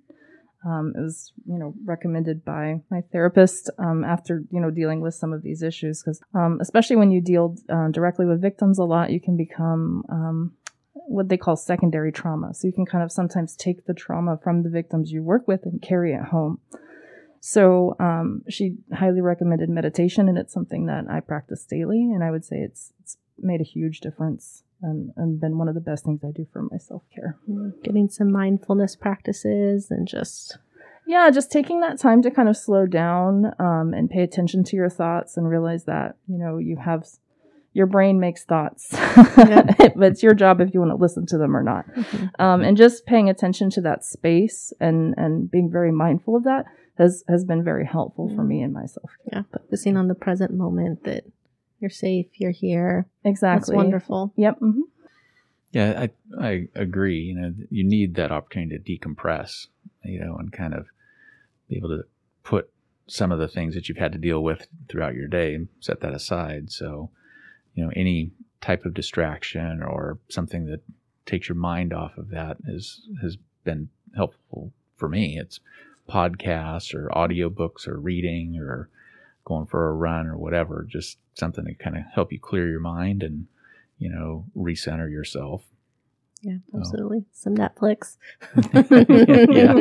Um, 0.66 0.94
it 0.96 1.00
was, 1.00 1.32
you 1.46 1.58
know, 1.58 1.74
recommended 1.84 2.44
by 2.44 2.80
my 2.90 3.02
therapist 3.12 3.70
um, 3.78 4.04
after, 4.04 4.42
you 4.50 4.60
know, 4.60 4.70
dealing 4.70 5.00
with 5.00 5.14
some 5.14 5.32
of 5.32 5.42
these 5.42 5.62
issues 5.62 6.02
because, 6.02 6.20
um, 6.34 6.58
especially 6.60 6.96
when 6.96 7.10
you 7.10 7.20
deal 7.20 7.56
uh, 7.68 7.88
directly 7.88 8.26
with 8.26 8.40
victims 8.40 8.78
a 8.78 8.84
lot, 8.84 9.10
you 9.10 9.20
can 9.20 9.36
become 9.36 10.02
um, 10.10 10.52
what 10.94 11.28
they 11.28 11.36
call 11.36 11.56
secondary 11.56 12.10
trauma. 12.10 12.52
So 12.54 12.66
you 12.66 12.72
can 12.72 12.86
kind 12.86 13.04
of 13.04 13.12
sometimes 13.12 13.54
take 13.54 13.86
the 13.86 13.94
trauma 13.94 14.38
from 14.42 14.62
the 14.62 14.70
victims 14.70 15.12
you 15.12 15.22
work 15.22 15.46
with 15.46 15.60
and 15.64 15.80
carry 15.80 16.14
it 16.14 16.22
home. 16.22 16.58
So 17.40 17.94
um, 18.00 18.42
she 18.48 18.78
highly 18.92 19.20
recommended 19.20 19.68
meditation, 19.68 20.28
and 20.28 20.36
it's 20.36 20.52
something 20.52 20.86
that 20.86 21.04
I 21.08 21.20
practice 21.20 21.64
daily, 21.64 22.10
and 22.12 22.24
I 22.24 22.32
would 22.32 22.44
say 22.44 22.56
it's 22.56 22.92
it's 23.00 23.18
made 23.38 23.60
a 23.60 23.64
huge 23.64 24.00
difference 24.00 24.64
and, 24.82 25.12
and 25.16 25.40
been 25.40 25.58
one 25.58 25.68
of 25.68 25.74
the 25.74 25.80
best 25.80 26.04
things 26.04 26.20
I 26.24 26.30
do 26.30 26.46
for 26.52 26.62
my 26.62 26.78
self 26.78 27.02
care. 27.14 27.38
Getting 27.82 28.08
some 28.08 28.30
mindfulness 28.30 28.96
practices 28.96 29.90
and 29.90 30.06
just. 30.06 30.58
Yeah, 31.08 31.30
just 31.30 31.52
taking 31.52 31.80
that 31.80 32.00
time 32.00 32.20
to 32.22 32.32
kind 32.32 32.48
of 32.48 32.56
slow 32.56 32.84
down 32.84 33.52
um, 33.60 33.94
and 33.94 34.10
pay 34.10 34.22
attention 34.22 34.64
to 34.64 34.76
your 34.76 34.90
thoughts 34.90 35.36
and 35.36 35.48
realize 35.48 35.84
that, 35.84 36.16
you 36.26 36.36
know, 36.36 36.58
you 36.58 36.76
have 36.76 37.06
your 37.76 37.86
brain 37.86 38.18
makes 38.18 38.42
thoughts, 38.42 38.88
but 39.36 40.02
it's 40.02 40.22
your 40.22 40.32
job 40.32 40.62
if 40.62 40.72
you 40.72 40.80
want 40.80 40.92
to 40.92 40.96
listen 40.96 41.26
to 41.26 41.36
them 41.36 41.54
or 41.54 41.62
not. 41.62 41.86
Mm-hmm. 41.94 42.42
Um, 42.42 42.62
and 42.62 42.74
just 42.74 43.04
paying 43.04 43.28
attention 43.28 43.68
to 43.70 43.82
that 43.82 44.02
space 44.02 44.72
and, 44.80 45.14
and 45.18 45.50
being 45.50 45.70
very 45.70 45.92
mindful 45.92 46.36
of 46.36 46.44
that 46.44 46.64
has, 46.96 47.22
has 47.28 47.44
been 47.44 47.62
very 47.62 47.84
helpful 47.84 48.34
for 48.34 48.42
me 48.42 48.62
and 48.62 48.72
myself. 48.72 49.10
Yeah, 49.30 49.42
focusing 49.52 49.98
on 49.98 50.08
the 50.08 50.14
present 50.14 50.54
moment 50.54 51.04
that 51.04 51.24
you're 51.80 51.90
safe. 51.90 52.26
You're 52.34 52.50
here. 52.50 53.06
Exactly. 53.24 53.74
That's 53.74 53.84
wonderful. 53.84 54.32
Yep. 54.36 54.60
Mm-hmm. 54.60 54.80
Yeah, 55.72 56.06
I 56.06 56.44
I 56.46 56.68
agree. 56.74 57.20
You 57.20 57.34
know, 57.34 57.54
you 57.70 57.84
need 57.84 58.14
that 58.14 58.32
opportunity 58.32 58.78
to 58.78 58.98
decompress. 58.98 59.66
You 60.04 60.20
know, 60.20 60.36
and 60.36 60.52
kind 60.52 60.74
of 60.74 60.86
be 61.68 61.76
able 61.76 61.88
to 61.88 62.04
put 62.44 62.70
some 63.08 63.32
of 63.32 63.38
the 63.38 63.48
things 63.48 63.74
that 63.74 63.88
you've 63.88 63.98
had 63.98 64.12
to 64.12 64.18
deal 64.18 64.42
with 64.42 64.66
throughout 64.88 65.14
your 65.14 65.28
day 65.28 65.54
and 65.54 65.68
set 65.80 66.00
that 66.00 66.14
aside. 66.14 66.70
So, 66.70 67.10
you 67.74 67.84
know, 67.84 67.92
any 67.94 68.30
type 68.60 68.84
of 68.84 68.94
distraction 68.94 69.82
or 69.82 70.18
something 70.28 70.66
that 70.66 70.80
takes 71.24 71.48
your 71.48 71.56
mind 71.56 71.92
off 71.92 72.16
of 72.16 72.30
that 72.30 72.56
is 72.66 73.02
has 73.20 73.36
been 73.64 73.88
helpful 74.14 74.72
for 74.96 75.08
me. 75.08 75.38
It's 75.38 75.60
podcasts 76.08 76.94
or 76.94 77.08
audiobooks 77.08 77.86
or 77.86 77.98
reading 77.98 78.58
or 78.58 78.88
going 79.46 79.64
for 79.64 79.88
a 79.88 79.94
run 79.94 80.26
or 80.26 80.36
whatever, 80.36 80.84
just 80.86 81.18
something 81.34 81.64
to 81.64 81.74
kind 81.74 81.96
of 81.96 82.02
help 82.12 82.32
you 82.32 82.38
clear 82.38 82.68
your 82.68 82.80
mind 82.80 83.22
and, 83.22 83.46
you 83.96 84.10
know, 84.10 84.44
recenter 84.56 85.10
yourself. 85.10 85.62
Yeah, 86.42 86.56
absolutely. 86.76 87.24
So. 87.32 87.44
Some 87.44 87.56
Netflix. 87.56 88.18
yeah. 89.54 89.72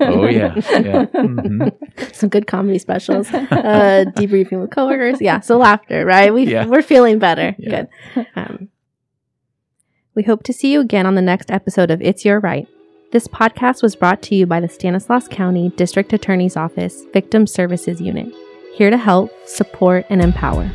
Oh 0.08 0.26
yeah. 0.26 0.54
Yeah. 0.54 1.04
Mm-hmm. 1.06 1.68
Some 2.12 2.28
good 2.30 2.46
comedy 2.46 2.78
specials. 2.78 3.28
Uh, 3.32 4.04
debriefing 4.16 4.60
with 4.60 4.70
coworkers. 4.70 5.20
Yeah. 5.20 5.40
So 5.40 5.58
laughter, 5.58 6.06
right? 6.06 6.32
We 6.32 6.44
yeah. 6.50 6.66
we're 6.66 6.82
feeling 6.82 7.18
better. 7.18 7.54
Good. 7.58 7.88
Um, 8.34 8.68
we 10.14 10.22
hope 10.22 10.44
to 10.44 10.52
see 10.52 10.72
you 10.72 10.80
again 10.80 11.06
on 11.06 11.16
the 11.16 11.22
next 11.22 11.50
episode 11.50 11.90
of 11.90 12.00
It's 12.00 12.24
Your 12.24 12.40
Right. 12.40 12.66
This 13.12 13.28
podcast 13.28 13.82
was 13.82 13.94
brought 13.94 14.22
to 14.22 14.34
you 14.34 14.46
by 14.46 14.60
the 14.60 14.68
Stanislaus 14.68 15.28
County 15.28 15.68
District 15.70 16.12
Attorney's 16.12 16.56
Office 16.56 17.04
Victim 17.12 17.46
Services 17.46 18.00
Unit 18.00 18.32
here 18.74 18.90
to 18.90 18.98
help, 18.98 19.30
support, 19.46 20.04
and 20.10 20.20
empower. 20.20 20.70